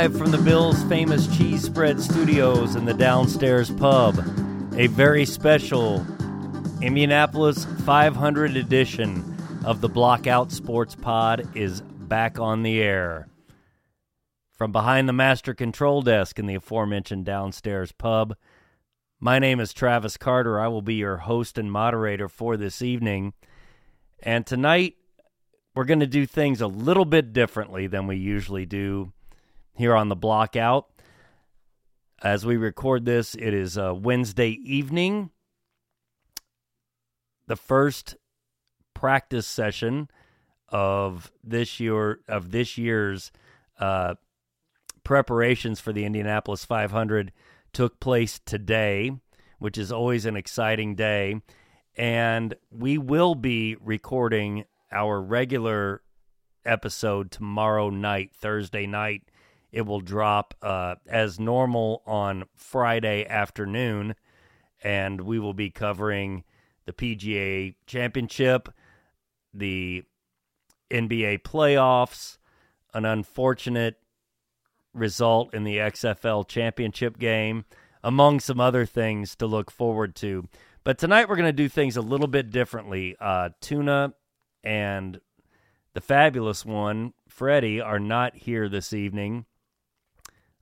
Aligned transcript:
Live 0.00 0.16
from 0.16 0.30
the 0.30 0.38
Bills' 0.38 0.82
famous 0.84 1.26
cheese 1.36 1.62
spread 1.62 2.00
studios 2.00 2.74
in 2.74 2.86
the 2.86 2.94
downstairs 2.94 3.70
pub, 3.70 4.16
a 4.74 4.86
very 4.86 5.26
special 5.26 6.06
Indianapolis 6.80 7.66
500 7.84 8.56
edition 8.56 9.36
of 9.62 9.82
the 9.82 9.90
Blockout 9.90 10.52
Sports 10.52 10.94
Pod 10.94 11.54
is 11.54 11.82
back 11.82 12.38
on 12.38 12.62
the 12.62 12.80
air. 12.80 13.28
From 14.54 14.72
behind 14.72 15.06
the 15.06 15.12
master 15.12 15.52
control 15.52 16.00
desk 16.00 16.38
in 16.38 16.46
the 16.46 16.54
aforementioned 16.54 17.26
downstairs 17.26 17.92
pub, 17.92 18.34
my 19.20 19.38
name 19.38 19.60
is 19.60 19.74
Travis 19.74 20.16
Carter. 20.16 20.58
I 20.58 20.68
will 20.68 20.80
be 20.80 20.94
your 20.94 21.18
host 21.18 21.58
and 21.58 21.70
moderator 21.70 22.30
for 22.30 22.56
this 22.56 22.80
evening. 22.80 23.34
And 24.22 24.46
tonight, 24.46 24.94
we're 25.74 25.84
going 25.84 26.00
to 26.00 26.06
do 26.06 26.24
things 26.24 26.62
a 26.62 26.66
little 26.66 27.04
bit 27.04 27.34
differently 27.34 27.86
than 27.86 28.06
we 28.06 28.16
usually 28.16 28.64
do 28.64 29.12
here 29.74 29.94
on 29.94 30.08
the 30.08 30.16
Blockout. 30.16 30.86
As 32.22 32.44
we 32.44 32.56
record 32.56 33.04
this, 33.04 33.34
it 33.34 33.54
is 33.54 33.76
a 33.76 33.94
Wednesday 33.94 34.50
evening. 34.64 35.30
The 37.46 37.56
first 37.56 38.16
practice 38.94 39.46
session 39.46 40.08
of 40.68 41.32
this 41.42 41.80
year 41.80 42.20
of 42.28 42.50
this 42.50 42.78
year's 42.78 43.32
uh, 43.78 44.14
preparations 45.02 45.80
for 45.80 45.92
the 45.92 46.04
Indianapolis 46.04 46.64
500 46.64 47.32
took 47.72 47.98
place 48.00 48.40
today, 48.44 49.12
which 49.58 49.78
is 49.78 49.90
always 49.90 50.26
an 50.26 50.36
exciting 50.36 50.94
day. 50.94 51.40
And 51.96 52.54
we 52.70 52.98
will 52.98 53.34
be 53.34 53.76
recording 53.80 54.64
our 54.92 55.20
regular 55.20 56.02
episode 56.64 57.30
tomorrow 57.30 57.90
night, 57.90 58.30
Thursday 58.34 58.86
night. 58.86 59.29
It 59.72 59.82
will 59.82 60.00
drop 60.00 60.54
uh, 60.62 60.96
as 61.06 61.38
normal 61.38 62.02
on 62.06 62.44
Friday 62.54 63.26
afternoon, 63.26 64.14
and 64.82 65.20
we 65.20 65.38
will 65.38 65.54
be 65.54 65.70
covering 65.70 66.44
the 66.86 66.92
PGA 66.92 67.74
Championship, 67.86 68.68
the 69.54 70.04
NBA 70.90 71.42
playoffs, 71.42 72.38
an 72.92 73.04
unfortunate 73.04 73.96
result 74.92 75.54
in 75.54 75.64
the 75.64 75.76
XFL 75.76 76.46
Championship 76.48 77.18
game, 77.18 77.64
among 78.02 78.40
some 78.40 78.60
other 78.60 78.84
things 78.86 79.36
to 79.36 79.46
look 79.46 79.70
forward 79.70 80.16
to. 80.16 80.48
But 80.82 80.98
tonight 80.98 81.28
we're 81.28 81.36
going 81.36 81.46
to 81.46 81.52
do 81.52 81.68
things 81.68 81.96
a 81.96 82.02
little 82.02 82.26
bit 82.26 82.50
differently. 82.50 83.16
Uh, 83.20 83.50
Tuna 83.60 84.14
and 84.64 85.20
the 85.92 86.00
fabulous 86.00 86.64
one, 86.64 87.12
Freddie, 87.28 87.80
are 87.80 88.00
not 88.00 88.34
here 88.36 88.68
this 88.68 88.92
evening. 88.92 89.44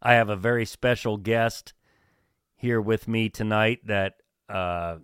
I 0.00 0.14
have 0.14 0.28
a 0.28 0.36
very 0.36 0.64
special 0.64 1.16
guest 1.16 1.72
here 2.54 2.80
with 2.80 3.08
me 3.08 3.28
tonight 3.28 3.80
that 3.86 4.14
uh, 4.48 4.98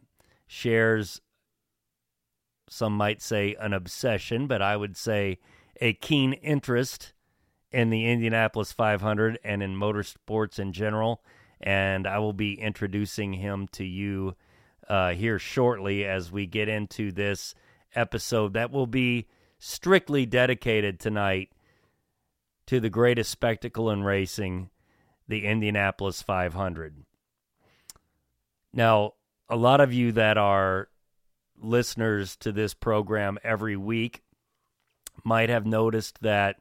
shares, 0.47 1.21
some 2.69 2.97
might 2.97 3.23
say, 3.23 3.57
an 3.61 3.73
obsession, 3.73 4.47
but 4.47 4.63
I 4.63 4.77
would 4.77 4.97
say 4.97 5.39
a 5.81 5.93
keen 5.93 6.33
interest 6.33 7.13
in 7.71 7.91
the 7.91 8.07
Indianapolis 8.09 8.73
500 8.73 9.39
and 9.43 9.63
in 9.63 9.77
motorsports 9.77 10.59
in 10.59 10.73
general. 10.73 11.23
And 11.61 12.07
I 12.07 12.19
will 12.19 12.33
be 12.33 12.55
introducing 12.55 13.33
him 13.33 13.69
to 13.73 13.85
you 13.85 14.37
uh, 14.89 15.13
here 15.13 15.39
shortly 15.39 16.05
as 16.05 16.31
we 16.31 16.47
get 16.47 16.69
into 16.69 17.11
this 17.11 17.55
episode 17.95 18.55
that 18.55 18.71
will 18.71 18.87
be 18.87 19.27
strictly 19.59 20.27
dedicated 20.27 21.01
tonight 21.01 21.51
to 22.67 22.81
the 22.81 22.91
greatest 22.91 23.31
spectacle 23.31 23.91
in 23.91 24.03
racing, 24.03 24.71
the 25.29 25.47
Indianapolis 25.47 26.23
500. 26.23 27.05
Now, 28.73 29.15
a 29.49 29.57
lot 29.57 29.81
of 29.81 29.93
you 29.93 30.13
that 30.13 30.37
are 30.37 30.89
listeners 31.57 32.37
to 32.37 32.53
this 32.53 32.75
program 32.75 33.39
every 33.43 33.77
week 33.77 34.23
might 35.23 35.49
have 35.49 35.65
noticed 35.65 36.21
that 36.23 36.57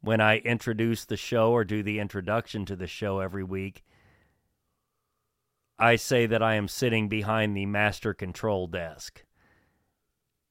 when 0.00 0.20
I 0.20 0.38
introduce 0.38 1.04
the 1.04 1.16
show 1.16 1.52
or 1.52 1.64
do 1.64 1.82
the 1.82 2.00
introduction 2.00 2.64
to 2.66 2.76
the 2.76 2.88
show 2.88 3.20
every 3.20 3.44
week, 3.44 3.84
I 5.78 5.96
say 5.96 6.26
that 6.26 6.42
I 6.42 6.54
am 6.54 6.68
sitting 6.68 7.08
behind 7.08 7.56
the 7.56 7.66
master 7.66 8.12
control 8.12 8.66
desk. 8.66 9.24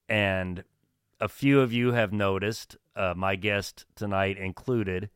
And 0.08 0.64
a 1.20 1.28
few 1.28 1.60
of 1.60 1.72
you 1.72 1.92
have 1.92 2.12
noticed, 2.12 2.76
uh, 2.96 3.14
my 3.16 3.36
guest 3.36 3.86
tonight 3.94 4.36
included, 4.36 5.10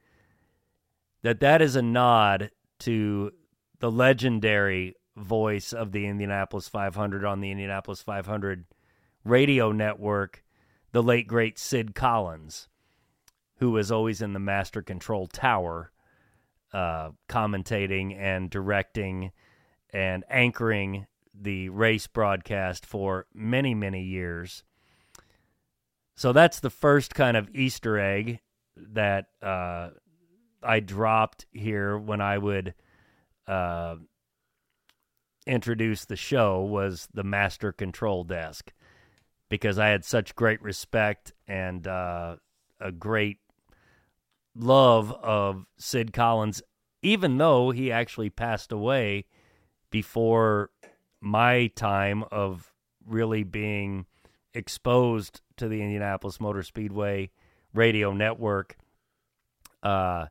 that 1.27 1.41
that 1.41 1.61
is 1.61 1.75
a 1.75 1.83
nod 1.83 2.53
to 2.79 3.33
the 3.81 3.91
legendary 3.91 4.95
voice 5.17 5.73
of 5.73 5.91
the 5.91 6.07
Indianapolis 6.07 6.69
500 6.69 7.25
on 7.25 7.41
the 7.41 7.51
Indianapolis 7.51 8.01
500 8.01 8.65
radio 9.25 9.73
network, 9.73 10.45
the 10.93 11.03
late 11.03 11.27
great 11.27 11.59
Sid 11.59 11.97
Collins, 11.97 12.69
who 13.57 13.73
was 13.73 13.91
always 13.91 14.23
in 14.23 14.35
the 14.35 14.39
master 14.39 14.83
control 14.83 15.27
tower, 15.27 15.91
uh, 16.73 17.11
commentating 17.29 18.17
and 18.17 18.49
directing 18.49 19.33
and 19.93 20.23
anchoring 20.31 21.09
the 21.35 21.71
race 21.71 22.07
broadcast 22.07 22.87
for 22.87 23.27
many, 23.35 23.75
many 23.75 24.05
years. 24.05 24.63
So 26.15 26.33
that's 26.33 26.61
the 26.61 26.71
first 26.71 27.17
kind 27.17 27.37
of 27.37 27.51
Easter 27.53 27.99
egg 27.99 28.39
that 28.77 29.27
uh, 29.43 29.89
I 30.67 30.81
dropped 30.81 31.47
here 31.53 31.97
when 31.97 32.21
I 32.21 32.39
would 32.39 32.75
uh, 33.47 33.97
introduce 35.47 36.05
the 36.05 36.17
show 36.17 36.61
was 36.63 37.09
the 37.15 37.23
master 37.23 37.73
control 37.73 38.25
desk 38.25 38.73
because 39.49 39.79
I 39.79 39.89
had 39.89 40.05
such 40.05 40.35
great 40.35 40.61
respect 40.61 41.33
and 41.47 41.87
uh, 41.87 42.37
a 42.81 42.91
great 42.91 43.39
love 44.57 45.13
of 45.13 45.67
Sid 45.79 46.13
Collins, 46.13 46.63
even 47.03 47.39
though 47.39 47.71
he 47.71 47.93
actually 47.93 48.31
passed 48.31 48.73
away 48.73 49.27
before 49.91 50.71
my 51.21 51.69
time 51.69 52.25
of 52.31 52.73
really 53.07 53.45
being 53.45 54.07
exposed 54.53 55.41
to 55.57 55.69
the 55.69 55.81
Indianapolis 55.81 56.41
Motor 56.41 56.63
Speedway 56.63 57.31
radio 57.73 58.13
network. 58.13 58.77
Uh, 59.83 60.27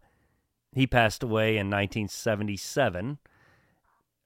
he 0.75 0.85
passed 0.85 1.23
away 1.23 1.51
in 1.51 1.69
1977. 1.69 3.17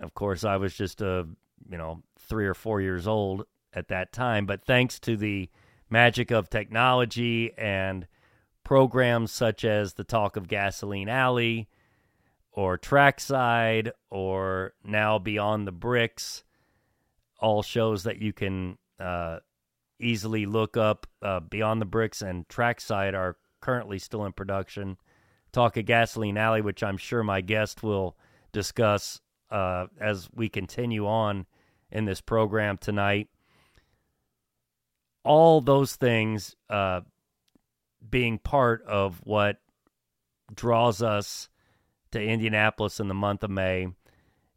Of 0.02 0.14
course, 0.16 0.44
I 0.44 0.58
was 0.58 0.76
just 0.76 1.00
a 1.00 1.28
you 1.70 1.78
know 1.78 2.02
three 2.18 2.48
or 2.48 2.56
four 2.56 2.82
years 2.82 3.08
old 3.08 3.46
at 3.72 3.88
that 3.90 4.12
time, 4.12 4.48
but 4.48 4.66
thanks 4.66 5.00
to 5.02 5.16
the 5.16 5.50
magic 5.90 6.32
of 6.32 6.50
technology 6.50 7.54
and 7.58 8.08
programs 8.64 9.32
such 9.32 9.64
as 9.64 9.94
the 9.94 10.04
Talk 10.04 10.36
of 10.36 10.48
Gasoline 10.48 11.10
Alley 11.10 11.70
or 12.52 12.78
Trackside 12.78 13.92
or 14.10 14.74
now 14.84 15.20
Beyond 15.20 15.68
the 15.68 15.72
Bricks, 15.72 16.44
all 17.40 17.62
shows 17.62 18.04
that 18.04 18.22
you 18.22 18.34
can 18.34 18.78
uh, 19.00 19.40
easily 20.00 20.46
look 20.46 20.78
up 20.78 21.06
uh, 21.22 21.40
Beyond 21.42 21.80
the 21.80 21.86
Bricks 21.86 22.22
and 22.22 22.48
Trackside 22.48 23.14
are 23.14 23.38
currently 23.62 24.00
still 24.00 24.26
in 24.26 24.34
production. 24.34 24.98
Talk 25.52 25.78
a 25.78 25.84
Gasoline 25.84 26.38
Alley, 26.38 26.62
which 26.62 26.84
I'm 26.84 26.98
sure 26.98 27.24
my 27.24 27.42
guest 27.42 27.82
will 27.84 28.16
discuss 28.52 29.22
uh, 29.50 29.88
as 30.00 30.30
we 30.34 30.50
continue 30.50 31.08
on 31.08 31.46
in 31.92 32.06
this 32.06 32.22
program 32.22 32.78
tonight. 32.78 33.30
All 35.24 35.62
those 35.62 35.96
things 35.96 36.56
uh, 36.70 37.02
being 38.08 38.38
part 38.40 38.84
of 38.84 39.22
what 39.24 39.58
draws 40.54 41.02
us 41.02 41.50
to 42.12 42.22
Indianapolis 42.22 43.00
in 43.00 43.08
the 43.08 43.14
month 43.14 43.44
of 43.44 43.50
May 43.50 43.88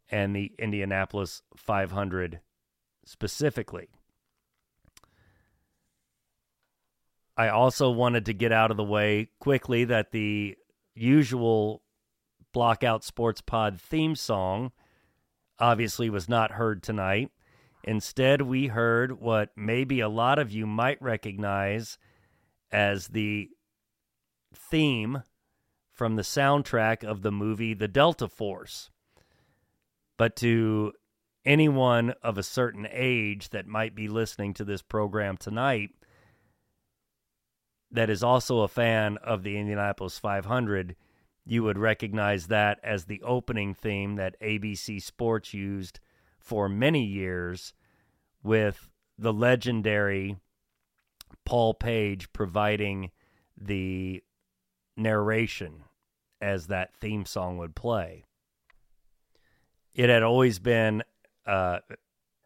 and 0.09 0.35
the 0.35 0.51
Indianapolis 0.57 1.41
500 1.55 2.39
specifically. 3.05 3.89
I 7.35 7.49
also 7.49 7.89
wanted 7.89 8.27
to 8.27 8.33
get 8.33 8.51
out 8.51 8.69
of 8.69 8.77
the 8.77 8.83
way 8.83 9.29
quickly 9.39 9.85
that 9.85 10.11
the 10.11 10.55
usual 10.95 11.81
Blockout 12.53 13.03
Sports 13.03 13.41
Pod 13.41 13.79
theme 13.79 14.15
song 14.15 14.71
obviously 15.59 16.09
was 16.09 16.29
not 16.29 16.51
heard 16.51 16.83
tonight. 16.83 17.31
Instead, 17.83 18.41
we 18.41 18.67
heard 18.67 19.19
what 19.19 19.49
maybe 19.55 19.99
a 19.99 20.09
lot 20.09 20.39
of 20.39 20.51
you 20.51 20.65
might 20.65 21.01
recognize 21.01 21.97
as 22.71 23.07
the 23.09 23.49
theme 24.55 25.23
from 25.91 26.15
the 26.15 26.21
soundtrack 26.21 27.03
of 27.03 27.21
the 27.21 27.31
movie 27.31 27.73
The 27.73 27.87
Delta 27.87 28.27
Force. 28.27 28.89
But 30.17 30.35
to 30.37 30.93
anyone 31.45 32.13
of 32.23 32.37
a 32.37 32.43
certain 32.43 32.87
age 32.89 33.49
that 33.49 33.67
might 33.67 33.95
be 33.95 34.07
listening 34.07 34.53
to 34.55 34.63
this 34.63 34.81
program 34.81 35.37
tonight, 35.37 35.89
that 37.93 38.09
is 38.09 38.23
also 38.23 38.61
a 38.61 38.67
fan 38.67 39.17
of 39.17 39.43
the 39.43 39.55
Indianapolis 39.55 40.17
500, 40.17 40.95
you 41.45 41.63
would 41.63 41.77
recognize 41.77 42.47
that 42.47 42.79
as 42.83 43.05
the 43.05 43.21
opening 43.21 43.75
theme 43.75 44.15
that 44.15 44.39
ABC 44.41 45.01
Sports 45.01 45.53
used 45.53 45.99
for 46.39 46.67
many 46.67 47.03
years 47.03 47.73
with 48.41 48.89
the 49.17 49.31
legendary 49.31 50.37
Paul 51.45 51.75
Page 51.75 52.33
providing 52.33 53.11
the 53.55 54.23
narration 54.97 55.83
as 56.41 56.67
that 56.67 56.95
theme 56.95 57.25
song 57.25 57.57
would 57.59 57.75
play. 57.75 58.25
It 59.93 60.09
had 60.09 60.23
always 60.23 60.57
been, 60.57 61.03
uh, 61.45 61.79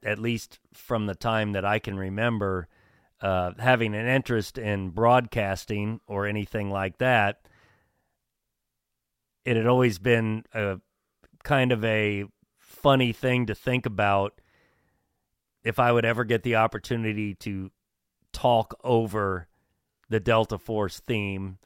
at 0.04 0.20
least 0.20 0.60
from 0.74 1.06
the 1.06 1.16
time 1.16 1.54
that 1.54 1.64
I 1.64 1.80
can 1.80 1.98
remember, 1.98 2.68
uh, 3.22 3.52
having 3.58 3.96
an 3.96 4.08
interest 4.08 4.58
in 4.58 4.90
broadcasting 4.90 6.00
or 6.08 6.26
anything 6.26 6.70
like 6.70 6.98
that. 7.00 7.42
It 9.46 9.56
had 9.56 9.68
always 9.68 9.98
been 9.98 10.44
a 10.54 10.80
kind 11.44 11.72
of 11.72 11.84
a 11.84 12.26
funny 12.58 13.14
thing 13.14 13.46
to 13.48 13.56
think 13.56 13.86
about 13.86 14.40
if 15.64 15.80
I 15.80 15.92
would 15.92 16.06
ever 16.06 16.24
get 16.24 16.44
the 16.44 16.58
opportunity 16.58 17.34
to 17.36 17.72
talk 18.34 18.78
over 18.84 19.48
the 20.10 20.20
Delta 20.20 20.58
Force 20.58 21.00
theme 21.00 21.58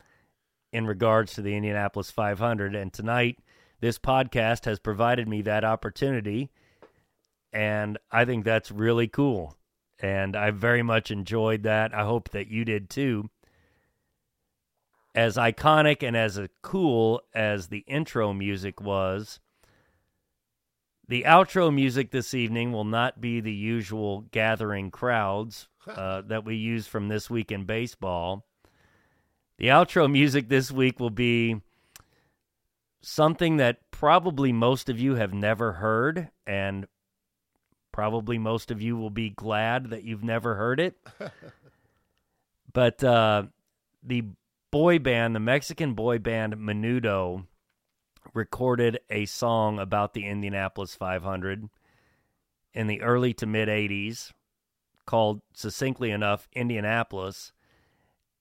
in 0.71 0.87
regards 0.87 1.33
to 1.33 1.41
the 1.41 1.55
Indianapolis 1.55 2.09
500. 2.11 2.75
And 2.75 2.93
tonight, 2.93 3.39
this 3.81 3.99
podcast 3.99 4.65
has 4.65 4.79
provided 4.79 5.27
me 5.27 5.41
that 5.41 5.63
opportunity. 5.63 6.49
And 7.51 7.97
I 8.11 8.25
think 8.25 8.45
that's 8.45 8.71
really 8.71 9.07
cool. 9.07 9.57
And 10.01 10.35
I 10.35 10.49
very 10.49 10.81
much 10.81 11.11
enjoyed 11.11 11.63
that. 11.63 11.93
I 11.93 12.03
hope 12.03 12.29
that 12.31 12.47
you 12.49 12.65
did 12.65 12.89
too. 12.89 13.29
As 15.13 15.37
iconic 15.37 16.01
and 16.01 16.17
as 16.17 16.39
cool 16.63 17.21
as 17.35 17.67
the 17.67 17.83
intro 17.87 18.33
music 18.33 18.81
was, 18.81 19.39
the 21.07 21.23
outro 21.23 21.73
music 21.73 22.11
this 22.11 22.33
evening 22.33 22.71
will 22.71 22.85
not 22.85 23.19
be 23.19 23.41
the 23.41 23.51
usual 23.51 24.21
gathering 24.31 24.89
crowds 24.89 25.67
uh, 25.87 26.21
that 26.21 26.45
we 26.45 26.55
use 26.55 26.87
from 26.87 27.07
this 27.09 27.29
week 27.29 27.51
in 27.51 27.65
baseball. 27.65 28.45
The 29.57 29.67
outro 29.67 30.11
music 30.11 30.49
this 30.49 30.71
week 30.71 30.99
will 30.99 31.11
be 31.11 31.61
something 33.01 33.57
that 33.57 33.91
probably 33.91 34.51
most 34.51 34.89
of 34.89 34.99
you 34.99 35.15
have 35.15 35.33
never 35.33 35.73
heard, 35.73 36.29
and 36.47 36.87
probably 37.91 38.37
most 38.37 38.71
of 38.71 38.81
you 38.81 38.97
will 38.97 39.09
be 39.09 39.29
glad 39.29 39.89
that 39.89 40.03
you've 40.03 40.23
never 40.23 40.55
heard 40.55 40.79
it. 40.79 40.95
but 42.73 43.03
uh, 43.03 43.43
the 44.03 44.23
boy 44.71 44.99
band, 44.99 45.35
the 45.35 45.39
Mexican 45.39 45.93
boy 45.93 46.19
band 46.19 46.55
Menudo, 46.55 47.45
recorded 48.33 48.99
a 49.09 49.25
song 49.25 49.79
about 49.79 50.13
the 50.13 50.25
Indianapolis 50.25 50.95
500 50.95 51.69
in 52.73 52.87
the 52.87 53.01
early 53.01 53.33
to 53.33 53.45
mid 53.45 53.67
80s 53.67 54.31
called 55.05 55.41
succinctly 55.53 56.11
enough 56.11 56.47
Indianapolis 56.53 57.51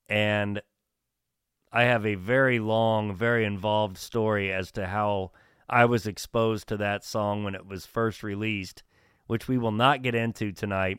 and 0.08 0.60
I 1.72 1.84
have 1.84 2.04
a 2.04 2.16
very 2.16 2.58
long, 2.58 3.14
very 3.14 3.44
involved 3.44 3.96
story 3.96 4.52
as 4.52 4.72
to 4.72 4.88
how 4.88 5.30
I 5.68 5.84
was 5.84 6.06
exposed 6.06 6.66
to 6.68 6.76
that 6.78 7.04
song 7.04 7.44
when 7.44 7.54
it 7.54 7.64
was 7.64 7.86
first 7.86 8.24
released, 8.24 8.82
which 9.30 9.46
we 9.46 9.56
will 9.56 9.70
not 9.70 10.02
get 10.02 10.12
into 10.12 10.50
tonight. 10.50 10.98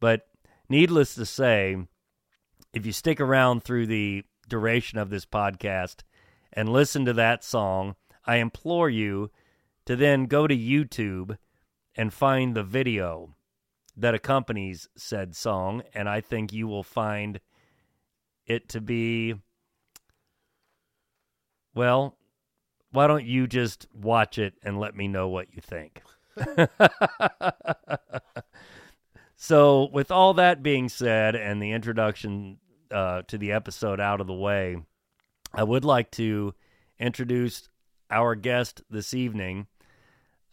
But 0.00 0.26
needless 0.68 1.14
to 1.14 1.24
say, 1.24 1.76
if 2.72 2.84
you 2.84 2.90
stick 2.90 3.20
around 3.20 3.62
through 3.62 3.86
the 3.86 4.24
duration 4.48 4.98
of 4.98 5.10
this 5.10 5.24
podcast 5.24 6.00
and 6.52 6.68
listen 6.68 7.04
to 7.04 7.12
that 7.12 7.44
song, 7.44 7.94
I 8.26 8.38
implore 8.38 8.90
you 8.90 9.30
to 9.86 9.94
then 9.94 10.26
go 10.26 10.48
to 10.48 10.56
YouTube 10.56 11.38
and 11.94 12.12
find 12.12 12.56
the 12.56 12.64
video 12.64 13.36
that 13.96 14.12
accompanies 14.12 14.88
said 14.96 15.36
song, 15.36 15.84
and 15.94 16.08
I 16.08 16.20
think 16.20 16.52
you 16.52 16.66
will 16.66 16.82
find 16.82 17.38
it 18.44 18.68
to 18.70 18.80
be 18.80 19.36
well, 21.76 22.16
why 22.90 23.06
don't 23.06 23.24
you 23.24 23.46
just 23.46 23.86
watch 23.94 24.36
it 24.36 24.54
and 24.64 24.80
let 24.80 24.96
me 24.96 25.06
know 25.06 25.28
what 25.28 25.54
you 25.54 25.62
think? 25.62 26.02
so, 29.36 29.88
with 29.92 30.10
all 30.10 30.34
that 30.34 30.62
being 30.62 30.88
said 30.88 31.34
and 31.34 31.62
the 31.62 31.72
introduction 31.72 32.58
uh, 32.90 33.22
to 33.28 33.38
the 33.38 33.52
episode 33.52 34.00
out 34.00 34.20
of 34.20 34.26
the 34.26 34.34
way, 34.34 34.76
I 35.52 35.64
would 35.64 35.84
like 35.84 36.10
to 36.12 36.54
introduce 36.98 37.68
our 38.10 38.34
guest 38.34 38.82
this 38.90 39.14
evening. 39.14 39.66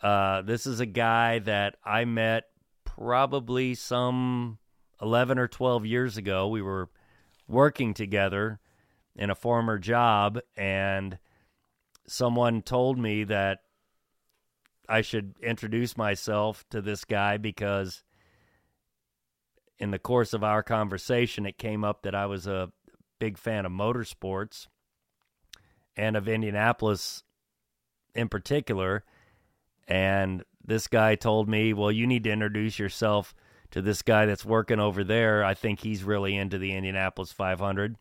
Uh, 0.01 0.42
this 0.42 0.65
is 0.65 0.80
a 0.80 0.86
guy 0.86 1.39
that 1.39 1.77
I 1.84 2.06
met 2.06 2.46
probably 2.84 3.75
some 3.75 4.60
11 5.01 5.39
or 5.39 5.48
12 5.48 5.86
years 5.86 6.18
ago. 6.18 6.48
We 6.48 6.62
were 6.62 6.89
working 7.48 7.94
together 7.94 8.60
in 9.15 9.30
a 9.30 9.36
former 9.36 9.80
job, 9.80 10.39
and 10.58 11.18
someone 12.08 12.62
told 12.62 12.98
me 12.98 13.24
that 13.25 13.60
I 14.88 15.01
should 15.01 15.36
introduce 15.42 15.98
myself 15.98 16.65
to 16.70 16.82
this 16.82 17.06
guy 17.06 17.38
because 17.38 18.04
in 19.77 19.92
the 19.92 20.00
course 20.00 20.34
of 20.34 20.44
our 20.44 20.63
conversation, 20.63 21.46
it 21.46 21.58
came 21.58 21.84
up 21.84 22.04
that 22.04 22.15
I 22.15 22.25
was 22.25 22.48
a 22.48 22.72
big 23.20 23.38
fan 23.38 23.65
of 23.65 23.72
motorsports 23.72 24.68
and 25.98 26.15
of 26.15 26.27
Indianapolis 26.27 27.24
in 28.13 28.30
particular. 28.30 29.04
And 29.88 30.44
this 30.65 30.88
guy 30.88 31.15
told 31.15 31.48
me, 31.48 31.74
well, 31.74 31.92
you 31.92 32.08
need 32.08 32.24
to 32.24 32.32
introduce 32.32 32.80
yourself 32.80 33.36
to 33.72 33.82
this 33.82 34.01
guy 34.01 34.25
that's 34.25 34.46
working 34.46 34.80
over 34.80 35.04
there. 35.04 35.44
I 35.44 35.54
think 35.54 35.82
he's 35.82 36.04
really 36.04 36.36
into 36.38 36.58
the 36.58 36.74
Indianapolis 36.74 37.32
500. 37.32 37.98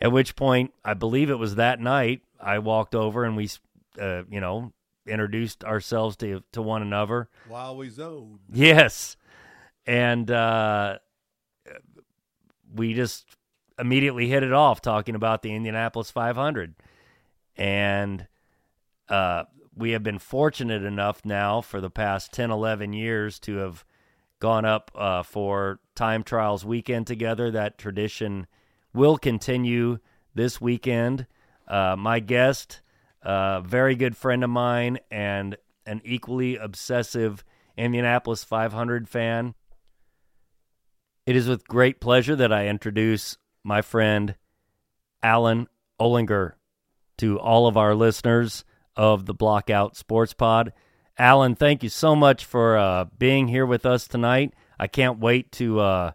At 0.00 0.12
which 0.12 0.36
point, 0.36 0.72
I 0.84 0.94
believe 0.94 1.30
it 1.30 1.38
was 1.38 1.56
that 1.56 1.80
night, 1.80 2.22
I 2.40 2.58
walked 2.58 2.94
over 2.94 3.24
and 3.24 3.36
we, 3.36 3.48
uh, 4.00 4.22
you 4.28 4.40
know, 4.40 4.72
introduced 5.06 5.64
ourselves 5.64 6.16
to 6.16 6.42
to 6.52 6.62
one 6.62 6.82
another. 6.82 7.28
While 7.48 7.76
we 7.76 7.88
zoned. 7.88 8.40
Yes. 8.52 9.16
And 9.86 10.30
uh, 10.30 10.98
we 12.74 12.94
just 12.94 13.26
immediately 13.78 14.28
hit 14.28 14.42
it 14.42 14.52
off 14.52 14.80
talking 14.80 15.14
about 15.14 15.42
the 15.42 15.54
Indianapolis 15.54 16.10
500. 16.10 16.74
And 17.56 18.26
uh, 19.08 19.44
we 19.76 19.90
have 19.90 20.02
been 20.02 20.18
fortunate 20.18 20.82
enough 20.82 21.24
now 21.24 21.60
for 21.60 21.80
the 21.80 21.90
past 21.90 22.32
10, 22.32 22.50
11 22.50 22.92
years 22.92 23.38
to 23.40 23.56
have 23.56 23.84
gone 24.40 24.64
up 24.64 24.90
uh, 24.94 25.22
for 25.22 25.80
time 25.94 26.22
trials 26.22 26.64
weekend 26.64 27.06
together. 27.06 27.50
That 27.50 27.78
tradition 27.78 28.46
will 28.92 29.18
continue 29.18 29.98
this 30.34 30.60
weekend. 30.60 31.26
Uh, 31.66 31.96
my 31.98 32.20
guest, 32.20 32.80
a 33.24 33.62
very 33.64 33.96
good 33.96 34.16
friend 34.16 34.44
of 34.44 34.50
mine, 34.50 34.98
and 35.10 35.56
an 35.86 36.00
equally 36.04 36.56
obsessive 36.56 37.44
Indianapolis 37.76 38.44
500 38.44 39.08
fan. 39.08 39.54
It 41.26 41.36
is 41.36 41.48
with 41.48 41.66
great 41.66 42.00
pleasure 42.00 42.36
that 42.36 42.52
I 42.52 42.68
introduce 42.68 43.38
my 43.62 43.82
friend 43.82 44.34
Alan 45.22 45.68
Olinger 46.00 46.52
to 47.18 47.38
all 47.38 47.66
of 47.66 47.76
our 47.76 47.94
listeners 47.94 48.64
of 48.96 49.26
the 49.26 49.34
Blockout 49.34 49.96
Sports 49.96 50.34
Pod. 50.34 50.72
Alan, 51.18 51.54
thank 51.54 51.82
you 51.82 51.88
so 51.88 52.14
much 52.14 52.44
for 52.44 52.76
uh, 52.76 53.06
being 53.18 53.48
here 53.48 53.64
with 53.64 53.86
us 53.86 54.06
tonight. 54.06 54.52
I 54.78 54.86
can't 54.86 55.18
wait 55.18 55.52
to 55.52 55.80
uh, 55.80 56.12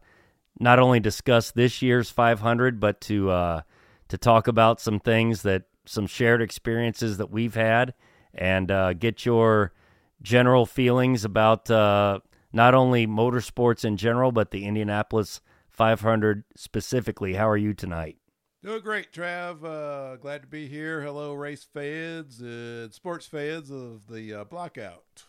not 0.60 0.80
only 0.80 1.00
discuss 1.00 1.52
this 1.52 1.82
year's 1.82 2.10
500, 2.10 2.80
but 2.80 3.02
to 3.02 3.30
uh, 3.30 3.62
to 4.10 4.18
talk 4.18 4.48
about 4.48 4.82
some 4.82 5.00
things 5.00 5.44
that 5.44 5.64
some 5.90 6.06
shared 6.06 6.40
experiences 6.42 7.18
that 7.18 7.32
we've 7.32 7.56
had, 7.56 7.96
and 8.34 8.70
uh, 8.70 8.94
get 8.94 9.26
your 9.26 9.74
general 10.22 10.68
feelings 10.68 11.26
about 11.26 11.70
uh, 11.72 12.20
not 12.54 12.76
only 12.76 13.08
motorsports 13.08 13.84
in 13.84 13.98
general, 13.98 14.32
but 14.32 14.52
the 14.52 14.66
Indianapolis 14.66 15.42
500 15.70 16.44
specifically. 16.56 17.34
How 17.34 17.50
are 17.50 17.58
you 17.58 17.74
tonight? 17.74 18.18
Doing 18.62 18.82
great, 18.82 19.12
Trav. 19.12 19.64
Uh, 19.64 20.18
glad 20.18 20.42
to 20.42 20.48
be 20.48 20.68
here. 20.68 21.02
Hello, 21.02 21.34
race 21.34 21.66
fans 21.74 22.40
and 22.40 22.94
sports 22.94 23.26
fans 23.26 23.72
of 23.72 24.06
the 24.08 24.34
uh, 24.34 24.44
Blockout. 24.46 25.26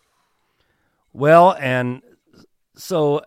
Well, 1.13 1.57
and 1.59 2.03
so 2.77 3.23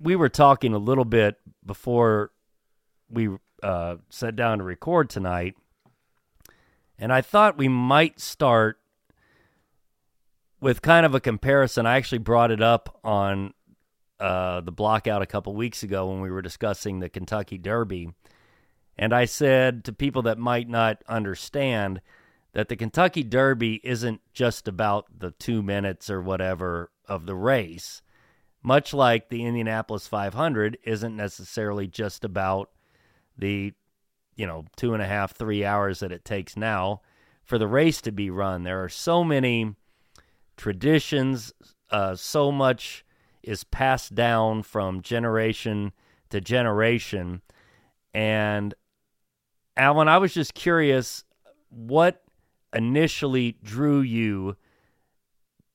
we 0.00 0.16
were 0.16 0.28
talking 0.28 0.72
a 0.72 0.78
little 0.78 1.04
bit 1.04 1.36
before 1.64 2.32
we 3.08 3.28
uh, 3.62 3.96
sat 4.08 4.34
down 4.34 4.58
to 4.58 4.64
record 4.64 5.08
tonight, 5.08 5.54
and 6.98 7.12
I 7.12 7.20
thought 7.20 7.58
we 7.58 7.68
might 7.68 8.20
start 8.20 8.78
with 10.60 10.82
kind 10.82 11.04
of 11.04 11.14
a 11.14 11.20
comparison. 11.20 11.86
I 11.86 11.96
actually 11.96 12.18
brought 12.18 12.50
it 12.50 12.62
up 12.62 12.98
on 13.04 13.52
uh, 14.20 14.60
the 14.60 14.72
Blockout 14.72 15.22
a 15.22 15.26
couple 15.26 15.54
weeks 15.54 15.82
ago 15.82 16.08
when 16.08 16.20
we 16.20 16.30
were 16.30 16.42
discussing 16.42 17.00
the 17.00 17.08
Kentucky 17.08 17.58
Derby 17.58 18.10
and 18.96 19.12
I 19.12 19.24
said 19.24 19.84
to 19.84 19.92
people 19.92 20.22
that 20.22 20.38
might 20.38 20.68
not 20.68 21.02
understand 21.08 22.00
that 22.52 22.68
the 22.68 22.76
Kentucky 22.76 23.24
Derby 23.24 23.80
isn't 23.82 24.20
just 24.32 24.68
about 24.68 25.06
the 25.18 25.32
two 25.32 25.62
minutes 25.62 26.08
or 26.08 26.22
whatever 26.22 26.90
of 27.08 27.26
the 27.26 27.34
race, 27.34 28.02
much 28.62 28.94
like 28.94 29.28
the 29.28 29.44
Indianapolis 29.44 30.06
500 30.06 30.78
isn't 30.84 31.16
necessarily 31.16 31.88
just 31.88 32.24
about 32.24 32.70
the, 33.36 33.74
you 34.36 34.46
know, 34.46 34.64
two 34.76 34.94
and 34.94 35.02
a 35.02 35.06
half, 35.06 35.36
three 35.36 35.64
hours 35.64 36.00
that 36.00 36.12
it 36.12 36.24
takes 36.24 36.56
now 36.56 37.00
for 37.44 37.58
the 37.58 37.66
race 37.66 38.00
to 38.02 38.12
be 38.12 38.30
run. 38.30 38.62
There 38.62 38.82
are 38.82 38.88
so 38.88 39.22
many 39.22 39.74
traditions, 40.56 41.52
uh, 41.90 42.16
so 42.16 42.50
much 42.50 43.04
is 43.42 43.64
passed 43.64 44.14
down 44.14 44.62
from 44.62 45.02
generation 45.02 45.92
to 46.30 46.40
generation. 46.40 47.42
And 48.12 48.74
Alan, 49.76 50.08
I 50.08 50.18
was 50.18 50.32
just 50.32 50.54
curious 50.54 51.24
what 51.68 52.22
initially 52.74 53.56
drew 53.62 54.00
you 54.00 54.56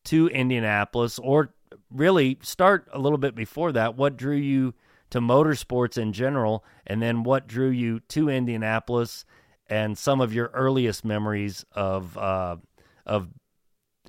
to 0.05 0.27
Indianapolis, 0.27 1.19
or 1.19 1.53
really 1.91 2.37
start 2.41 2.87
a 2.91 2.99
little 2.99 3.17
bit 3.17 3.35
before 3.35 3.71
that? 3.73 3.95
What 3.95 4.17
drew 4.17 4.35
you 4.35 4.73
to 5.09 5.19
motorsports 5.19 5.97
in 5.97 6.13
general, 6.13 6.63
and 6.85 7.01
then 7.01 7.23
what 7.23 7.47
drew 7.47 7.69
you 7.69 7.99
to 8.01 8.29
Indianapolis, 8.29 9.25
and 9.67 9.97
some 9.97 10.21
of 10.21 10.33
your 10.33 10.47
earliest 10.53 11.05
memories 11.05 11.65
of 11.71 12.17
uh, 12.17 12.57
of 13.05 13.29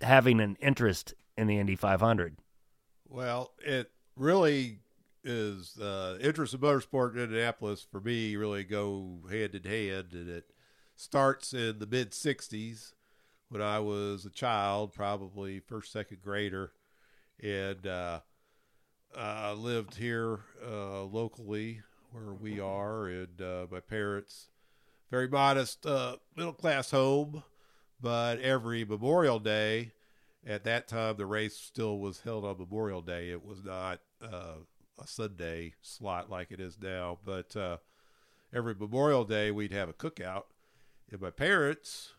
having 0.02 0.40
an 0.40 0.57
interest 0.61 1.14
in 1.37 1.47
the 1.47 1.59
Indy 1.59 1.76
500? 1.76 2.37
Well, 3.09 3.52
it 3.59 3.90
really 4.16 4.78
is 5.23 5.78
uh, 5.78 6.19
interest 6.21 6.54
in 6.54 6.61
motorsport 6.61 7.14
in 7.14 7.23
Indianapolis 7.23 7.87
for 7.90 8.00
me 8.00 8.37
really 8.37 8.64
go 8.64 9.21
hand 9.30 9.54
in 9.54 9.64
hand, 9.64 10.12
and 10.12 10.28
it 10.28 10.52
starts 10.97 11.52
in 11.52 11.78
the 11.78 11.87
mid 11.87 12.12
60s 12.12 12.92
when 13.49 13.61
I 13.61 13.80
was 13.80 14.25
a 14.25 14.30
child, 14.30 14.92
probably 14.92 15.61
first, 15.61 15.92
second 15.92 16.23
grader, 16.23 16.73
and 17.42 17.87
uh, 17.87 18.21
I 19.17 19.52
lived 19.52 19.97
here 19.97 20.40
uh, 20.64 21.02
locally 21.05 21.83
where 22.12 22.33
we 22.33 22.61
are, 22.61 23.07
and 23.07 23.40
uh, 23.40 23.67
my 23.71 23.81
parents, 23.81 24.49
very 25.11 25.29
modest 25.29 25.87
uh, 25.87 26.17
middle 26.37 26.52
class 26.52 26.90
home, 26.90 27.43
but 28.00 28.40
every 28.40 28.85
Memorial 28.85 29.38
Day, 29.38 29.93
at 30.47 30.64
that 30.64 30.88
time 30.88 31.17
the 31.17 31.26
race 31.26 31.57
still 31.57 31.99
was 31.99 32.21
held 32.21 32.45
on 32.45 32.59
Memorial 32.59 33.02
Day. 33.02 33.31
It 33.31 33.45
was 33.45 33.64
not 33.64 34.00
uh, 34.23 34.59
a 35.00 35.07
Sunday 35.07 35.75
slot 35.83 36.31
like 36.31 36.50
it 36.50 36.61
is 36.61 36.79
now, 36.81 37.19
but 37.25 37.55
uh, 37.57 37.79
every 38.52 38.75
Memorial 38.75 39.25
Day 39.25 39.50
we'd 39.50 39.73
have 39.73 39.88
a 39.88 39.95
cookout 39.95 40.45
and 41.11 41.21
my 41.21 41.31
parents, 41.31 42.12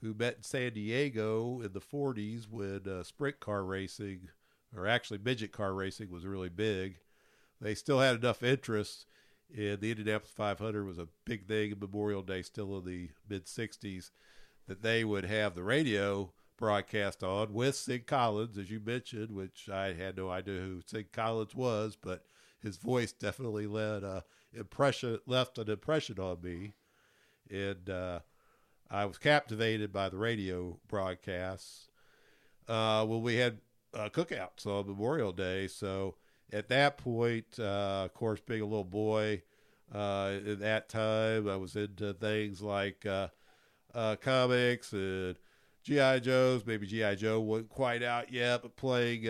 who 0.00 0.14
met 0.14 0.36
in 0.36 0.42
San 0.42 0.72
Diego 0.72 1.60
in 1.60 1.72
the 1.72 1.80
40s 1.80 2.48
when 2.48 2.82
uh, 2.88 3.02
sprint 3.02 3.40
car 3.40 3.64
racing, 3.64 4.28
or 4.76 4.86
actually 4.86 5.18
midget 5.18 5.52
car 5.52 5.74
racing, 5.74 6.10
was 6.10 6.26
really 6.26 6.48
big, 6.48 6.98
they 7.60 7.74
still 7.74 8.00
had 8.00 8.16
enough 8.16 8.42
interest. 8.42 9.06
And 9.54 9.80
the 9.80 9.90
Indianapolis 9.90 10.32
500 10.34 10.86
was 10.86 10.98
a 10.98 11.08
big 11.26 11.46
thing 11.46 11.72
in 11.72 11.78
Memorial 11.78 12.22
Day, 12.22 12.40
still 12.40 12.78
in 12.78 12.86
the 12.86 13.10
mid 13.28 13.44
60s, 13.44 14.10
that 14.66 14.82
they 14.82 15.04
would 15.04 15.24
have 15.24 15.54
the 15.54 15.62
radio 15.62 16.32
broadcast 16.56 17.22
on 17.22 17.52
with 17.52 17.76
Sid 17.76 18.06
Collins, 18.06 18.56
as 18.56 18.70
you 18.70 18.80
mentioned, 18.80 19.30
which 19.30 19.68
I 19.68 19.92
had 19.92 20.16
no 20.16 20.30
idea 20.30 20.60
who 20.60 20.80
Sid 20.86 21.12
Collins 21.12 21.54
was, 21.54 21.98
but 22.00 22.24
his 22.62 22.78
voice 22.78 23.12
definitely 23.12 23.66
led 23.66 24.04
a 24.04 24.24
impression, 24.54 25.18
left 25.26 25.58
an 25.58 25.68
impression 25.68 26.18
on 26.18 26.40
me 26.40 26.72
and 27.52 27.90
uh, 27.90 28.20
I 28.90 29.04
was 29.04 29.18
captivated 29.18 29.92
by 29.92 30.08
the 30.08 30.16
radio 30.16 30.78
broadcasts. 30.88 31.88
Uh, 32.66 33.04
well, 33.06 33.20
we 33.20 33.36
had 33.36 33.58
uh, 33.94 34.08
cookouts 34.08 34.66
on 34.66 34.86
Memorial 34.86 35.32
Day, 35.32 35.66
so 35.66 36.16
at 36.52 36.68
that 36.68 36.98
point, 36.98 37.46
uh, 37.58 38.02
of 38.04 38.14
course, 38.14 38.40
being 38.40 38.60
a 38.62 38.66
little 38.66 38.84
boy 38.84 39.42
uh, 39.94 40.38
at 40.46 40.60
that 40.60 40.88
time, 40.88 41.48
I 41.48 41.56
was 41.56 41.76
into 41.76 42.12
things 42.14 42.62
like 42.62 43.04
uh, 43.06 43.28
uh, 43.94 44.16
comics 44.16 44.92
and 44.92 45.36
GI 45.82 46.20
Joes. 46.20 46.64
Maybe 46.66 46.86
GI 46.86 47.16
Joe 47.16 47.40
wasn't 47.40 47.68
quite 47.70 48.02
out 48.02 48.32
yet, 48.32 48.62
but 48.62 48.76
playing 48.76 49.28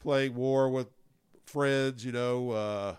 playing 0.00 0.34
war 0.34 0.68
with 0.68 0.88
friends, 1.46 2.04
you 2.04 2.12
know. 2.12 2.96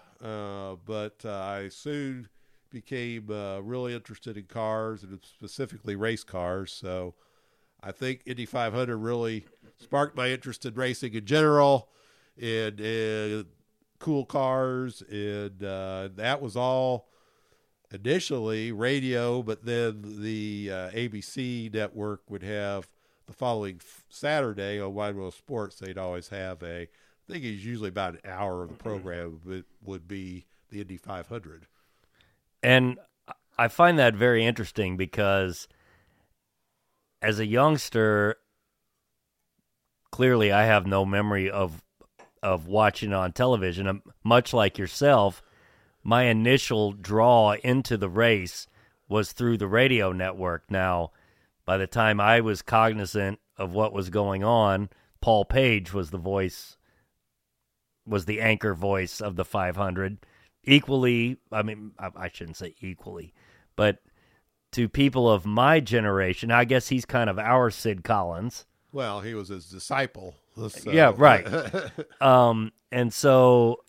but 0.86 1.26
I 1.26 1.70
soon 1.70 2.30
became 2.76 3.32
uh, 3.32 3.60
really 3.60 3.94
interested 3.94 4.36
in 4.36 4.44
cars 4.44 5.02
and 5.02 5.18
specifically 5.24 5.96
race 5.96 6.26
cars. 6.26 6.74
So 6.74 7.16
I 7.82 7.94
think 7.94 8.22
Indy 8.26 8.46
500 8.46 8.98
really 8.98 9.46
sparked 9.78 10.16
my 10.16 10.30
interest 10.30 10.66
in 10.66 10.74
racing 10.74 11.14
in 11.14 11.26
general 11.26 11.90
and, 12.42 12.80
and 12.80 13.46
cool 14.00 14.26
cars. 14.26 15.02
And 15.10 15.64
uh, 15.64 16.10
that 16.16 16.42
was 16.42 16.56
all 16.56 17.10
initially 17.92 18.72
radio, 18.72 19.42
but 19.42 19.66
then 19.66 20.22
the 20.22 20.70
uh, 20.72 20.90
ABC 20.92 21.74
network 21.74 22.22
would 22.30 22.44
have 22.44 22.88
the 23.28 23.34
following 23.34 23.82
Saturday 24.10 24.80
on 24.80 24.94
Wide 24.94 25.16
World 25.16 25.34
Sports, 25.34 25.78
they'd 25.78 25.98
always 25.98 26.30
have 26.30 26.62
a, 26.64 26.82
I 26.84 27.32
think 27.32 27.44
it's 27.44 27.64
usually 27.64 27.90
about 27.90 28.16
an 28.16 28.22
hour 28.26 28.64
of 28.64 28.70
the 28.70 28.76
program 28.76 29.42
would, 29.46 29.66
would 29.84 30.08
be 30.08 30.46
the 30.70 30.82
Indy 30.82 30.98
500. 30.98 31.68
And 32.62 32.98
I 33.58 33.68
find 33.68 33.98
that 34.00 34.16
very 34.16 34.46
interesting 34.46 34.98
because 34.98 35.68
as 37.22 37.40
a 37.40 37.46
youngster, 37.46 38.38
clearly 40.16 40.50
I 40.50 40.64
have 40.64 40.88
no 40.88 41.06
memory 41.06 41.52
of 41.52 41.84
of 42.42 42.68
watching 42.68 43.12
on 43.12 43.34
television. 43.34 43.86
Um, 43.86 44.02
much 44.24 44.54
like 44.54 44.78
yourself, 44.78 45.44
my 46.06 46.24
initial 46.24 46.94
draw 46.94 47.56
into 47.66 47.98
the 47.98 48.08
race 48.08 48.66
was 49.10 49.34
through 49.34 49.58
the 49.58 49.68
radio 49.68 50.14
network. 50.14 50.72
Now, 50.72 51.12
by 51.66 51.76
the 51.78 51.86
time 51.86 52.22
I 52.22 52.40
was 52.40 52.62
cognizant 52.62 53.40
of 53.58 53.74
what 53.74 53.92
was 53.92 54.10
going 54.10 54.42
on, 54.42 54.88
Paul 55.20 55.44
Page 55.44 55.92
was 55.92 56.12
the 56.12 56.18
voice 56.18 56.78
was 58.08 58.24
the 58.24 58.40
anchor 58.40 58.74
voice 58.74 59.20
of 59.20 59.36
the 59.36 59.44
500 59.44 60.26
equally, 60.64 61.40
I 61.52 61.62
mean, 61.62 61.92
I, 62.00 62.10
I 62.16 62.30
shouldn't 62.30 62.56
say 62.56 62.74
equally, 62.80 63.34
but 63.76 63.98
to 64.72 64.88
people 64.88 65.30
of 65.30 65.46
my 65.46 65.82
generation, 65.82 66.52
I 66.52 66.64
guess 66.64 66.88
he's 66.88 67.04
kind 67.04 67.30
of 67.30 67.38
our 67.38 67.70
Sid 67.70 68.06
Collins. 68.06 68.66
Well, 68.96 69.20
he 69.20 69.34
was 69.34 69.50
his 69.50 69.66
disciple. 69.66 70.36
So. 70.70 70.90
Yeah, 70.90 71.12
right. 71.18 71.46
um, 72.22 72.72
and 72.94 73.14
so 73.14 73.82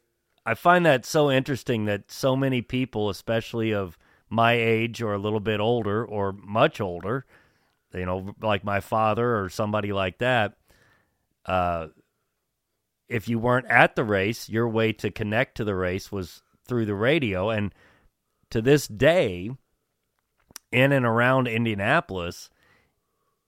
I 0.45 0.55
find 0.55 0.85
that 0.85 1.07
so 1.07 1.31
interesting 1.31 1.85
that 1.85 2.11
so 2.11 2.35
many 2.35 2.61
people, 2.61 3.09
especially 3.09 3.73
of 3.73 3.97
my 4.29 4.55
age 4.55 5.01
or 5.01 5.15
a 5.15 5.19
little 5.19 5.39
bit 5.39 5.61
older 5.61 6.05
or 6.05 6.33
much 6.33 6.81
older, 6.81 7.25
you 7.95 8.05
know, 8.05 8.35
like 8.43 8.65
my 8.65 8.81
father 8.81 9.39
or 9.39 9.49
somebody 9.49 9.93
like 9.93 10.19
that, 10.19 10.55
uh, 11.45 11.87
if 13.09 13.29
you 13.29 13.39
weren't 13.39 13.67
at 13.71 13.95
the 13.95 14.03
race, 14.03 14.49
your 14.49 14.69
way 14.69 14.93
to 14.95 15.13
connect 15.13 15.57
to 15.59 15.65
the 15.65 15.77
race 15.77 16.11
was 16.11 16.43
through 16.67 16.87
the 16.87 16.97
radio. 16.97 17.51
And 17.51 17.73
to 18.51 18.61
this 18.61 18.89
day, 18.89 19.53
in 20.73 20.91
and 20.91 21.07
around 21.07 21.47
Indianapolis, 21.47 22.51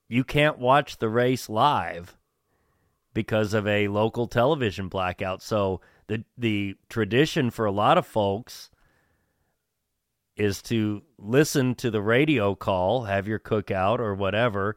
you 0.08 0.24
can't 0.24 0.58
watch 0.58 0.98
the 0.98 1.08
race 1.08 1.48
live 1.48 2.16
because 3.14 3.54
of 3.54 3.66
a 3.66 3.88
local 3.88 4.26
television 4.26 4.88
blackout. 4.88 5.42
So 5.42 5.80
the 6.06 6.24
the 6.36 6.76
tradition 6.88 7.50
for 7.50 7.66
a 7.66 7.72
lot 7.72 7.98
of 7.98 8.06
folks 8.06 8.70
is 10.36 10.62
to 10.62 11.02
listen 11.18 11.74
to 11.74 11.90
the 11.90 12.02
radio 12.02 12.54
call, 12.54 13.04
have 13.04 13.26
your 13.26 13.40
cookout 13.40 13.98
or 13.98 14.14
whatever, 14.14 14.76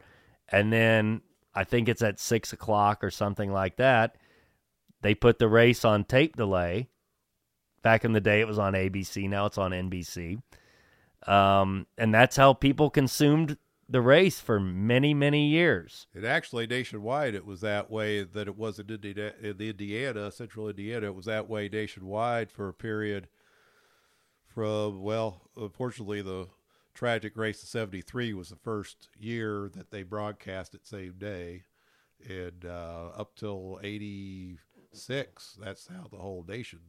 and 0.50 0.74
then 0.74 1.22
I 1.54 1.64
think 1.64 1.88
it's 1.88 2.02
at 2.02 2.20
six 2.20 2.52
o'clock 2.52 3.04
or 3.04 3.12
something 3.12 3.52
like 3.52 3.78
that. 3.78 4.18
They 5.02 5.16
put 5.16 5.40
the 5.40 5.48
race 5.48 5.86
on 5.86 6.04
tape 6.04 6.36
delay 6.36 6.90
Back 7.82 8.06
in 8.06 8.14
the 8.14 8.22
day, 8.22 8.42
it 8.42 8.48
was 8.48 8.60
on 8.60 8.74
ABC. 8.74 9.28
Now 9.28 9.48
it's 9.48 9.58
on 9.58 9.72
NBC. 9.72 10.42
Um, 11.28 11.88
and 11.98 12.14
that's 12.14 12.36
how 12.36 12.54
people 12.54 12.90
consumed 12.90 13.58
the 13.92 14.02
race 14.02 14.40
for 14.40 14.58
many, 14.60 15.14
many 15.14 15.48
years. 15.48 16.08
It 16.16 16.24
actually 16.24 16.66
nationwide, 16.66 17.36
it 17.36 17.46
was 17.46 17.60
that 17.62 17.92
way. 17.92 18.24
That 18.24 18.48
it 18.48 18.58
was 18.58 18.80
in 18.80 18.90
Indiana, 18.90 19.34
in 19.42 19.60
Indiana, 19.60 20.32
central 20.32 20.70
Indiana. 20.70 21.08
It 21.08 21.16
was 21.16 21.26
that 21.26 21.50
way 21.50 21.68
nationwide 21.68 22.50
for 22.50 22.70
a 22.70 22.74
period 22.74 23.28
from 24.48 25.02
well, 25.02 25.50
unfortunately, 25.58 26.22
the 26.22 26.48
tragic 26.94 27.36
race 27.36 27.62
of 27.64 27.70
'73 27.70 28.34
was 28.34 28.50
the 28.50 28.56
first 28.56 29.10
year 29.20 29.70
that 29.76 29.92
they 29.92 30.04
broadcast 30.04 30.74
it 30.74 30.88
same 30.88 31.16
day, 31.18 31.64
and 32.28 32.66
uh, 32.66 33.10
up 33.18 33.36
till 33.36 33.78
'86, 33.84 35.58
that's 35.62 35.88
how 35.88 36.08
the 36.10 36.18
whole 36.18 36.46
nation 36.48 36.80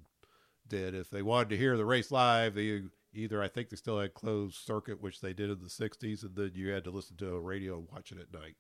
did. 0.69 0.95
If 0.95 1.11
they 1.11 1.23
wanted 1.23 1.51
to 1.51 1.59
hear 1.59 1.77
the 1.77 1.85
race 1.85 2.13
live, 2.13 2.55
they 2.55 2.83
either 3.14 3.42
I 3.42 3.49
think 3.49 3.71
they 3.71 3.76
still 3.76 3.99
had 4.00 4.14
closed 4.14 4.57
circuit, 4.57 5.00
which 5.02 5.21
they 5.21 5.33
did 5.33 5.50
in 5.50 5.59
the 5.61 5.69
'60s, 5.69 6.23
and 6.23 6.35
then 6.35 6.52
you 6.54 6.71
had 6.71 6.85
to 6.85 6.90
listen 6.90 7.16
to 7.19 7.35
a 7.35 7.40
radio 7.40 7.78
and 7.78 7.88
watch 7.92 8.12
it 8.12 8.19
at 8.19 8.33
night. 8.33 8.57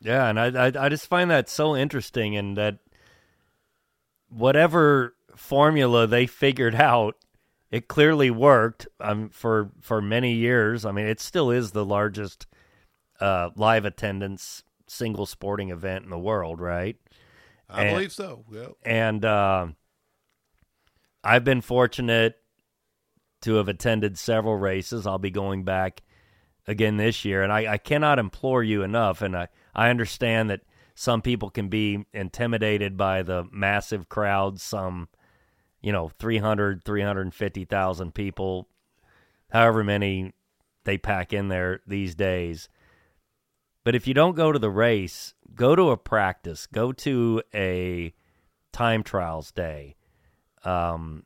Yeah, 0.00 0.28
and 0.28 0.38
I, 0.40 0.66
I 0.66 0.86
I 0.86 0.88
just 0.88 1.06
find 1.06 1.30
that 1.30 1.48
so 1.48 1.76
interesting, 1.76 2.36
and 2.36 2.56
that 2.56 2.78
whatever 4.28 5.14
formula 5.36 6.06
they 6.06 6.26
figured 6.26 6.74
out, 6.74 7.16
it 7.70 7.88
clearly 7.88 8.30
worked. 8.30 8.86
Um, 9.00 9.28
for 9.30 9.70
for 9.80 10.00
many 10.02 10.32
years. 10.34 10.84
I 10.84 10.92
mean, 10.92 11.06
it 11.06 11.20
still 11.20 11.50
is 11.50 11.70
the 11.72 11.84
largest 11.84 12.46
uh, 13.20 13.50
live 13.56 13.84
attendance 13.84 14.62
single 14.88 15.26
sporting 15.26 15.70
event 15.70 16.04
in 16.04 16.10
the 16.10 16.18
world, 16.18 16.60
right? 16.60 16.96
I 17.70 17.84
And- 17.84 17.94
believe 17.96 18.12
so. 18.12 18.44
Yeah. 18.52 18.66
and 18.84 19.24
uh, 19.24 19.68
I've 21.24 21.44
been 21.44 21.60
fortunate 21.62 22.36
to 23.42 23.54
have 23.54 23.68
attended 23.68 24.18
several 24.18 24.56
races. 24.56 25.06
I'll 25.06 25.18
be 25.18 25.30
going 25.30 25.64
back 25.64 26.02
again 26.66 26.96
this 26.96 27.24
year, 27.24 27.42
and 27.42 27.52
I, 27.52 27.72
I 27.72 27.78
cannot 27.78 28.18
implore 28.18 28.62
you 28.62 28.82
enough. 28.82 29.22
And 29.22 29.36
I, 29.36 29.48
I 29.74 29.90
understand 29.90 30.50
that 30.50 30.62
some 30.94 31.22
people 31.22 31.50
can 31.50 31.68
be 31.68 32.06
intimidated 32.12 32.96
by 32.96 33.22
the 33.22 33.44
massive 33.50 34.08
crowds, 34.08 34.62
some, 34.62 35.08
you 35.80 35.92
know, 35.92 36.10
300, 36.18 36.84
350,000 36.84 38.14
people, 38.14 38.68
however 39.50 39.82
many 39.82 40.32
they 40.84 40.98
pack 40.98 41.32
in 41.32 41.48
there 41.48 41.80
these 41.86 42.14
days. 42.14 42.68
But 43.84 43.94
if 43.94 44.06
you 44.06 44.14
don't 44.14 44.36
go 44.36 44.52
to 44.52 44.58
the 44.58 44.70
race, 44.70 45.34
go 45.54 45.74
to 45.74 45.90
a 45.90 45.96
practice, 45.96 46.66
go 46.66 46.92
to 46.92 47.42
a 47.54 48.14
time 48.72 49.02
trials 49.02 49.50
day. 49.50 49.96
Um, 50.64 51.24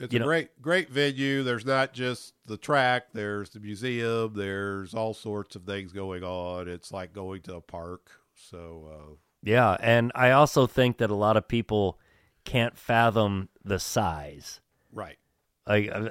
It's 0.00 0.12
You 0.14 0.16
a 0.16 0.20
know- 0.20 0.26
great, 0.26 0.62
great 0.62 0.88
venue. 0.88 1.42
There's 1.42 1.66
not 1.66 1.92
just 1.92 2.32
the 2.46 2.56
track. 2.56 3.08
There's 3.12 3.50
the 3.50 3.60
museum. 3.60 4.32
There's 4.34 4.94
all 4.94 5.12
sorts 5.14 5.54
of 5.56 5.64
things 5.64 5.92
going 5.92 6.24
on. 6.24 6.68
It's 6.68 6.90
like 6.90 7.12
going 7.12 7.42
to 7.42 7.56
a 7.56 7.60
park. 7.60 8.10
So, 8.34 8.88
uh, 8.90 9.14
yeah, 9.42 9.76
and 9.80 10.10
I 10.14 10.30
also 10.30 10.66
think 10.66 10.98
that 10.98 11.10
a 11.10 11.14
lot 11.14 11.36
of 11.36 11.46
people 11.48 12.00
can't 12.44 12.76
fathom 12.78 13.50
the 13.62 13.78
size. 13.78 14.60
right. 14.92 15.18
Like 15.66 15.90
uh, 15.92 16.08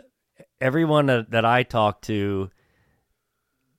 everyone 0.62 1.08
that, 1.08 1.32
that 1.32 1.44
I 1.44 1.64
talk 1.64 2.02
to 2.04 2.52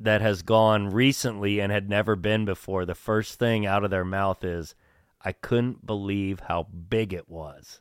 that 0.01 0.21
has 0.21 0.43
gone 0.43 0.89
recently 0.91 1.61
and 1.61 1.71
had 1.71 1.89
never 1.89 2.17
been 2.17 2.45
before, 2.45 2.85
the 2.85 2.95
first 2.95 3.39
thing 3.39 3.65
out 3.67 3.85
of 3.85 3.91
their 3.91 4.05
mouth 4.05 4.43
is, 4.45 4.75
"I 5.23 5.33
couldn't 5.33 5.87
believe 5.87 6.41
how 6.41 6.65
big 6.65 7.13
it 7.13 7.29
was." 7.29 7.81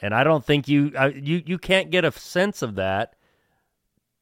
And 0.00 0.14
I 0.14 0.24
don't 0.24 0.44
think 0.44 0.68
you 0.68 0.92
uh, 0.96 1.10
you 1.14 1.42
you 1.46 1.58
can't 1.58 1.90
get 1.90 2.04
a 2.04 2.12
sense 2.12 2.62
of 2.62 2.74
that 2.74 3.14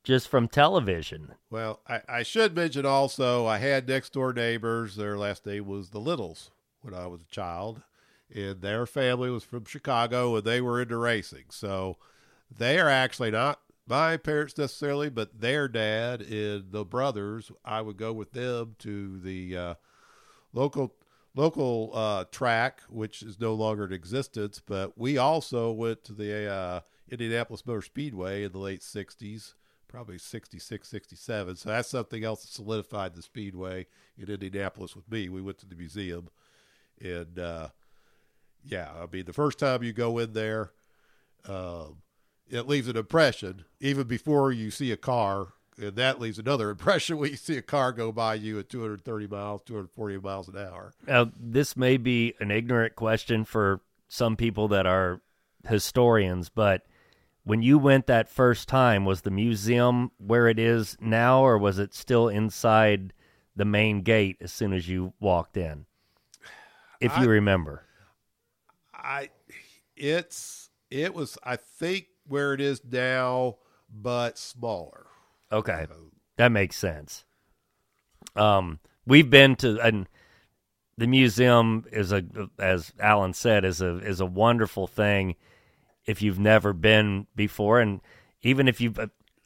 just 0.04 0.28
from 0.28 0.46
television. 0.46 1.34
Well, 1.50 1.80
I, 1.88 2.02
I 2.08 2.22
should 2.22 2.54
mention 2.54 2.86
also 2.86 3.46
I 3.46 3.58
had 3.58 3.88
next 3.88 4.12
door 4.12 4.32
neighbors. 4.32 4.96
Their 4.96 5.16
last 5.16 5.46
name 5.46 5.66
was 5.66 5.90
the 5.90 5.98
Littles 5.98 6.50
when 6.82 6.94
I 6.94 7.06
was 7.06 7.22
a 7.22 7.34
child, 7.34 7.82
and 8.32 8.60
their 8.60 8.86
family 8.86 9.30
was 9.30 9.42
from 9.42 9.64
Chicago, 9.64 10.36
and 10.36 10.44
they 10.44 10.60
were 10.60 10.80
into 10.80 10.96
racing. 10.96 11.46
So 11.50 11.96
they 12.56 12.78
are 12.78 12.90
actually 12.90 13.30
not 13.30 13.60
my 13.86 14.16
parents 14.16 14.56
necessarily, 14.56 15.10
but 15.10 15.40
their 15.40 15.68
dad 15.68 16.20
and 16.20 16.70
the 16.70 16.84
brothers. 16.84 17.50
I 17.64 17.80
would 17.80 17.96
go 17.96 18.12
with 18.12 18.32
them 18.32 18.76
to 18.80 19.18
the 19.18 19.56
uh, 19.56 19.74
local 20.52 20.94
local 21.34 21.90
uh, 21.94 22.24
track, 22.30 22.80
which 22.88 23.22
is 23.22 23.40
no 23.40 23.54
longer 23.54 23.84
in 23.84 23.92
existence. 23.92 24.60
But 24.64 24.98
we 24.98 25.18
also 25.18 25.72
went 25.72 26.04
to 26.04 26.12
the 26.12 26.50
uh, 26.50 26.80
Indianapolis 27.08 27.66
Motor 27.66 27.82
Speedway 27.82 28.44
in 28.44 28.52
the 28.52 28.58
late 28.58 28.80
'60s 28.80 29.54
probably 29.94 30.18
66, 30.18 30.88
67. 30.88 31.54
So 31.54 31.68
that's 31.68 31.88
something 31.88 32.24
else 32.24 32.42
that 32.42 32.50
solidified 32.50 33.14
the 33.14 33.22
speedway 33.22 33.86
in 34.18 34.28
Indianapolis 34.28 34.96
with 34.96 35.08
me. 35.08 35.28
We 35.28 35.40
went 35.40 35.58
to 35.58 35.66
the 35.66 35.76
museum, 35.76 36.30
and 37.00 37.38
uh, 37.38 37.68
yeah, 38.64 38.90
I 39.00 39.06
mean, 39.06 39.24
the 39.24 39.32
first 39.32 39.60
time 39.60 39.84
you 39.84 39.92
go 39.92 40.18
in 40.18 40.32
there, 40.32 40.72
um, 41.46 41.98
it 42.50 42.66
leaves 42.66 42.88
an 42.88 42.96
impression 42.96 43.66
even 43.78 44.08
before 44.08 44.50
you 44.50 44.72
see 44.72 44.90
a 44.90 44.96
car. 44.96 45.52
And 45.76 45.96
that 45.96 46.20
leaves 46.20 46.38
another 46.38 46.70
impression 46.70 47.18
when 47.18 47.30
you 47.30 47.36
see 47.36 47.56
a 47.56 47.62
car 47.62 47.92
go 47.92 48.12
by 48.12 48.34
you 48.34 48.58
at 48.58 48.68
230 48.68 49.26
miles, 49.26 49.62
240 49.64 50.18
miles 50.18 50.48
an 50.48 50.58
hour. 50.58 50.92
Now, 51.06 51.30
this 51.38 51.76
may 51.76 51.96
be 51.96 52.34
an 52.40 52.50
ignorant 52.50 52.94
question 52.96 53.44
for 53.44 53.80
some 54.08 54.36
people 54.36 54.68
that 54.68 54.86
are 54.86 55.20
historians, 55.68 56.48
but 56.48 56.86
when 57.44 57.62
you 57.62 57.78
went 57.78 58.06
that 58.06 58.28
first 58.28 58.68
time, 58.68 59.04
was 59.04 59.20
the 59.20 59.30
museum 59.30 60.10
where 60.18 60.48
it 60.48 60.58
is 60.58 60.96
now, 61.00 61.42
or 61.42 61.58
was 61.58 61.78
it 61.78 61.94
still 61.94 62.28
inside 62.28 63.12
the 63.54 63.64
main 63.66 64.00
gate 64.02 64.38
as 64.40 64.52
soon 64.52 64.72
as 64.72 64.88
you 64.88 65.12
walked 65.20 65.56
in? 65.56 65.86
If 67.00 67.16
you 67.18 67.24
I- 67.24 67.26
remember. 67.26 67.82
I, 68.94 69.28
it's, 69.96 70.70
it 70.90 71.14
was, 71.14 71.36
I 71.44 71.56
think, 71.56 72.06
where 72.26 72.54
it 72.54 72.60
is 72.62 72.80
now, 72.90 73.56
but 73.92 74.38
smaller. 74.38 75.03
Okay. 75.54 75.86
That 76.36 76.48
makes 76.52 76.76
sense. 76.76 77.24
Um, 78.36 78.80
we've 79.06 79.30
been 79.30 79.56
to 79.56 79.78
and 79.80 80.08
the 80.98 81.06
museum 81.06 81.84
is 81.92 82.12
a 82.12 82.24
as 82.58 82.92
Alan 82.98 83.32
said 83.34 83.64
is 83.64 83.80
a 83.80 83.98
is 83.98 84.20
a 84.20 84.26
wonderful 84.26 84.86
thing 84.86 85.36
if 86.06 86.22
you've 86.22 86.38
never 86.38 86.72
been 86.72 87.26
before 87.36 87.80
and 87.80 88.00
even 88.42 88.68
if 88.68 88.80
you've 88.80 88.98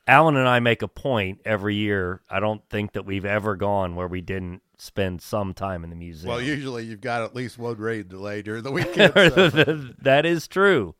Alan 0.06 0.36
and 0.36 0.48
I 0.48 0.60
make 0.60 0.80
a 0.80 0.88
point 0.88 1.40
every 1.44 1.74
year. 1.74 2.22
I 2.30 2.40
don't 2.40 2.66
think 2.70 2.92
that 2.92 3.04
we've 3.04 3.26
ever 3.26 3.56
gone 3.56 3.94
where 3.94 4.08
we 4.08 4.22
didn't 4.22 4.62
spend 4.78 5.20
some 5.20 5.52
time 5.52 5.84
in 5.84 5.90
the 5.90 5.96
museum. 5.96 6.30
Well, 6.30 6.40
usually 6.40 6.84
you've 6.86 7.02
got 7.02 7.22
at 7.22 7.34
least 7.36 7.58
one 7.58 7.76
rain 7.76 8.08
delay 8.08 8.40
during 8.40 8.62
the 8.62 8.72
weekend. 8.78 9.12
so- 9.14 9.90
that 10.02 10.24
is 10.24 10.48
true. 10.48 10.94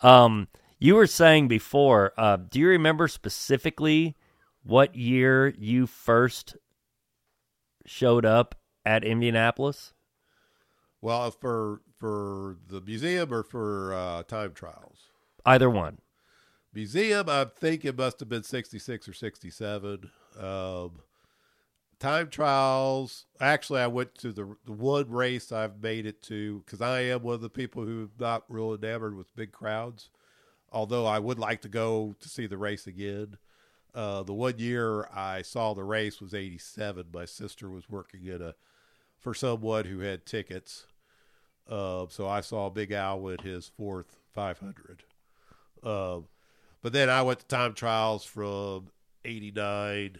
Um, 0.00 0.46
you 0.78 0.94
were 0.94 1.08
saying 1.08 1.48
before. 1.48 2.12
Uh, 2.16 2.36
do 2.36 2.60
you 2.60 2.68
remember 2.68 3.08
specifically 3.08 4.14
what 4.62 4.94
year 4.94 5.48
you 5.58 5.86
first 5.86 6.56
showed 7.84 8.24
up 8.24 8.54
at 8.84 9.04
Indianapolis? 9.04 9.92
Well, 11.00 11.30
for 11.30 11.82
for 11.98 12.56
the 12.68 12.80
museum 12.80 13.32
or 13.32 13.42
for 13.42 13.92
uh, 13.94 14.22
time 14.22 14.52
trials? 14.54 15.10
Either 15.44 15.68
one. 15.68 15.98
Museum, 16.74 17.28
I 17.28 17.44
think 17.44 17.84
it 17.84 17.98
must 17.98 18.20
have 18.20 18.28
been 18.28 18.44
sixty 18.44 18.78
six 18.78 19.08
or 19.08 19.12
sixty 19.12 19.50
seven. 19.50 20.10
Um, 20.38 21.00
time 21.98 22.28
trials. 22.28 23.26
Actually, 23.40 23.80
I 23.80 23.88
went 23.88 24.14
to 24.16 24.32
the 24.32 24.56
the 24.64 24.72
one 24.72 25.10
race 25.10 25.52
I've 25.52 25.82
made 25.82 26.06
it 26.06 26.22
to 26.22 26.62
because 26.64 26.80
I 26.80 27.00
am 27.00 27.22
one 27.22 27.34
of 27.34 27.40
the 27.40 27.50
people 27.50 27.84
who's 27.84 28.10
not 28.18 28.44
real 28.48 28.74
enamored 28.74 29.16
with 29.16 29.34
big 29.34 29.52
crowds. 29.52 30.10
Although 30.70 31.04
I 31.04 31.18
would 31.18 31.38
like 31.38 31.60
to 31.62 31.68
go 31.68 32.14
to 32.20 32.28
see 32.28 32.46
the 32.46 32.56
race 32.56 32.86
again. 32.86 33.36
Uh, 33.94 34.22
the 34.22 34.32
one 34.32 34.58
year 34.58 35.06
I 35.14 35.42
saw 35.42 35.74
the 35.74 35.84
race 35.84 36.20
was 36.20 36.34
eighty 36.34 36.58
seven. 36.58 37.06
My 37.12 37.24
sister 37.24 37.68
was 37.70 37.90
working 37.90 38.28
at 38.28 38.40
a 38.40 38.54
for 39.18 39.34
someone 39.34 39.84
who 39.84 40.00
had 40.00 40.26
tickets. 40.26 40.86
Uh, 41.68 42.06
so 42.08 42.26
I 42.26 42.40
saw 42.40 42.70
Big 42.70 42.90
Al 42.90 43.20
win 43.20 43.38
his 43.38 43.68
fourth 43.68 44.16
500. 44.34 45.04
Um, 45.82 46.26
but 46.82 46.92
then 46.92 47.08
I 47.08 47.22
went 47.22 47.40
to 47.40 47.46
time 47.46 47.74
trials 47.74 48.24
from 48.24 48.88
89 49.24 50.18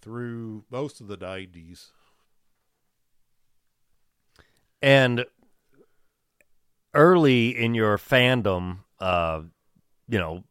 through 0.00 0.64
most 0.70 1.00
of 1.00 1.08
the 1.08 1.16
90s. 1.18 1.88
And 4.80 5.26
early 6.94 7.50
in 7.50 7.74
your 7.74 7.98
fandom, 7.98 8.78
uh, 9.00 9.42
you 10.08 10.18
know, 10.18 10.44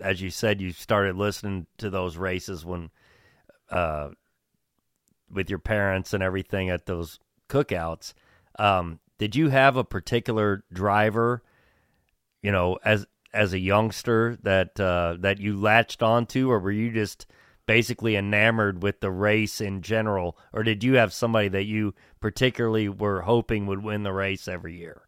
as 0.00 0.20
you 0.20 0.30
said, 0.30 0.60
you 0.60 0.72
started 0.72 1.16
listening 1.16 1.66
to 1.78 1.90
those 1.90 2.16
races 2.16 2.64
when, 2.64 2.90
uh, 3.70 4.10
with 5.30 5.50
your 5.50 5.58
parents 5.58 6.12
and 6.12 6.22
everything 6.22 6.70
at 6.70 6.86
those 6.86 7.18
cookouts. 7.48 8.12
Um, 8.58 9.00
did 9.18 9.34
you 9.34 9.48
have 9.48 9.76
a 9.76 9.84
particular 9.84 10.64
driver, 10.72 11.42
you 12.42 12.52
know, 12.52 12.78
as 12.84 13.06
as 13.32 13.52
a 13.52 13.58
youngster 13.58 14.38
that 14.42 14.78
uh, 14.80 15.16
that 15.20 15.38
you 15.40 15.56
latched 15.58 16.02
onto, 16.02 16.50
or 16.50 16.58
were 16.58 16.70
you 16.70 16.90
just 16.90 17.26
basically 17.66 18.16
enamored 18.16 18.82
with 18.82 19.00
the 19.00 19.10
race 19.10 19.60
in 19.60 19.82
general, 19.82 20.38
or 20.52 20.62
did 20.62 20.84
you 20.84 20.94
have 20.94 21.12
somebody 21.12 21.48
that 21.48 21.64
you 21.64 21.94
particularly 22.20 22.88
were 22.88 23.22
hoping 23.22 23.66
would 23.66 23.82
win 23.82 24.04
the 24.04 24.12
race 24.12 24.48
every 24.48 24.76
year? 24.76 25.02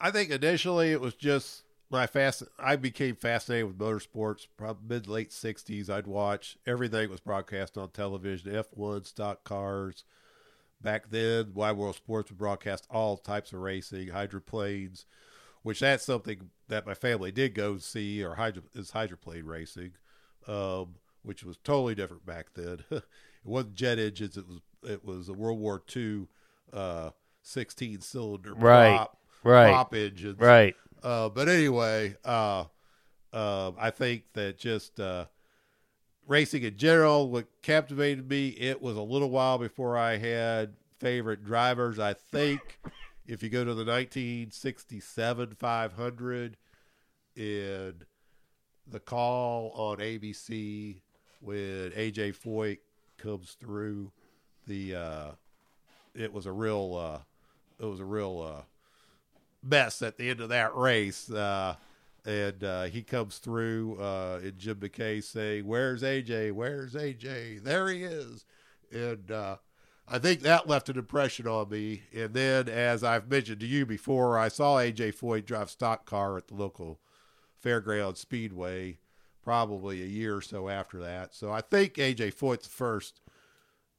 I 0.00 0.10
think 0.10 0.30
initially 0.30 0.92
it 0.92 1.00
was 1.00 1.14
just 1.14 1.64
my 1.90 2.06
fast. 2.06 2.42
I 2.58 2.76
became 2.76 3.16
fascinated 3.16 3.66
with 3.66 3.78
motorsports. 3.78 4.46
Probably 4.56 4.96
mid 4.96 5.06
late 5.08 5.30
'60s, 5.30 5.90
I'd 5.90 6.06
watch 6.06 6.56
everything 6.66 7.02
that 7.02 7.10
was 7.10 7.20
broadcast 7.20 7.76
on 7.76 7.90
television: 7.90 8.52
F1, 8.52 9.06
stock 9.06 9.44
cars. 9.44 10.04
Back 10.82 11.10
then, 11.10 11.52
Wide 11.52 11.76
World 11.76 11.96
Sports 11.96 12.30
would 12.30 12.38
broadcast 12.38 12.86
all 12.90 13.18
types 13.18 13.52
of 13.52 13.58
racing, 13.60 14.08
hydroplanes, 14.08 15.04
which 15.62 15.80
that's 15.80 16.04
something 16.04 16.50
that 16.68 16.86
my 16.86 16.94
family 16.94 17.30
did 17.30 17.54
go 17.54 17.76
see, 17.78 18.22
or 18.22 18.36
hydro, 18.36 18.62
is 18.74 18.92
hydroplane 18.92 19.44
racing, 19.44 19.92
um, 20.46 20.94
which 21.22 21.44
was 21.44 21.58
totally 21.58 21.94
different 21.94 22.24
back 22.24 22.54
then. 22.54 22.78
it 22.90 23.04
wasn't 23.44 23.74
jet 23.74 23.98
engines; 23.98 24.36
it 24.38 24.46
was 24.46 24.60
it 24.82 25.04
was 25.04 25.28
a 25.28 25.34
World 25.34 25.58
War 25.58 25.82
II 25.94 26.28
uh, 26.72 27.10
16 27.42 28.00
cylinder 28.00 28.54
Right. 28.54 28.92
prop, 28.94 29.18
Right. 29.42 29.66
prop 29.66 29.94
engines. 29.94 30.38
Right. 30.38 30.74
Uh, 31.02 31.28
but 31.28 31.48
anyway, 31.48 32.16
uh, 32.24 32.64
uh, 33.32 33.72
I 33.78 33.90
think 33.90 34.24
that 34.34 34.58
just 34.58 35.00
uh, 35.00 35.26
racing 36.26 36.62
in 36.62 36.76
general, 36.76 37.30
what 37.30 37.46
captivated 37.62 38.28
me, 38.28 38.48
it 38.48 38.80
was 38.82 38.96
a 38.96 39.02
little 39.02 39.30
while 39.30 39.58
before 39.58 39.96
I 39.96 40.16
had 40.16 40.74
favorite 40.98 41.44
drivers. 41.44 41.98
I 41.98 42.12
think 42.12 42.78
if 43.26 43.42
you 43.42 43.48
go 43.48 43.64
to 43.64 43.74
the 43.74 43.84
1967 43.84 45.56
500 45.58 46.56
in 47.36 47.94
the 48.86 49.00
call 49.00 49.72
on 49.74 49.98
ABC 49.98 51.00
when 51.40 51.92
AJ 51.96 52.36
Foyt 52.36 52.78
comes 53.16 53.56
through, 53.58 54.10
the 54.66 54.94
uh, 54.94 55.30
it 56.14 56.32
was 56.32 56.46
a 56.46 56.52
real 56.52 56.96
uh, 56.96 57.20
it 57.82 57.88
was 57.88 58.00
a 58.00 58.04
real 58.04 58.64
mess 59.62 60.02
at 60.02 60.16
the 60.16 60.30
end 60.30 60.40
of 60.40 60.48
that 60.48 60.74
race. 60.76 61.30
Uh, 61.30 61.76
and 62.24 62.62
uh, 62.62 62.82
he 62.84 63.02
comes 63.02 63.38
through, 63.38 63.98
uh, 64.00 64.40
and 64.42 64.58
Jim 64.58 64.76
McKay 64.76 65.22
saying, 65.22 65.66
"Where's 65.66 66.02
AJ? 66.02 66.52
Where's 66.52 66.94
AJ? 66.94 67.62
There 67.64 67.88
he 67.88 68.02
is." 68.02 68.44
And 68.92 69.30
uh, 69.30 69.56
I 70.06 70.18
think 70.18 70.40
that 70.40 70.68
left 70.68 70.88
an 70.88 70.98
impression 70.98 71.46
on 71.46 71.70
me. 71.70 72.02
And 72.14 72.34
then, 72.34 72.68
as 72.68 73.02
I've 73.02 73.30
mentioned 73.30 73.60
to 73.60 73.66
you 73.66 73.86
before, 73.86 74.38
I 74.38 74.48
saw 74.48 74.76
AJ 74.76 75.14
Foyt 75.14 75.46
drive 75.46 75.70
stock 75.70 76.04
car 76.04 76.36
at 76.36 76.48
the 76.48 76.54
local 76.54 77.00
Fairground 77.64 78.16
Speedway, 78.16 78.98
probably 79.42 80.02
a 80.02 80.06
year 80.06 80.36
or 80.36 80.42
so 80.42 80.68
after 80.68 80.98
that. 80.98 81.34
So 81.34 81.50
I 81.50 81.60
think 81.60 81.94
AJ 81.94 82.34
Foyt's 82.34 82.66
the 82.66 82.70
first 82.72 83.20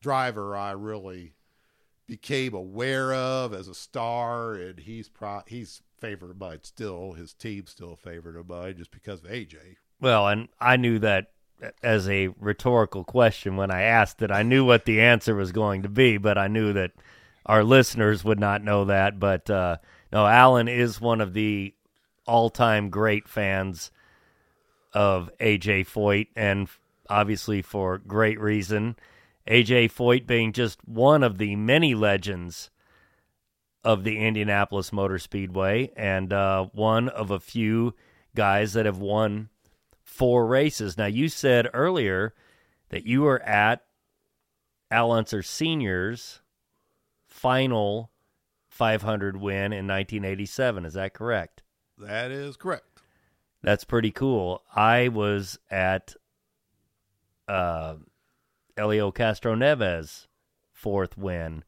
driver 0.02 0.56
I 0.56 0.72
really 0.72 1.34
became 2.12 2.54
aware 2.54 3.14
of 3.14 3.54
as 3.54 3.70
a 3.70 3.74
star, 3.74 4.54
and 4.56 4.80
he's 4.80 5.08
pro- 5.08 5.44
he's 5.48 5.82
favorite 5.98 6.30
of 6.30 6.38
mine 6.38 6.60
still. 6.64 7.14
His 7.14 7.34
team's 7.34 7.70
still 7.70 7.94
a 7.94 7.96
favorite 7.96 8.36
of 8.36 8.50
mine 8.50 8.76
just 8.76 8.92
because 8.92 9.24
of 9.24 9.32
AJ. 9.32 9.78
Well, 10.02 10.28
and 10.28 10.50
I 10.60 10.76
knew 10.76 11.00
that 11.00 11.32
as 11.82 12.10
a 12.10 12.28
rhetorical 12.38 13.06
question 13.06 13.56
when 13.56 13.72
I 13.72 13.84
asked 13.84 14.22
it. 14.22 14.30
I 14.30 14.44
knew 14.44 14.66
what 14.66 14.84
the 14.84 15.00
answer 15.00 15.34
was 15.36 15.54
going 15.54 15.84
to 15.84 15.90
be, 15.90 16.18
but 16.18 16.38
I 16.38 16.50
knew 16.50 16.74
that 16.74 16.92
our 17.46 17.64
listeners 17.64 18.26
would 18.26 18.42
not 18.42 18.62
know 18.62 18.84
that. 18.84 19.18
But 19.18 19.50
uh, 19.50 19.78
no, 20.12 20.28
Alan 20.28 20.68
is 20.68 21.00
one 21.00 21.22
of 21.22 21.34
the 21.34 21.74
all-time 22.28 22.90
great 22.90 23.30
fans 23.30 23.90
of 24.92 25.32
AJ 25.40 25.88
Foyt, 25.88 26.28
and 26.36 26.68
obviously 27.10 27.62
for 27.62 28.00
great 28.00 28.38
reason. 28.38 28.98
AJ 29.48 29.92
Foyt 29.92 30.28
being 30.28 30.54
just 30.54 30.80
one 30.88 31.24
of 31.24 31.38
the 31.38 31.56
many 31.56 31.96
legends 31.96 32.70
of 33.84 34.04
the 34.04 34.20
Indianapolis 34.20 34.94
Motor 34.94 35.18
Speedway, 35.18 35.92
and 35.96 36.32
uh, 36.32 36.66
one 36.74 37.10
of 37.10 37.32
a 37.32 37.40
few 37.40 37.96
guys 38.36 38.74
that 38.74 38.86
have 38.86 39.00
won 39.00 39.50
four 40.04 40.46
races. 40.46 40.98
Now, 40.98 41.08
you 41.08 41.30
said 41.30 41.68
earlier 41.74 42.34
that 42.90 43.06
you 43.06 43.22
were 43.22 43.42
at 43.42 43.84
Al 44.92 45.12
Unser 45.12 45.42
Senior's 45.42 46.42
final 47.26 48.12
500 48.70 49.38
win 49.38 49.74
in 49.74 49.88
1987. 49.88 50.86
Is 50.86 50.94
that 50.94 51.14
correct? 51.14 51.64
That 51.98 52.32
is 52.32 52.58
correct. 52.58 52.86
That's 53.64 53.84
pretty 53.84 54.12
cool. 54.12 54.64
I 54.76 55.08
was 55.08 55.60
at 55.70 56.16
uh, 57.48 57.96
Helio 58.78 59.12
Castroneves' 59.12 60.28
fourth 60.72 61.18
win, 61.18 61.64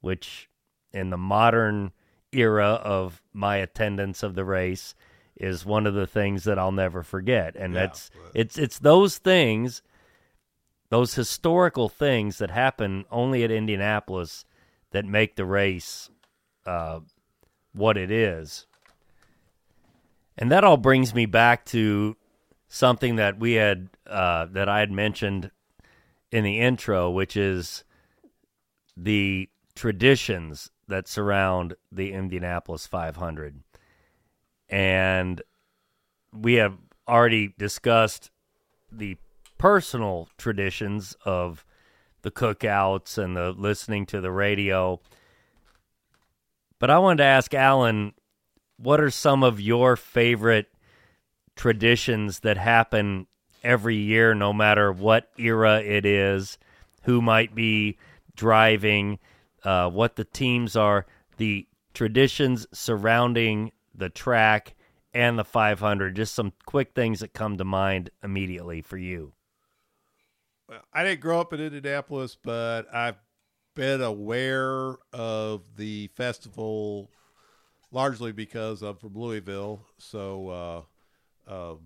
which 0.00 0.48
in 0.92 1.10
the 1.10 1.18
modern 1.18 1.92
era 2.32 2.80
of 2.82 3.22
my 3.32 3.56
attendance 3.56 4.22
of 4.22 4.34
the 4.34 4.44
race 4.44 4.94
is 5.36 5.64
one 5.64 5.86
of 5.86 5.94
the 5.94 6.06
things 6.06 6.44
that 6.44 6.58
I'll 6.58 6.72
never 6.72 7.02
forget. 7.02 7.54
And 7.56 7.72
Yeah, 7.74 7.80
that's 7.80 8.10
but- 8.10 8.32
it's 8.40 8.58
it's 8.58 8.78
those 8.78 9.18
things, 9.18 9.82
those 10.90 11.14
historical 11.14 11.88
things 11.88 12.38
that 12.38 12.50
happen 12.50 13.04
only 13.10 13.44
at 13.44 13.50
Indianapolis 13.50 14.44
that 14.90 15.04
make 15.04 15.36
the 15.36 15.44
race 15.44 16.10
uh, 16.66 17.00
what 17.72 17.96
it 17.96 18.10
is. 18.10 18.66
And 20.36 20.50
that 20.52 20.64
all 20.64 20.76
brings 20.76 21.14
me 21.14 21.26
back 21.26 21.64
to 21.66 22.16
something 22.68 23.16
that 23.16 23.38
we 23.38 23.54
had 23.54 23.88
uh, 24.06 24.46
that 24.46 24.68
I 24.68 24.80
had 24.80 24.90
mentioned 24.92 25.50
in 26.30 26.44
the 26.44 26.60
intro, 26.60 27.10
which 27.10 27.36
is 27.36 27.84
the 28.96 29.48
traditions 29.74 30.70
that 30.88 31.08
surround 31.08 31.74
the 31.92 32.12
Indianapolis 32.12 32.86
500. 32.86 33.62
And 34.68 35.42
we 36.32 36.54
have 36.54 36.76
already 37.06 37.54
discussed 37.58 38.30
the 38.90 39.16
personal 39.56 40.28
traditions 40.36 41.16
of 41.24 41.64
the 42.22 42.30
cookouts 42.30 43.18
and 43.18 43.36
the 43.36 43.52
listening 43.52 44.06
to 44.06 44.20
the 44.20 44.30
radio. 44.30 45.00
But 46.78 46.90
I 46.90 46.98
wanted 46.98 47.18
to 47.18 47.24
ask 47.24 47.54
Alan, 47.54 48.12
what 48.76 49.00
are 49.00 49.10
some 49.10 49.42
of 49.42 49.60
your 49.60 49.96
favorite 49.96 50.68
traditions 51.56 52.40
that 52.40 52.56
happen 52.56 53.26
every 53.62 53.96
year, 53.96 54.34
no 54.34 54.52
matter 54.52 54.92
what 54.92 55.30
era 55.38 55.80
it 55.80 56.04
is, 56.04 56.58
who 57.02 57.22
might 57.22 57.54
be 57.54 57.96
driving, 58.34 59.18
uh, 59.64 59.88
what 59.90 60.16
the 60.16 60.24
teams 60.24 60.76
are, 60.76 61.06
the 61.36 61.66
traditions 61.94 62.66
surrounding 62.72 63.72
the 63.94 64.08
track 64.08 64.74
and 65.12 65.38
the 65.38 65.44
500? 65.44 66.16
Just 66.16 66.34
some 66.34 66.52
quick 66.66 66.92
things 66.94 67.20
that 67.20 67.32
come 67.32 67.56
to 67.56 67.64
mind 67.64 68.10
immediately 68.22 68.82
for 68.82 68.96
you. 68.96 69.32
I 70.92 71.02
didn't 71.02 71.20
grow 71.20 71.40
up 71.40 71.52
in 71.52 71.60
Indianapolis, 71.60 72.36
but 72.42 72.92
I've 72.92 73.16
been 73.74 74.02
aware 74.02 74.96
of 75.12 75.62
the 75.76 76.08
festival 76.08 77.10
largely 77.90 78.32
because 78.32 78.82
I'm 78.82 78.96
from 78.96 79.14
Louisville. 79.14 79.80
So 79.98 80.86
uh, 81.48 81.72
um, 81.72 81.78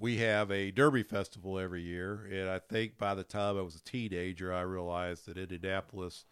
we 0.00 0.16
have 0.16 0.50
a 0.50 0.70
Derby 0.70 1.02
festival 1.02 1.58
every 1.58 1.82
year, 1.82 2.26
and 2.32 2.48
I 2.48 2.58
think 2.58 2.96
by 2.96 3.14
the 3.14 3.22
time 3.22 3.58
I 3.58 3.62
was 3.62 3.76
a 3.76 3.84
teenager, 3.84 4.52
I 4.52 4.62
realized 4.62 5.26
that 5.26 5.36
Indianapolis 5.36 6.24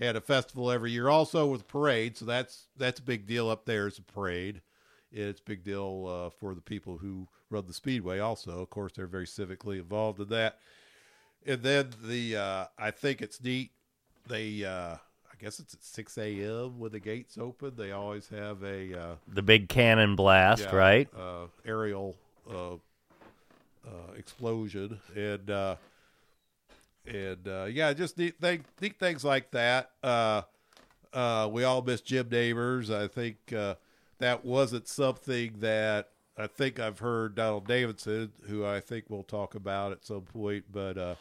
had 0.00 0.16
a 0.16 0.20
festival 0.20 0.70
every 0.70 0.90
year, 0.90 1.08
also 1.08 1.46
with 1.46 1.62
a 1.62 1.64
parade. 1.64 2.16
So 2.16 2.24
that's 2.24 2.66
that's 2.76 3.00
a 3.00 3.02
big 3.02 3.26
deal 3.26 3.48
up 3.48 3.64
there. 3.64 3.86
It's 3.86 3.98
a 3.98 4.02
parade. 4.02 4.62
It's 5.12 5.40
a 5.40 5.44
big 5.44 5.64
deal 5.64 6.06
uh, 6.06 6.30
for 6.30 6.54
the 6.54 6.60
people 6.60 6.98
who 6.98 7.28
run 7.50 7.66
the 7.66 7.72
speedway. 7.72 8.18
Also, 8.18 8.60
of 8.60 8.68
course, 8.68 8.92
they're 8.94 9.06
very 9.06 9.26
civically 9.26 9.78
involved 9.78 10.20
in 10.20 10.28
that. 10.28 10.58
And 11.46 11.62
then 11.62 11.90
the 12.02 12.36
uh, 12.36 12.64
I 12.76 12.90
think 12.90 13.22
it's 13.22 13.42
neat. 13.42 13.70
They 14.26 14.64
uh, 14.64 14.96
I 14.96 15.36
guess 15.38 15.60
it's 15.60 15.72
at 15.72 15.84
six 15.84 16.18
a.m. 16.18 16.78
when 16.78 16.90
the 16.90 17.00
gates 17.00 17.38
open. 17.38 17.74
They 17.76 17.92
always 17.92 18.28
have 18.28 18.62
a 18.64 19.00
uh, 19.00 19.14
The 19.32 19.42
big 19.42 19.68
cannon 19.68 20.16
blast, 20.16 20.64
yeah, 20.64 20.76
right? 20.76 21.08
Uh, 21.16 21.46
aerial 21.64 22.16
uh, 23.86 24.12
explosion 24.16 25.00
and 25.14 25.50
uh, 25.50 25.76
and 27.06 27.48
uh, 27.48 27.66
yeah, 27.70 27.92
just 27.92 28.18
neat 28.18 28.40
thing, 28.40 28.64
neat 28.80 28.98
things 28.98 29.24
like 29.24 29.50
that. 29.52 29.90
Uh, 30.02 30.42
uh, 31.12 31.48
we 31.50 31.64
all 31.64 31.82
miss 31.82 32.00
Jim 32.00 32.28
Nabors. 32.30 32.90
I 32.90 33.08
think 33.08 33.52
uh, 33.52 33.74
that 34.18 34.44
wasn't 34.44 34.88
something 34.88 35.54
that 35.60 36.10
I 36.36 36.46
think 36.46 36.78
I've 36.78 36.98
heard 36.98 37.34
Donald 37.34 37.66
Davidson, 37.66 38.32
who 38.46 38.64
I 38.64 38.80
think 38.80 39.06
we'll 39.08 39.22
talk 39.22 39.54
about 39.54 39.92
at 39.92 40.04
some 40.04 40.22
point, 40.22 40.66
but 40.70 40.98
uh, 40.98 41.14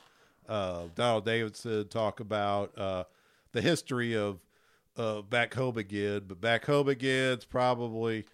uh, 0.47 0.83
Donald 0.93 1.25
Davidson 1.25 1.87
talk 1.87 2.19
about 2.19 2.77
uh, 2.77 3.05
the 3.53 3.61
history 3.61 4.15
of 4.15 4.39
back 5.29 5.53
home 5.53 5.77
again. 5.77 6.23
But 6.27 6.41
back 6.41 6.65
home 6.65 6.89
again 6.89 7.37
is 7.37 7.45
probably 7.45 8.25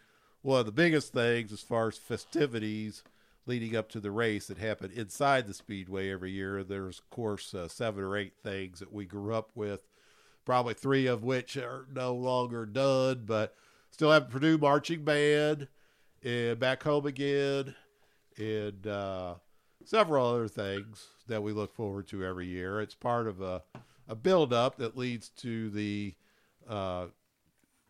one 0.42 0.60
of 0.60 0.66
the 0.66 0.72
biggest 0.72 1.14
things 1.14 1.54
as 1.54 1.62
far 1.62 1.88
as 1.88 1.98
festivities 1.98 3.04
leading 3.46 3.76
up 3.76 3.90
to 3.90 4.00
the 4.00 4.12
race 4.12 4.48
that 4.48 4.58
happen 4.58 4.92
inside 4.92 5.48
the 5.48 5.54
speedway 5.54 6.12
every 6.12 6.32
year. 6.32 6.64
There's 6.64 7.00
of 7.00 7.10
course 7.10 7.54
uh, 7.54 7.68
seven 7.68 8.04
or 8.04 8.18
eight 8.18 8.34
things 8.42 8.80
that 8.80 8.94
we 8.94 9.06
grew 9.06 9.34
up 9.34 9.52
with, 9.56 9.88
probably 10.46 10.74
three 10.74 11.08
of 11.08 11.24
which 11.24 11.58
are 11.58 11.88
no 11.94 12.14
longer 12.14 12.66
done, 12.66 13.24
but 13.26 13.56
still 13.92 14.12
have 14.12 14.30
Purdue 14.30 14.58
marching 14.58 15.04
band 15.04 15.68
and 16.24 16.60
back 16.60 16.84
home 16.84 17.06
again, 17.06 17.76
and 18.38 18.88
uh, 18.88 19.36
several 19.84 20.26
other 20.26 20.48
things 20.48 21.08
that 21.28 21.44
we 21.44 21.52
look 21.52 21.74
forward 21.76 22.08
to 22.08 22.24
every 22.24 22.48
year. 22.48 22.82
It's 22.82 22.96
part 22.96 23.28
of 23.28 23.42
a 23.42 23.64
a 24.08 24.16
build 24.16 24.52
up 24.52 24.78
that 24.78 24.98
leads 24.98 25.30
to 25.30 25.70
the 25.70 26.14
uh, 26.68 27.06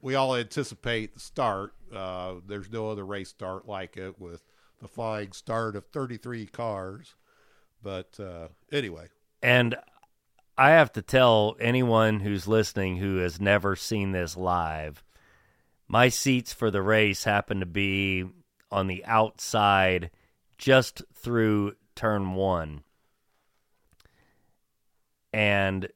we 0.01 0.15
all 0.15 0.35
anticipate 0.35 1.13
the 1.13 1.19
start. 1.19 1.73
Uh, 1.93 2.35
there's 2.45 2.71
no 2.71 2.89
other 2.89 3.05
race 3.05 3.29
start 3.29 3.67
like 3.67 3.97
it 3.97 4.19
with 4.19 4.41
the 4.83 4.89
flying 4.89 5.31
start 5.31 5.75
of 5.75 5.85
33 5.87 6.45
cars. 6.45 7.15
But 7.81 8.19
uh, 8.19 8.49
anyway, 8.71 9.07
And 9.41 9.75
I 10.57 10.71
have 10.71 10.93
to 10.93 11.01
tell 11.01 11.55
anyone 11.59 12.19
who's 12.19 12.47
listening 12.47 12.97
who 12.97 13.17
has 13.17 13.41
never 13.41 13.75
seen 13.75 14.11
this 14.11 14.37
live, 14.37 15.03
my 15.87 16.09
seats 16.09 16.53
for 16.53 16.69
the 16.69 16.81
race 16.81 17.23
happen 17.23 17.59
to 17.59 17.65
be 17.65 18.25
on 18.71 18.87
the 18.87 19.03
outside 19.05 20.11
just 20.57 21.01
through 21.13 21.73
turn 21.95 22.33
one. 22.35 22.83
And 25.33 25.87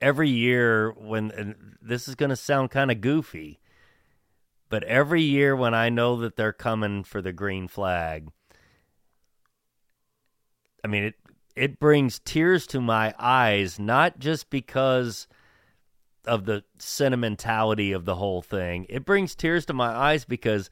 every 0.00 0.28
year 0.28 0.92
when 0.92 1.76
this 1.80 2.08
is 2.08 2.16
going 2.16 2.30
to 2.30 2.36
sound 2.36 2.70
kind 2.70 2.90
of 2.90 3.00
goofy, 3.00 3.60
but 4.72 4.84
every 4.84 5.20
year 5.20 5.54
when 5.54 5.74
I 5.74 5.90
know 5.90 6.16
that 6.22 6.36
they're 6.36 6.50
coming 6.50 7.04
for 7.04 7.20
the 7.20 7.30
green 7.30 7.68
flag, 7.68 8.30
I 10.82 10.88
mean 10.88 11.04
it 11.04 11.14
it 11.54 11.78
brings 11.78 12.20
tears 12.20 12.66
to 12.68 12.80
my 12.80 13.14
eyes 13.18 13.78
not 13.78 14.18
just 14.18 14.48
because 14.48 15.28
of 16.24 16.46
the 16.46 16.64
sentimentality 16.78 17.92
of 17.92 18.06
the 18.06 18.14
whole 18.14 18.40
thing. 18.40 18.86
It 18.88 19.04
brings 19.04 19.34
tears 19.34 19.66
to 19.66 19.74
my 19.74 19.88
eyes 19.88 20.24
because 20.24 20.70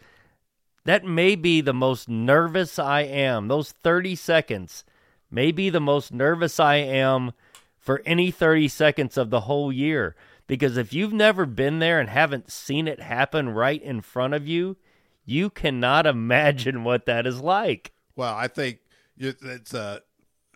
that 0.86 1.04
may 1.04 1.36
be 1.36 1.60
the 1.60 1.74
most 1.74 2.08
nervous 2.08 2.78
I 2.78 3.02
am. 3.02 3.48
Those 3.48 3.72
30 3.72 4.14
seconds 4.14 4.82
may 5.30 5.52
be 5.52 5.68
the 5.68 5.78
most 5.78 6.10
nervous 6.10 6.58
I 6.58 6.76
am 6.76 7.32
for 7.78 8.00
any 8.06 8.30
30 8.30 8.66
seconds 8.68 9.18
of 9.18 9.28
the 9.28 9.42
whole 9.42 9.70
year. 9.70 10.16
Because 10.50 10.76
if 10.76 10.92
you've 10.92 11.12
never 11.12 11.46
been 11.46 11.78
there 11.78 12.00
and 12.00 12.08
haven't 12.10 12.50
seen 12.50 12.88
it 12.88 13.00
happen 13.00 13.50
right 13.50 13.80
in 13.80 14.00
front 14.00 14.34
of 14.34 14.48
you, 14.48 14.76
you 15.24 15.48
cannot 15.48 16.06
imagine 16.16 16.82
what 16.82 17.06
that 17.06 17.24
is 17.26 17.40
like. 17.40 17.92
well, 18.16 18.34
I 18.34 18.48
think 18.48 18.78
it- 19.16 19.38
it's 19.42 19.72
uh, 19.72 20.00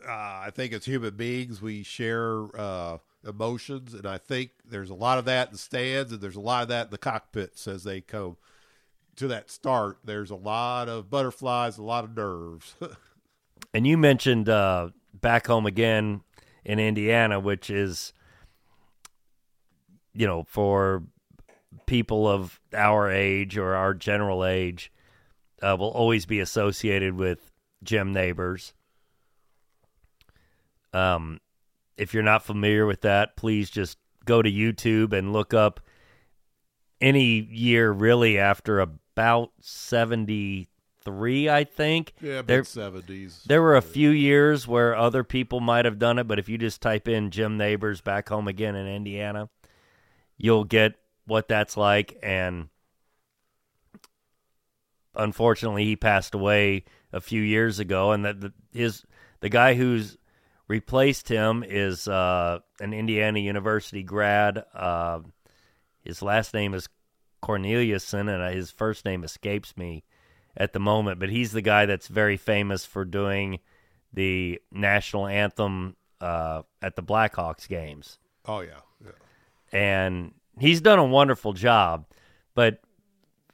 uh, 0.04 0.10
I 0.10 0.50
think 0.52 0.72
as 0.72 0.84
human 0.84 1.14
beings 1.16 1.62
we 1.62 1.82
share 1.84 2.44
uh, 2.60 2.98
emotions, 3.26 3.94
and 3.94 4.04
I 4.04 4.18
think 4.18 4.50
there's 4.68 4.90
a 4.90 4.94
lot 4.94 5.18
of 5.18 5.24
that 5.26 5.48
in 5.48 5.52
the 5.52 5.58
stands, 5.58 6.10
and 6.12 6.20
there's 6.20 6.34
a 6.36 6.40
lot 6.40 6.62
of 6.62 6.68
that 6.70 6.86
in 6.86 6.90
the 6.90 6.98
cockpits 6.98 7.68
as 7.68 7.84
they 7.84 8.00
come 8.00 8.36
to 9.16 9.28
that 9.28 9.48
start. 9.48 9.98
There's 10.04 10.30
a 10.30 10.34
lot 10.36 10.88
of 10.88 11.08
butterflies, 11.08 11.78
a 11.78 11.82
lot 11.84 12.02
of 12.04 12.16
nerves. 12.16 12.74
And 13.72 13.86
you 13.86 13.96
mentioned 13.98 14.48
uh, 14.48 14.90
back 15.20 15.46
home 15.48 15.66
again 15.66 16.20
in 16.64 16.78
Indiana, 16.78 17.40
which 17.40 17.70
is, 17.70 18.12
you 20.14 20.26
know, 20.26 20.44
for 20.44 21.02
people 21.86 22.26
of 22.28 22.60
our 22.72 23.10
age 23.10 23.58
or 23.58 23.74
our 23.74 23.92
general 23.94 24.44
age, 24.44 24.92
uh, 25.62 25.76
will 25.78 25.90
always 25.90 26.24
be 26.26 26.40
associated 26.40 27.14
with 27.16 27.50
Jim 27.82 28.12
Nabors. 28.12 28.72
Um, 30.92 31.40
if 31.96 32.14
you're 32.14 32.22
not 32.22 32.44
familiar 32.44 32.86
with 32.86 33.00
that, 33.02 33.36
please 33.36 33.70
just 33.70 33.98
go 34.24 34.40
to 34.42 34.50
YouTube 34.50 35.12
and 35.12 35.32
look 35.32 35.52
up 35.52 35.80
any 37.00 37.40
year 37.50 37.90
really 37.90 38.38
after 38.38 38.80
about 38.80 39.50
73, 39.60 41.48
I 41.48 41.64
think. 41.64 42.12
yeah, 42.20 42.42
There- 42.42 42.64
seventies. 42.64 43.42
There 43.46 43.60
were 43.62 43.76
a 43.76 43.82
few 43.82 44.10
years 44.10 44.66
where 44.68 44.94
other 44.96 45.24
people 45.24 45.60
might 45.60 45.84
have 45.84 45.98
done 45.98 46.18
it, 46.18 46.26
but 46.28 46.38
if 46.38 46.48
you 46.48 46.56
just 46.58 46.80
type 46.80 47.08
in 47.08 47.30
Jim 47.30 47.56
Nabors 47.56 48.00
back 48.00 48.28
home 48.28 48.48
again 48.48 48.74
in 48.76 48.86
Indiana, 48.86 49.50
you'll 50.36 50.64
get 50.64 50.94
what 51.26 51.48
that's 51.48 51.76
like. 51.76 52.18
And 52.22 52.68
unfortunately, 55.14 55.84
he 55.84 55.96
passed 55.96 56.34
away 56.34 56.84
a 57.12 57.20
few 57.20 57.42
years 57.42 57.78
ago, 57.78 58.12
and 58.12 58.24
that 58.24 58.40
the, 58.40 58.52
his 58.72 59.04
the 59.40 59.48
guy 59.48 59.74
who's 59.74 60.18
replaced 60.68 61.28
him 61.28 61.64
is 61.66 62.08
uh, 62.08 62.58
an 62.80 62.92
Indiana 62.92 63.38
University 63.38 64.02
grad. 64.02 64.64
Uh, 64.74 65.20
his 66.02 66.22
last 66.22 66.54
name 66.54 66.74
is 66.74 66.88
Cornelison, 67.42 68.28
and 68.28 68.54
his 68.54 68.70
first 68.70 69.04
name 69.04 69.24
escapes 69.24 69.76
me 69.76 70.04
at 70.56 70.72
the 70.72 70.80
moment, 70.80 71.18
but 71.18 71.30
he's 71.30 71.52
the 71.52 71.62
guy 71.62 71.86
that's 71.86 72.08
very 72.08 72.36
famous 72.36 72.84
for 72.84 73.04
doing 73.04 73.58
the 74.12 74.60
national 74.70 75.26
anthem 75.26 75.96
uh, 76.20 76.62
at 76.80 76.96
the 76.96 77.02
Blackhawks 77.02 77.68
games, 77.68 78.18
Oh 78.46 78.60
yeah. 78.60 78.80
And 79.74 80.32
he's 80.58 80.80
done 80.80 80.98
a 80.98 81.04
wonderful 81.04 81.52
job. 81.52 82.06
But 82.54 82.80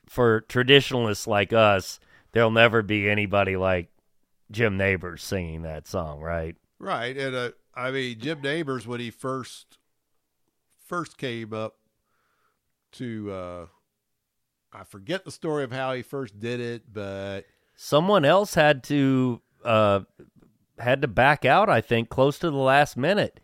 for 0.08 0.42
traditionalists 0.42 1.26
like 1.26 1.52
us, 1.52 1.98
there'll 2.32 2.50
never 2.50 2.82
be 2.82 3.08
anybody 3.08 3.56
like 3.56 3.88
Jim 4.50 4.76
Nabors 4.76 5.22
singing 5.22 5.62
that 5.62 5.86
song, 5.86 6.20
right? 6.20 6.56
Right, 6.78 7.16
and 7.16 7.34
uh, 7.34 7.50
I 7.74 7.90
mean 7.90 8.18
Jim 8.18 8.40
Nabors 8.40 8.86
when 8.86 9.00
he 9.00 9.10
first 9.10 9.78
first 10.86 11.18
came 11.18 11.52
up 11.52 11.76
to 12.92 13.30
uh, 13.30 13.66
I 14.72 14.84
forget 14.84 15.24
the 15.24 15.30
story 15.30 15.64
of 15.64 15.72
how 15.72 15.92
he 15.92 16.02
first 16.02 16.38
did 16.40 16.60
it, 16.60 16.92
but 16.92 17.44
Someone 17.76 18.24
else 18.24 18.54
had 18.54 18.82
to 18.84 19.40
uh, 19.64 20.00
had 20.78 21.02
to 21.02 21.08
back 21.08 21.44
out, 21.44 21.68
I 21.70 21.80
think, 21.80 22.08
close 22.08 22.38
to 22.40 22.50
the 22.50 22.56
last 22.56 22.96
minute, 22.96 23.40